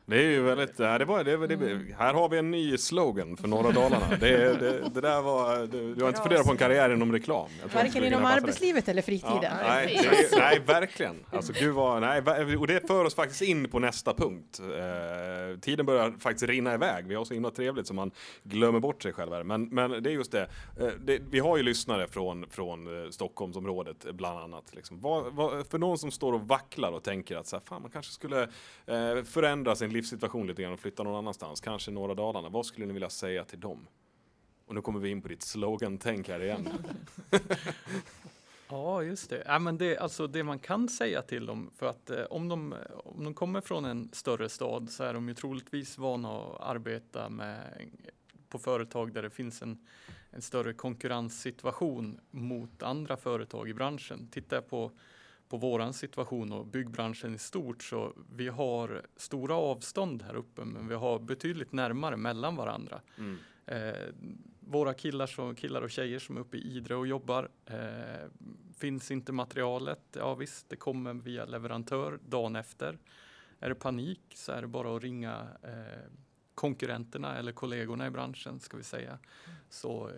Det 0.10 0.18
är 0.18 0.30
ju 0.30 0.42
väldigt, 0.42 0.78
det 0.78 1.06
var, 1.06 1.24
det, 1.24 1.48
det, 1.48 1.54
Mm. 1.56 1.94
här 1.98 2.14
har 2.14 2.30
vi 2.30 2.38
en 2.38 2.52
ny 2.52 2.78
slogan 2.78 3.38
för 3.38 3.48
norra 3.48 3.72
Dalarna. 3.72 4.06
Det, 4.20 4.60
det, 4.60 4.90
det 4.94 5.02
där 5.02 5.22
var, 5.22 5.68
du 5.96 6.02
har 6.02 6.10
inte 6.10 6.22
funderat 6.22 6.46
på 6.46 6.52
en 6.52 6.58
karriär 6.58 6.94
inom 6.94 7.12
reklam? 7.12 7.50
Varken 7.74 8.04
inom 8.04 8.22
passa 8.22 8.36
dig. 8.36 8.42
arbetslivet 8.44 8.88
eller 8.90 9.02
fritiden. 9.02 9.40
Ja, 9.44 9.50
nej, 9.68 9.96
är, 9.96 10.40
nej, 10.40 10.60
verkligen. 10.66 11.16
Alltså, 11.32 11.54
gud 11.60 11.74
vad, 11.74 12.02
nej, 12.02 12.22
och 12.58 12.68
det 12.68 12.88
för 12.88 13.06
oss 13.06 13.16
faktiskt 13.16 13.42
in 13.42 13.70
på 13.70 13.80
nästa 13.80 14.14
punkt. 14.14 14.60
Eh, 14.60 15.60
tiden 15.60 15.86
börjar 15.86 16.14
faktiskt 16.20 16.50
rinna 16.50 16.74
iväg. 16.74 17.08
Vi 17.08 17.16
har 17.16 17.26
så 17.26 17.34
himla 17.34 17.52
trevligt 17.52 17.88
så 17.88 17.94
man 17.94 18.12
glömmer 18.44 18.80
bort 18.80 19.04
sig 19.04 19.14
själv 19.14 19.34
här. 19.34 19.44
Men, 19.44 19.66
men 19.66 20.04
det 20.04 20.10
är 20.10 20.14
just 20.14 20.32
det. 20.32 20.50
Eh, 20.80 20.88
det 21.00 21.22
vi 21.30 21.40
har 21.40 21.58
ju 21.58 21.64
lyssnare 21.64 22.08
från, 22.08 22.46
från 22.50 23.04
eh, 23.06 23.10
Stockholmsområdet 23.10 24.06
bland 24.14 24.40
annat. 24.40 24.76
Liksom. 24.76 25.02
Vad, 25.02 25.34
vad, 25.34 25.68
för 25.68 25.78
någon 25.78 25.98
som 25.98 26.12
står 26.12 26.34
och 26.34 26.48
vacklar 26.48 26.92
och 26.92 27.04
tänker 27.04 27.36
att 27.36 27.48
så 27.48 27.56
här, 27.56 27.64
fan, 27.66 27.82
man 27.82 27.92
kanske 27.92 28.12
skulle 28.12 28.42
eh, 28.86 29.24
förändra 29.26 29.76
sin 29.76 29.97
livssituation 29.98 30.48
lite 30.48 30.62
grann 30.62 30.74
och 30.74 30.80
flytta 30.80 31.04
någon 31.04 31.16
annanstans, 31.16 31.62
kanske 31.62 31.92
norra 31.92 32.16
Dalarna. 32.16 32.50
Vad 32.50 32.66
skulle 32.66 32.86
ni 32.86 32.94
vilja 32.94 33.10
säga 33.10 33.44
till 33.44 33.60
dem? 33.60 33.88
Och 34.66 34.76
nu 34.76 34.82
kommer 34.82 35.00
vi 35.00 35.10
in 35.10 35.22
på 35.22 35.28
ditt 35.28 35.44
slogan-tänk 35.44 36.30
här 36.30 36.44
igen. 36.44 36.70
Ja, 38.70 39.04
just 39.04 39.30
det. 39.30 39.44
Ja, 39.46 39.60
men 39.60 39.78
det. 39.78 39.98
Alltså 39.98 40.28
det 40.28 40.44
man 40.44 40.60
kan 40.60 40.90
säga 40.90 41.22
till 41.22 41.46
dem, 41.46 41.72
för 41.76 41.86
att 41.86 42.10
eh, 42.10 42.24
om, 42.24 42.50
de, 42.50 42.76
om 42.96 43.24
de 43.24 43.34
kommer 43.34 43.62
från 43.62 43.86
en 43.86 44.10
större 44.14 44.50
stad 44.50 44.90
så 44.90 45.04
är 45.04 45.14
de 45.14 45.28
ju 45.28 45.34
troligtvis 45.34 45.98
vana 45.98 46.30
att 46.30 46.62
arbeta 46.62 47.30
med, 47.30 47.90
på 48.50 48.60
företag 48.60 49.14
där 49.14 49.22
det 49.22 49.30
finns 49.30 49.62
en, 49.62 49.88
en 50.32 50.42
större 50.42 50.74
konkurrenssituation 50.74 52.20
mot 52.32 52.84
andra 52.84 53.18
företag 53.18 53.70
i 53.70 53.74
branschen. 53.74 54.28
Tittar 54.32 54.62
på, 54.62 54.92
på 55.50 55.58
våran 55.58 55.94
situation 55.94 56.52
och 56.52 56.66
byggbranschen 56.66 57.36
i 57.36 57.38
stort 57.38 57.84
så 57.84 58.14
vi 58.36 58.48
har 58.48 59.02
stora 59.16 59.56
avstånd 59.56 60.24
här 60.24 60.36
uppe 60.36 60.66
men 60.66 60.88
vi 60.88 60.96
har 60.96 61.20
betydligt 61.20 61.72
närmare 61.72 62.18
mellan 62.18 62.56
varandra. 62.56 63.02
Mm. 63.18 63.38
Eh, 63.66 64.14
våra 64.60 64.94
killar, 64.94 65.28
som, 65.28 65.56
killar 65.56 65.82
och 65.82 65.92
tjejer 65.92 66.20
som 66.20 66.38
är 66.38 66.42
uppe 66.42 66.58
i 66.58 66.78
Idre 66.78 66.96
och 66.96 67.08
jobbar. 67.08 67.50
Eh, 67.66 68.30
finns 68.78 69.12
inte 69.12 69.32
materialet? 69.32 70.02
Ja 70.12 70.36
visst, 70.36 70.70
det 70.70 70.76
kommer 70.76 71.14
via 71.14 71.46
leverantör 71.46 72.20
dagen 72.26 72.56
efter. 72.56 72.98
Är 73.60 73.70
det 73.70 73.76
panik 73.76 74.22
så 74.36 74.52
är 74.52 74.62
det 74.62 74.68
bara 74.68 74.96
att 74.96 75.04
ringa 75.04 75.48
eh, 75.64 76.12
konkurrenterna 76.56 77.38
eller 77.38 77.52
kollegorna 77.52 78.08
i 78.08 78.10
branschen 78.10 78.60
ska 78.60 78.78
vi 78.78 78.84
säga. 78.84 79.20
Så 79.70 80.10
eh, 80.10 80.16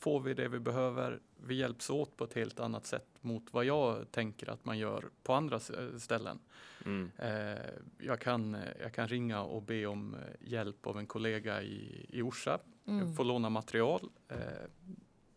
får 0.00 0.20
vi 0.20 0.34
det 0.34 0.48
vi 0.48 0.58
behöver. 0.58 1.20
Vi 1.46 1.54
hjälps 1.54 1.90
åt 1.90 2.16
på 2.16 2.24
ett 2.24 2.34
helt 2.34 2.60
annat 2.60 2.86
sätt 2.86 3.08
mot 3.20 3.52
vad 3.52 3.64
jag 3.64 4.10
tänker 4.10 4.50
att 4.50 4.64
man 4.64 4.78
gör 4.78 5.04
på 5.22 5.34
andra 5.34 5.56
eh, 5.56 5.96
ställen. 5.98 6.38
Mm. 6.84 7.10
Eh, 7.18 7.58
jag, 7.98 8.20
kan, 8.20 8.54
eh, 8.54 8.60
jag 8.80 8.92
kan 8.94 9.08
ringa 9.08 9.42
och 9.42 9.62
be 9.62 9.86
om 9.86 10.14
eh, 10.14 10.20
hjälp 10.40 10.86
av 10.86 10.98
en 10.98 11.06
kollega 11.06 11.62
i, 11.62 12.06
i 12.08 12.22
Orsa 12.22 12.58
Mm. 12.86 13.14
få 13.14 13.22
låna 13.22 13.50
material. 13.50 14.08
Eh, 14.28 14.36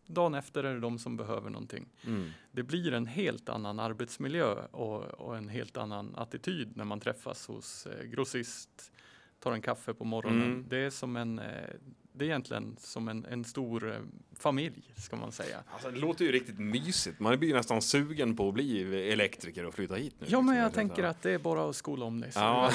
dagen 0.06 0.34
efter 0.34 0.64
är 0.64 0.74
det 0.74 0.80
de 0.80 0.98
som 0.98 1.16
behöver 1.16 1.50
någonting. 1.50 1.88
Mm. 2.06 2.30
Det 2.52 2.62
blir 2.62 2.92
en 2.92 3.06
helt 3.06 3.48
annan 3.48 3.80
arbetsmiljö 3.80 4.54
och, 4.70 5.02
och 5.02 5.36
en 5.36 5.48
helt 5.48 5.76
annan 5.76 6.14
attityd 6.16 6.76
när 6.76 6.84
man 6.84 7.00
träffas 7.00 7.46
hos 7.46 7.86
eh, 7.86 8.04
grossist, 8.06 8.92
tar 9.38 9.52
en 9.52 9.62
kaffe 9.62 9.94
på 9.94 10.04
morgonen. 10.04 10.42
Mm. 10.42 10.64
Det 10.68 10.76
är 10.76 10.90
som 10.90 11.16
en 11.16 11.38
eh, 11.38 11.70
det 12.16 12.24
är 12.24 12.26
egentligen 12.26 12.76
som 12.80 13.08
en, 13.08 13.24
en 13.30 13.44
stor 13.44 13.90
eh, 13.92 13.96
familj 14.38 14.92
ska 14.96 15.16
man 15.16 15.32
säga. 15.32 15.58
Alltså, 15.72 15.90
det 15.90 15.98
låter 15.98 16.24
ju 16.24 16.32
riktigt 16.32 16.58
mysigt. 16.58 17.20
Man 17.20 17.38
blir 17.38 17.48
ju 17.48 17.54
nästan 17.54 17.82
sugen 17.82 18.36
på 18.36 18.48
att 18.48 18.54
bli 18.54 18.82
elektriker 19.12 19.66
och 19.66 19.74
flytta 19.74 19.94
hit 19.94 20.14
nu. 20.18 20.26
Ja, 20.30 20.40
men 20.40 20.46
liksom. 20.46 20.56
jag 20.62 20.70
Det 20.72 20.74
är 20.74 20.74
tänker 20.74 21.02
att 21.04 21.22
det 21.22 21.30
är 21.30 21.38
bara 21.38 21.70
att 21.70 21.76
skola 21.76 22.04
om 22.04 22.20
dig. 22.20 22.32
Så 22.32 22.38
Ja. 22.40 22.70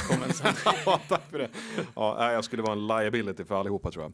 ja, 0.86 0.99
tack 1.10 1.30
för 1.32 1.38
det. 1.39 1.49
Ja, 1.95 2.32
jag 2.32 2.43
skulle 2.43 2.62
vara 2.63 2.73
en 2.73 2.88
liability 2.88 3.43
för 3.43 3.56
allihopa 3.60 3.91
tror 3.91 4.04
jag. 4.04 4.12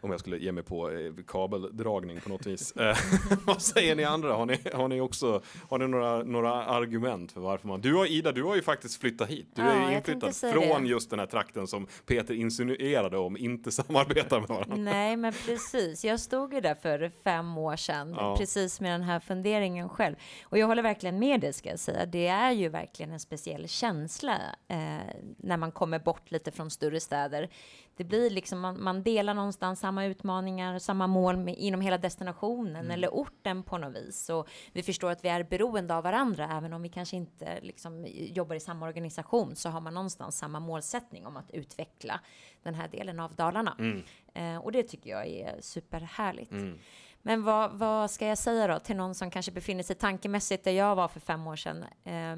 Om 0.00 0.10
jag 0.10 0.20
skulle 0.20 0.38
ge 0.38 0.52
mig 0.52 0.62
på 0.64 0.90
eh, 0.90 1.12
kabeldragning 1.26 2.20
på 2.20 2.28
något 2.28 2.46
vis. 2.46 2.72
Eh, 2.72 2.96
Vad 3.44 3.62
säger 3.62 3.96
ni 3.96 4.04
andra? 4.04 4.32
Har 4.34 4.46
ni, 4.46 4.58
har 4.74 4.88
ni 4.88 5.00
också 5.00 5.42
har 5.68 5.78
ni 5.78 5.88
några, 5.88 6.22
några 6.22 6.52
argument 6.64 7.32
för 7.32 7.40
varför 7.40 7.68
man... 7.68 7.80
Du 7.80 7.94
har 7.94 8.06
Ida, 8.06 8.32
du 8.32 8.42
har 8.42 8.56
ju 8.56 8.62
faktiskt 8.62 9.00
flyttat 9.00 9.30
hit. 9.30 9.46
Du 9.54 9.62
Ja, 9.62 9.68
är 9.70 9.80
jag 9.82 9.90
ju 9.90 9.96
inflyttad 9.96 10.36
från 10.36 10.82
det. 10.82 10.88
just 10.88 11.10
den 11.10 11.18
här 11.18 11.26
trakten 11.26 11.66
som 11.66 11.86
Peter 12.06 12.34
insinuerade 12.34 13.18
om 13.18 13.36
inte 13.36 13.70
samarbetar 13.72 14.40
med 14.40 14.50
varandra. 14.68 14.92
Nej, 14.92 15.16
men 15.16 15.32
precis. 15.32 16.04
Jag 16.04 16.20
stod 16.20 16.54
ju 16.54 16.60
där 16.60 16.74
för 16.74 17.10
fem 17.24 17.58
år 17.58 17.76
sedan, 17.76 18.14
Ja. 18.18 18.36
precis 18.38 18.80
med 18.80 18.92
den 18.92 19.02
här 19.02 19.20
funderingen 19.20 19.88
själv. 19.88 20.16
Och 20.44 20.58
jag 20.58 20.66
håller 20.66 20.82
verkligen 20.82 21.18
med 21.18 21.40
dig, 21.40 21.52
ska 21.52 21.68
jag 21.68 21.78
säga. 21.78 22.06
Det 22.06 22.26
är 22.26 22.50
ju 22.52 22.68
verkligen 22.68 23.12
en 23.12 23.20
speciell 23.20 23.68
känsla 23.68 24.36
eh, 24.68 24.76
när 25.36 25.56
man 25.56 25.72
kommer 25.72 25.98
bort 25.98 26.30
lite 26.30 26.50
från 26.50 26.70
större 26.70 27.00
städer. 27.00 27.48
Det 27.96 28.04
blir 28.04 28.30
liksom, 28.30 28.60
man, 28.60 28.82
man 28.82 29.02
delar 29.02 29.34
någonstans 29.34 29.80
samma 29.80 30.04
utmaningar, 30.04 30.78
samma 30.78 31.06
mål 31.06 31.36
med, 31.36 31.54
inom 31.58 31.80
hela 31.80 31.98
destinationen 31.98 32.90
eller 32.90 33.08
orten 33.08 33.62
på 33.62 33.78
något 33.78 33.96
vis. 33.96 34.30
Och 34.30 34.48
vi 34.72 34.82
förstår 34.82 35.10
att 35.10 35.24
vi 35.24 35.28
är 35.28 35.42
beroende 35.42 35.94
av 35.94 36.04
varandra, 36.04 36.50
även 36.56 36.72
om 36.72 36.82
vi 36.82 36.88
kanske 36.88 37.16
inte 37.16 37.60
liksom, 37.60 38.06
jobbar 38.08 38.56
i 38.56 38.60
samma 38.60 38.86
organisation, 38.86 39.56
så 39.56 39.68
har 39.68 39.80
man 39.80 39.94
någonstans 39.94 40.38
samma 40.38 40.60
målsättning 40.60 41.26
om 41.26 41.36
att 41.36 41.50
utveckla 41.50 42.20
den 42.62 42.74
här 42.74 42.88
delen 42.88 43.20
av 43.20 43.34
Dalarna. 43.34 43.76
Mm. 43.78 44.02
Eh, 44.34 44.64
och 44.64 44.72
det 44.72 44.82
tycker 44.82 45.10
jag 45.10 45.26
är 45.26 45.60
superhärligt. 45.60 46.52
Mm. 46.52 46.78
Men 47.22 47.42
vad, 47.42 47.72
vad 47.72 48.10
ska 48.10 48.26
jag 48.26 48.38
säga 48.38 48.66
då 48.66 48.78
till 48.78 48.96
någon 48.96 49.14
som 49.14 49.30
kanske 49.30 49.52
befinner 49.52 49.82
sig 49.82 49.96
tankemässigt 49.96 50.64
där 50.64 50.72
jag 50.72 50.96
var 50.96 51.08
för 51.08 51.20
fem 51.20 51.46
år 51.46 51.56
sedan? 51.56 51.84
Eh, 52.04 52.36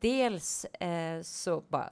dels 0.00 0.64
eh, 0.64 1.22
så 1.22 1.60
bara 1.60 1.90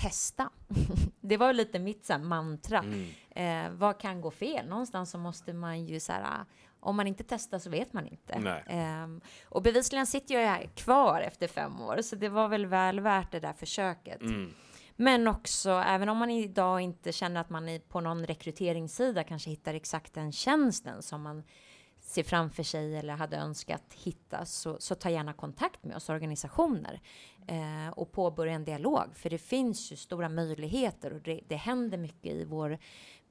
testa. 0.00 0.50
det 1.20 1.36
var 1.36 1.52
lite 1.52 1.78
mitt 1.78 2.06
så 2.06 2.12
här, 2.12 2.20
mantra. 2.20 2.78
Mm. 2.78 3.08
Eh, 3.30 3.78
vad 3.78 4.00
kan 4.00 4.20
gå 4.20 4.30
fel? 4.30 4.68
Någonstans 4.68 5.10
så 5.10 5.18
måste 5.18 5.52
man 5.52 5.86
ju 5.86 6.00
så 6.00 6.12
här, 6.12 6.44
om 6.80 6.96
man 6.96 7.06
inte 7.06 7.24
testar 7.24 7.58
så 7.58 7.70
vet 7.70 7.92
man 7.92 8.06
inte. 8.06 8.32
Ehm, 8.66 9.20
och 9.44 9.62
bevisligen 9.62 10.06
sitter 10.06 10.34
jag 10.34 10.48
här 10.48 10.70
kvar 10.74 11.20
efter 11.20 11.48
fem 11.48 11.80
år, 11.80 12.02
så 12.02 12.16
det 12.16 12.28
var 12.28 12.48
väl 12.48 12.66
väl 12.66 13.00
värt 13.00 13.32
det 13.32 13.40
där 13.40 13.52
försöket. 13.52 14.20
Mm. 14.20 14.52
Men 14.96 15.28
också, 15.28 15.70
även 15.70 16.08
om 16.08 16.16
man 16.16 16.30
idag 16.30 16.80
inte 16.80 17.12
känner 17.12 17.40
att 17.40 17.50
man 17.50 17.80
på 17.88 18.00
någon 18.00 18.26
rekryteringssida 18.26 19.24
kanske 19.24 19.50
hittar 19.50 19.74
exakt 19.74 20.14
den 20.14 20.32
tjänsten 20.32 21.02
som 21.02 21.22
man 21.22 21.42
ser 22.08 22.22
framför 22.22 22.62
sig 22.62 22.96
eller 22.96 23.14
hade 23.14 23.36
önskat 23.36 23.82
hitta, 23.94 24.44
så, 24.44 24.76
så 24.80 24.94
ta 24.94 25.10
gärna 25.10 25.32
kontakt 25.32 25.84
med 25.84 25.96
oss 25.96 26.08
organisationer 26.08 27.00
eh, 27.46 27.88
och 27.92 28.12
påbörja 28.12 28.52
en 28.52 28.64
dialog. 28.64 29.04
För 29.16 29.30
det 29.30 29.38
finns 29.38 29.92
ju 29.92 29.96
stora 29.96 30.28
möjligheter 30.28 31.12
och 31.12 31.20
det, 31.22 31.40
det 31.48 31.56
händer 31.56 31.98
mycket 31.98 32.32
i 32.32 32.44
vår 32.44 32.78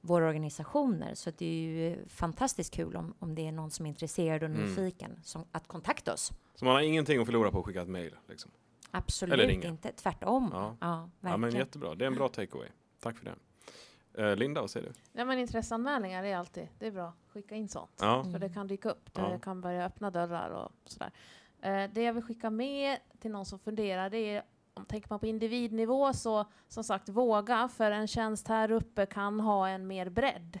våra 0.00 0.26
organisationer. 0.28 1.14
Så 1.14 1.30
det 1.30 1.46
är 1.46 1.52
ju 1.52 2.08
fantastiskt 2.08 2.74
kul 2.74 2.96
om, 2.96 3.14
om 3.18 3.34
det 3.34 3.46
är 3.46 3.52
någon 3.52 3.70
som 3.70 3.86
är 3.86 3.90
intresserad 3.90 4.42
och 4.42 4.48
Mm. 4.48 4.62
nyfiken 4.62 5.20
som, 5.22 5.44
att 5.52 5.68
kontakta 5.68 6.12
oss. 6.12 6.32
Så 6.54 6.64
man 6.64 6.74
har 6.74 6.80
ingenting 6.82 7.20
att 7.20 7.26
förlora 7.26 7.50
på 7.50 7.58
att 7.58 7.64
skicka 7.66 7.82
ett 7.82 7.88
mejl. 7.88 8.14
Liksom. 8.28 8.50
Absolut 8.90 9.64
inte, 9.64 9.92
tvärtom. 9.92 10.50
Ja. 10.52 10.76
Ja, 10.80 11.10
Ja, 11.20 11.36
men 11.36 11.50
jättebra. 11.50 11.94
Det 11.94 12.04
är 12.04 12.06
en 12.06 12.14
bra 12.14 12.28
takeaway. 12.28 12.68
Tack 13.00 13.16
för 13.16 13.24
det. 13.24 13.34
Eh, 14.18 14.36
Linda, 14.36 14.60
vad 14.60 14.70
säger 14.70 14.86
du? 14.86 14.92
Ja, 15.12 15.24
men 15.24 15.38
intresseanmälningar 15.38 16.24
är 16.24 16.36
alltid, 16.36 16.68
det 16.78 16.86
är 16.86 16.90
bra. 16.90 17.12
Skicka 17.28 17.54
in 17.54 17.68
sånt. 17.68 17.90
Ja. 18.00 18.24
För 18.32 18.38
det 18.38 18.48
kan 18.48 18.66
dyka 18.66 18.90
upp. 18.90 19.14
Det 19.14 19.20
Ja. 19.20 19.38
kan 19.38 19.60
börja 19.60 19.84
öppna 19.86 20.10
dörrar 20.10 20.50
och 20.50 20.72
sådär. 20.84 21.10
Eh, 21.60 21.90
det 21.92 22.02
jag 22.02 22.12
vill 22.12 22.22
skicka 22.22 22.50
med 22.50 22.98
till 23.20 23.30
någon 23.30 23.46
som 23.46 23.58
funderar, 23.58 24.10
det 24.10 24.18
är 24.18 24.42
om 24.74 24.84
tänker 24.84 25.08
man 25.10 25.18
på 25.18 25.26
individnivå 25.26 26.12
så 26.12 26.44
som 26.68 26.84
sagt 26.84 27.08
våga, 27.08 27.68
för 27.68 27.90
en 27.90 28.06
tjänst 28.06 28.48
här 28.48 28.70
uppe 28.70 29.06
kan 29.06 29.40
ha 29.40 29.68
en 29.68 29.86
mer 29.86 30.08
bredd 30.08 30.58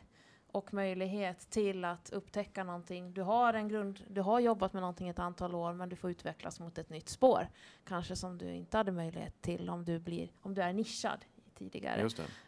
och 0.52 0.74
möjlighet 0.74 1.50
till 1.50 1.84
att 1.84 2.10
upptäcka 2.12 2.64
någonting. 2.64 3.12
Du 3.12 3.22
har 3.22 3.54
en 3.54 3.68
grund, 3.68 4.00
du 4.08 4.20
har 4.20 4.40
jobbat 4.40 4.72
med 4.72 4.82
någonting 4.82 5.08
ett 5.08 5.18
antal 5.18 5.54
år, 5.54 5.72
men 5.72 5.88
du 5.88 5.96
får 5.96 6.10
utvecklas 6.10 6.60
mot 6.60 6.78
ett 6.78 6.90
nytt 6.90 7.08
spår. 7.08 7.48
Kanske 7.84 8.16
som 8.16 8.38
du 8.38 8.52
inte 8.54 8.76
hade 8.76 8.92
möjlighet 8.92 9.40
till 9.42 9.70
om 9.70 9.84
du, 9.84 9.98
blir, 9.98 10.30
om 10.42 10.54
du 10.54 10.62
är 10.62 10.72
nischad 10.72 11.24
tidigare. 11.58 12.00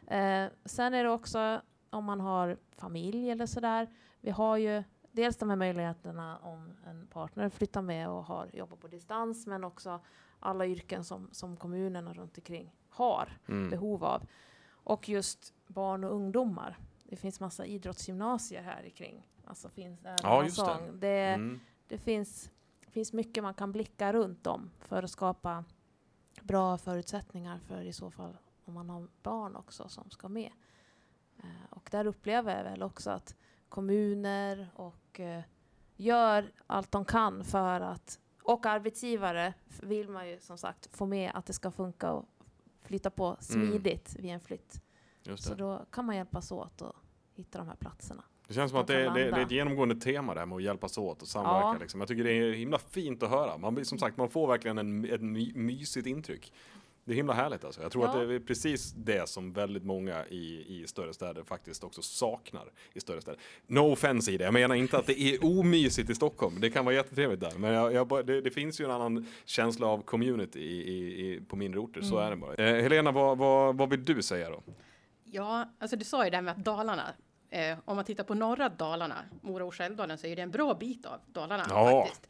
Eh, 0.06 0.50
sen 0.64 0.94
är 0.94 1.04
det 1.04 1.10
också 1.10 1.60
om 1.90 2.04
man 2.04 2.20
har 2.20 2.56
familj 2.70 3.30
eller 3.30 3.46
sådär. 3.46 3.88
Vi 4.20 4.30
har 4.30 4.56
ju 4.56 4.82
dels 5.12 5.36
de 5.36 5.48
här 5.50 5.56
möjligheterna 5.56 6.38
om 6.38 6.72
en 6.86 7.06
partner 7.06 7.48
flyttar 7.48 7.82
med 7.82 8.08
och 8.08 8.24
har 8.24 8.50
jobbat 8.52 8.80
på 8.80 8.88
distans, 8.88 9.46
men 9.46 9.64
också 9.64 10.00
alla 10.40 10.66
yrken 10.66 11.04
som, 11.04 11.28
som 11.32 11.56
kommunerna 11.56 12.12
runt 12.14 12.38
omkring 12.38 12.74
har 12.88 13.38
Mm. 13.48 13.70
behov 13.70 14.04
av. 14.04 14.22
Och 14.70 15.08
just 15.08 15.54
barn 15.66 16.04
och 16.04 16.14
ungdomar. 16.14 16.78
Det 17.04 17.16
finns 17.16 17.40
massa 17.40 17.66
idrottsgymnasier 17.66 18.62
här 18.62 18.88
kring. 18.88 19.26
Alltså 19.44 19.68
finns 19.68 20.00
det, 20.00 20.16
Ja, 20.22 20.44
just 20.44 20.56
det. 20.56 20.64
sång. 20.64 21.00
det. 21.00 21.08
Mm. 21.34 21.60
Det 21.88 21.98
finns, 21.98 22.50
finns 22.88 23.12
mycket 23.12 23.42
man 23.42 23.54
kan 23.54 23.72
blicka 23.72 24.12
runt 24.12 24.46
om 24.46 24.70
för 24.80 25.02
att 25.02 25.10
skapa 25.10 25.64
bra 26.42 26.78
förutsättningar 26.78 27.58
för 27.58 27.80
i 27.82 27.92
så 27.92 28.10
fall 28.10 28.36
om 28.70 28.74
man 28.74 28.90
har 28.90 29.08
barn 29.22 29.56
också 29.56 29.88
som 29.88 30.10
ska 30.10 30.28
med. 30.28 30.52
Eh, 31.38 31.70
och 31.70 31.88
där 31.90 32.06
upplever 32.06 32.56
jag 32.56 32.64
väl 32.64 32.82
också 32.82 33.10
att 33.10 33.36
kommuner 33.68 34.68
och 34.74 35.20
eh, 35.20 35.42
gör 35.96 36.52
allt 36.66 36.92
de 36.92 37.04
kan 37.04 37.44
för 37.44 37.80
att 37.80 38.20
och 38.42 38.66
arbetsgivare 38.66 39.54
vill 39.82 40.08
man 40.08 40.28
ju 40.28 40.40
som 40.40 40.58
sagt 40.58 40.96
få 40.96 41.06
med 41.06 41.30
att 41.34 41.46
det 41.46 41.52
ska 41.52 41.70
funka 41.70 42.12
och 42.12 42.28
flytta 42.82 43.10
på 43.10 43.36
smidigt 43.40 44.16
vid 44.18 44.30
en 44.30 44.40
flytt. 44.40 44.82
Så 45.36 45.54
då 45.54 45.86
kan 45.90 46.04
man 46.04 46.16
hjälpas 46.16 46.52
åt 46.52 46.82
att 46.82 46.96
hitta 47.34 47.58
de 47.58 47.68
här 47.68 47.76
platserna. 47.76 48.22
det 48.48 48.54
känns 48.54 48.70
som 48.70 48.80
att 48.80 48.86
det, 48.86 49.02
det, 49.02 49.10
det 49.10 49.36
är 49.36 49.38
ett 49.38 49.50
genomgående 49.50 49.94
tema 49.94 50.34
det 50.34 50.40
här 50.40 50.46
med 50.46 50.56
att 50.56 50.62
hjälpas 50.62 50.98
åt 50.98 51.22
och 51.22 51.28
samverka. 51.28 51.66
Ja. 51.66 51.76
Liksom. 51.80 52.00
Jag 52.00 52.08
tycker 52.08 52.24
det 52.24 52.32
är 52.32 52.52
himla 52.52 52.78
fint 52.78 53.22
att 53.22 53.30
höra. 53.30 53.58
Man, 53.58 53.84
som 53.84 53.98
sagt, 53.98 54.16
man 54.16 54.28
får 54.28 54.48
verkligen 54.48 54.78
en, 54.78 55.04
ett 55.04 55.22
my, 55.22 55.52
mysigt 55.54 56.06
intryck. 56.06 56.52
Det 57.10 57.14
är 57.14 57.16
himla 57.16 57.32
härligt 57.32 57.64
alltså. 57.64 57.82
Jag 57.82 57.92
tror 57.92 58.04
Ja. 58.04 58.10
att 58.22 58.28
det 58.28 58.34
är 58.34 58.38
precis 58.40 58.92
det 58.92 59.28
som 59.28 59.52
väldigt 59.52 59.84
många 59.84 60.26
i, 60.26 60.64
i 60.82 60.86
större 60.86 61.14
städer 61.14 61.42
faktiskt 61.44 61.84
också 61.84 62.02
saknar 62.02 62.72
i 62.92 63.00
större 63.00 63.20
städer. 63.20 63.40
No 63.66 63.80
offense 63.92 64.32
i 64.32 64.36
det, 64.38 64.44
jag 64.44 64.54
menar 64.54 64.74
inte 64.74 64.98
att 64.98 65.06
det 65.06 65.20
är 65.20 65.44
omysigt 65.44 66.10
i 66.10 66.14
Stockholm. 66.14 66.60
Det 66.60 66.70
kan 66.70 66.84
vara 66.84 66.94
jättetrevligt 66.94 67.40
där, 67.40 67.52
men 67.58 67.72
jag, 67.72 67.92
jag, 67.94 68.26
det, 68.26 68.40
det 68.40 68.50
finns 68.50 68.80
ju 68.80 68.84
en 68.84 68.90
annan 68.90 69.26
känsla 69.44 69.86
av 69.86 70.02
community 70.02 70.60
i, 70.60 71.26
i, 71.34 71.40
på 71.48 71.56
mindre 71.56 71.80
orter, 71.80 72.00
så 72.00 72.18
Mm. 72.18 72.26
är 72.26 72.30
det 72.30 72.36
bara. 72.36 72.54
Eh, 72.76 72.82
Helena, 72.82 73.12
vad, 73.12 73.38
vad, 73.38 73.76
vad 73.76 73.90
vill 73.90 74.04
du 74.04 74.22
säga 74.22 74.50
då? 74.50 74.62
Ja, 75.24 75.68
alltså 75.78 75.96
du 75.96 76.04
sa 76.04 76.24
ju 76.24 76.30
det 76.30 76.36
här 76.36 76.42
med 76.42 76.52
att 76.52 76.64
Dalarna, 76.64 77.14
eh, 77.50 77.78
om 77.84 77.96
man 77.96 78.04
tittar 78.04 78.24
på 78.24 78.34
norra 78.34 78.68
Dalarna, 78.68 79.24
Mora 79.42 79.64
och 79.64 79.80
Älvdalen, 79.80 80.18
så 80.18 80.26
är 80.26 80.36
det 80.36 80.42
en 80.42 80.50
bra 80.50 80.74
bit 80.74 81.06
av 81.06 81.20
Dalarna 81.26 81.64
Ja. 81.68 82.02
faktiskt. 82.06 82.28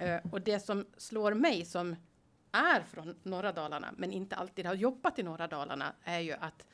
Eh, 0.00 0.32
och 0.32 0.40
det 0.40 0.60
som 0.60 0.86
slår 0.96 1.34
mig 1.34 1.64
som 1.64 1.96
är 2.52 2.80
från 2.82 3.14
norra 3.22 3.52
Dalarna, 3.52 3.94
men 3.96 4.12
inte 4.12 4.36
alltid 4.36 4.66
har 4.66 4.74
jobbat 4.74 5.18
i 5.18 5.22
norra 5.22 5.46
Dalarna, 5.46 5.92
är 6.04 6.18
ju 6.20 6.32
att 6.32 6.66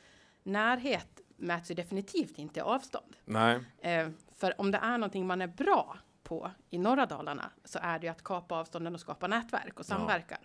närhet 0.42 1.20
mäts 1.36 1.70
ju 1.70 1.74
definitivt 1.74 2.38
inte 2.38 2.62
avstånd. 2.62 3.16
Nej, 3.24 3.60
Eh, 3.78 4.08
för 4.36 4.60
om 4.60 4.70
det 4.70 4.78
är 4.78 4.98
någonting 4.98 5.26
man 5.26 5.42
är 5.42 5.46
bra 5.46 5.98
på 6.22 6.50
i 6.70 6.78
norra 6.78 7.06
Dalarna 7.06 7.50
så 7.64 7.78
är 7.82 7.98
det 7.98 8.06
ju 8.06 8.10
att 8.10 8.22
kapa 8.24 8.54
avstånden 8.54 8.94
och 8.94 9.00
skapa 9.00 9.26
nätverk 9.26 9.72
och 9.74 9.80
Ja. 9.80 9.84
samverkan. 9.84 10.38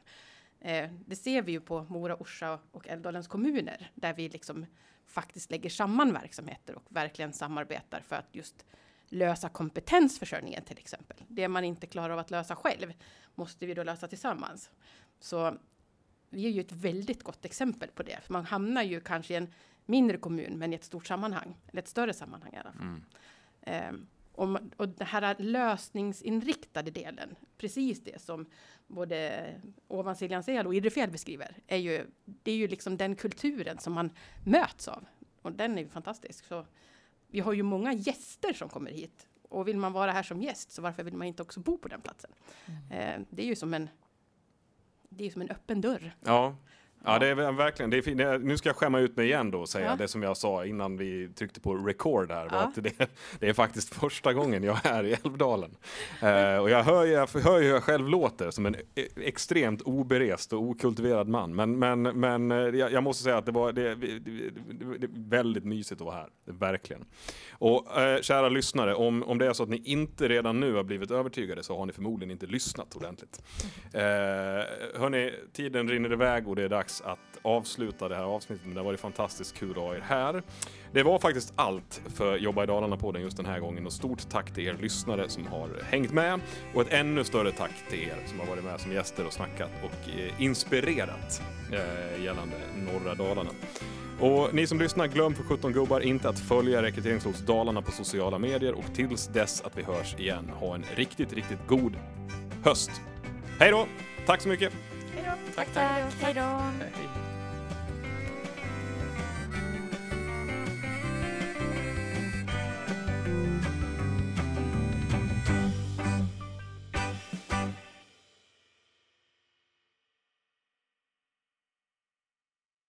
Eh, 0.59 0.91
det 1.05 1.15
ser 1.15 1.41
vi 1.41 1.51
ju 1.51 1.61
på 1.61 1.83
Mora, 1.83 2.15
Orsa 2.15 2.59
och 2.71 2.87
Älvdalens 2.87 3.27
kommuner 3.27 3.91
där 3.95 4.13
vi 4.13 4.29
liksom 4.29 4.65
faktiskt 5.07 5.51
lägger 5.51 5.69
samman 5.69 6.13
verksamheter 6.13 6.75
och 6.75 6.83
verkligen 6.89 7.33
samarbetar 7.33 8.01
för 8.01 8.15
att 8.15 8.35
just 8.35 8.65
lösa 9.09 9.49
kompetensförsörjningen 9.49 10.63
till 10.63 10.77
exempel. 10.77 11.17
Det 11.27 11.47
man 11.47 11.63
inte 11.63 11.87
klarar 11.87 12.09
av 12.13 12.19
att 12.19 12.31
lösa 12.31 12.55
själv 12.55 12.93
måste 13.35 13.65
vi 13.65 13.73
då 13.73 13.83
lösa 13.83 14.07
tillsammans. 14.07 14.69
Så 15.21 15.57
vi 16.29 16.45
är 16.45 16.49
ju 16.49 16.61
ett 16.61 16.71
väldigt 16.71 17.23
gott 17.23 17.45
exempel 17.45 17.89
på 17.89 18.03
det. 18.03 18.19
För 18.23 18.33
man 18.33 18.45
hamnar 18.45 18.83
ju 18.83 19.01
kanske 19.01 19.33
i 19.33 19.37
en 19.37 19.53
mindre 19.85 20.17
kommun 20.17 20.57
men 20.57 20.73
i 20.73 20.75
ett 20.75 20.83
stort 20.83 21.07
sammanhang, 21.07 21.57
eller 21.67 21.81
ett 21.81 21.87
större 21.87 22.13
sammanhang 22.13 22.53
i 22.53 22.57
alla 22.57 22.71
fall. 22.71 22.81
mm. 22.81 23.03
Ehm, 23.61 24.07
och, 24.33 24.59
och 24.77 24.89
den 24.89 25.07
här 25.07 25.35
lösningsinriktade 25.39 26.91
delen, 26.91 27.35
precis 27.57 28.03
det 28.03 28.21
som 28.21 28.45
både 28.87 29.47
Ovansiljansel 29.87 30.67
och 30.67 30.75
Idrefjäll 30.75 31.11
beskriver, 31.11 31.55
är 31.67 31.77
ju, 31.77 32.05
det 32.25 32.51
är 32.51 32.55
ju 32.55 32.67
liksom 32.67 32.97
den 32.97 33.15
kulturen 33.15 33.77
som 33.77 33.93
man 33.93 34.09
möts 34.45 34.87
av. 34.87 35.05
Och 35.41 35.51
den 35.51 35.77
är 35.77 35.81
ju 35.81 35.89
fantastisk. 35.89 36.45
Så 36.45 36.65
vi 37.27 37.39
har 37.39 37.53
ju 37.53 37.63
många 37.63 37.93
gäster 37.93 38.53
som 38.53 38.69
kommer 38.69 38.91
hit. 38.91 39.27
Och 39.49 39.67
vill 39.67 39.77
man 39.77 39.93
vara 39.93 40.11
här 40.11 40.23
som 40.23 40.41
gäst, 40.41 40.71
så 40.71 40.81
varför 40.81 41.03
vill 41.03 41.17
man 41.17 41.27
inte 41.27 41.41
också 41.41 41.59
bo 41.59 41.77
på 41.77 41.87
den 41.87 42.01
platsen? 42.01 42.31
Ehm, 42.91 43.25
det 43.29 43.43
är 43.43 43.47
ju 43.47 43.55
som 43.55 43.73
en, 43.73 43.89
det 45.11 45.25
är 45.25 45.29
som 45.31 45.41
en 45.41 45.49
öppen 45.49 45.81
dörr. 45.81 46.15
Ja. 46.25 46.55
Ja, 47.05 47.19
det 47.19 47.27
är 47.27 47.51
verkligen. 47.51 47.89
Det 47.89 47.97
är 48.07 48.39
nu 48.39 48.57
ska 48.57 48.69
jag 48.69 48.75
skämma 48.75 48.99
ut 48.99 49.17
mig 49.17 49.25
igen 49.25 49.51
då 49.51 49.59
och 49.59 49.69
säga 49.69 49.85
Ja. 49.85 49.95
det 49.95 50.07
som 50.07 50.23
jag 50.23 50.37
sa 50.37 50.65
innan 50.65 50.97
vi 50.97 51.29
tryckte 51.35 51.59
på 51.61 51.75
record 51.75 52.31
här. 52.31 52.47
Ja. 52.51 52.57
att 52.57 52.75
det, 52.83 53.11
det 53.39 53.49
är 53.49 53.53
faktiskt 53.53 53.95
första 53.95 54.33
gången 54.33 54.63
jag 54.63 54.85
är 54.85 55.03
i 55.03 55.13
Älvdalen. 55.23 55.75
Eh, 56.21 56.57
och 56.57 56.69
jag 56.69 56.83
hör, 56.83 57.05
jag 57.05 57.27
hör 57.27 57.61
hur 57.61 57.69
jag 57.69 57.83
själv 57.83 58.07
låter 58.07 58.51
som 58.51 58.65
en 58.65 58.75
e- 58.75 59.07
extremt 59.15 59.81
oberest 59.81 60.53
och 60.53 60.61
okultiverad 60.61 61.27
man. 61.27 61.55
Men, 61.55 61.79
men, 61.79 62.01
men 62.01 62.51
eh, 62.51 62.57
jag, 62.57 62.91
jag 62.91 63.03
måste 63.03 63.23
säga 63.23 63.37
att 63.37 63.45
det 63.45 63.51
var 63.51 63.71
det, 63.71 63.95
det, 63.95 65.07
väldigt 65.13 65.63
mysigt 65.65 66.01
att 66.01 66.05
vara 66.05 66.15
här. 66.15 66.29
Verkligen. 66.45 67.05
Och 67.51 67.99
eh, 68.01 68.21
kära 68.21 68.49
lyssnare, 68.49 68.95
om, 68.95 69.23
om 69.23 69.37
det 69.37 69.47
är 69.47 69.53
så 69.53 69.63
att 69.63 69.69
ni 69.69 69.81
inte 69.85 70.27
redan 70.27 70.59
nu 70.59 70.73
har 70.73 70.83
blivit 70.83 71.11
övertygade 71.11 71.63
så 71.63 71.77
har 71.77 71.85
ni 71.85 71.93
förmodligen 71.93 72.31
inte 72.31 72.45
lyssnat 72.45 72.95
ordentligt. 72.95 73.41
Eh, 73.93 74.01
hörni, 75.01 75.31
tiden 75.53 75.89
rinner 75.89 76.13
iväg 76.13 76.47
och 76.47 76.55
det 76.55 76.63
är 76.63 76.69
dags 76.69 76.90
att 77.01 77.19
avsluta 77.41 78.09
det 78.09 78.15
här 78.15 78.23
avsnittet. 78.23 78.65
Men 78.65 78.73
det 78.73 78.79
har 78.79 78.85
varit 78.85 78.99
fantastiskt 78.99 79.57
kul 79.57 79.71
att 79.71 79.77
ha 79.77 79.95
er 79.95 79.99
här. 79.99 80.43
Det 80.91 81.03
var 81.03 81.19
faktiskt 81.19 81.53
allt 81.55 82.01
för 82.15 82.37
Jobba 82.37 82.63
i 82.63 82.67
Dalarna-podden 82.67 83.21
just 83.21 83.37
den 83.37 83.45
här 83.45 83.59
gången 83.59 83.85
och 83.85 83.93
stort 83.93 84.29
tack 84.29 84.53
till 84.53 84.67
er 84.67 84.77
lyssnare 84.81 85.29
som 85.29 85.47
har 85.47 85.69
hängt 85.89 86.11
med 86.11 86.39
och 86.75 86.81
ett 86.81 86.93
ännu 86.93 87.23
större 87.23 87.51
tack 87.51 87.71
till 87.89 87.99
er 87.99 88.17
som 88.25 88.39
har 88.39 88.47
varit 88.47 88.63
med 88.63 88.79
som 88.79 88.91
gäster 88.91 89.25
och 89.25 89.33
snackat 89.33 89.69
och 89.83 90.09
eh, 90.09 90.41
inspirerat 90.41 91.41
eh, 91.71 92.23
gällande 92.23 92.55
norra 92.75 93.15
Dalarna. 93.15 93.49
Och 94.19 94.53
ni 94.53 94.67
som 94.67 94.79
lyssnar, 94.79 95.07
glöm 95.07 95.35
för 95.35 95.43
17 95.43 95.73
gubbar 95.73 95.99
inte 95.99 96.29
att 96.29 96.39
följa 96.39 96.81
Rekryteringslots 96.81 97.39
Dalarna 97.39 97.81
på 97.81 97.91
sociala 97.91 98.39
medier 98.39 98.73
och 98.73 98.85
tills 98.93 99.27
dess 99.27 99.61
att 99.61 99.77
vi 99.77 99.83
hörs 99.83 100.15
igen, 100.19 100.49
ha 100.49 100.75
en 100.75 100.83
riktigt, 100.95 101.33
riktigt 101.33 101.67
god 101.67 101.95
höst. 102.63 102.91
Hej 103.59 103.71
då! 103.71 103.87
Tack 104.25 104.41
så 104.41 104.49
mycket! 104.49 104.73
Tack, 105.55 105.73
tack. 105.73 106.13
Hej 106.21 106.33
då. 106.33 106.41
Hej. 106.41 107.30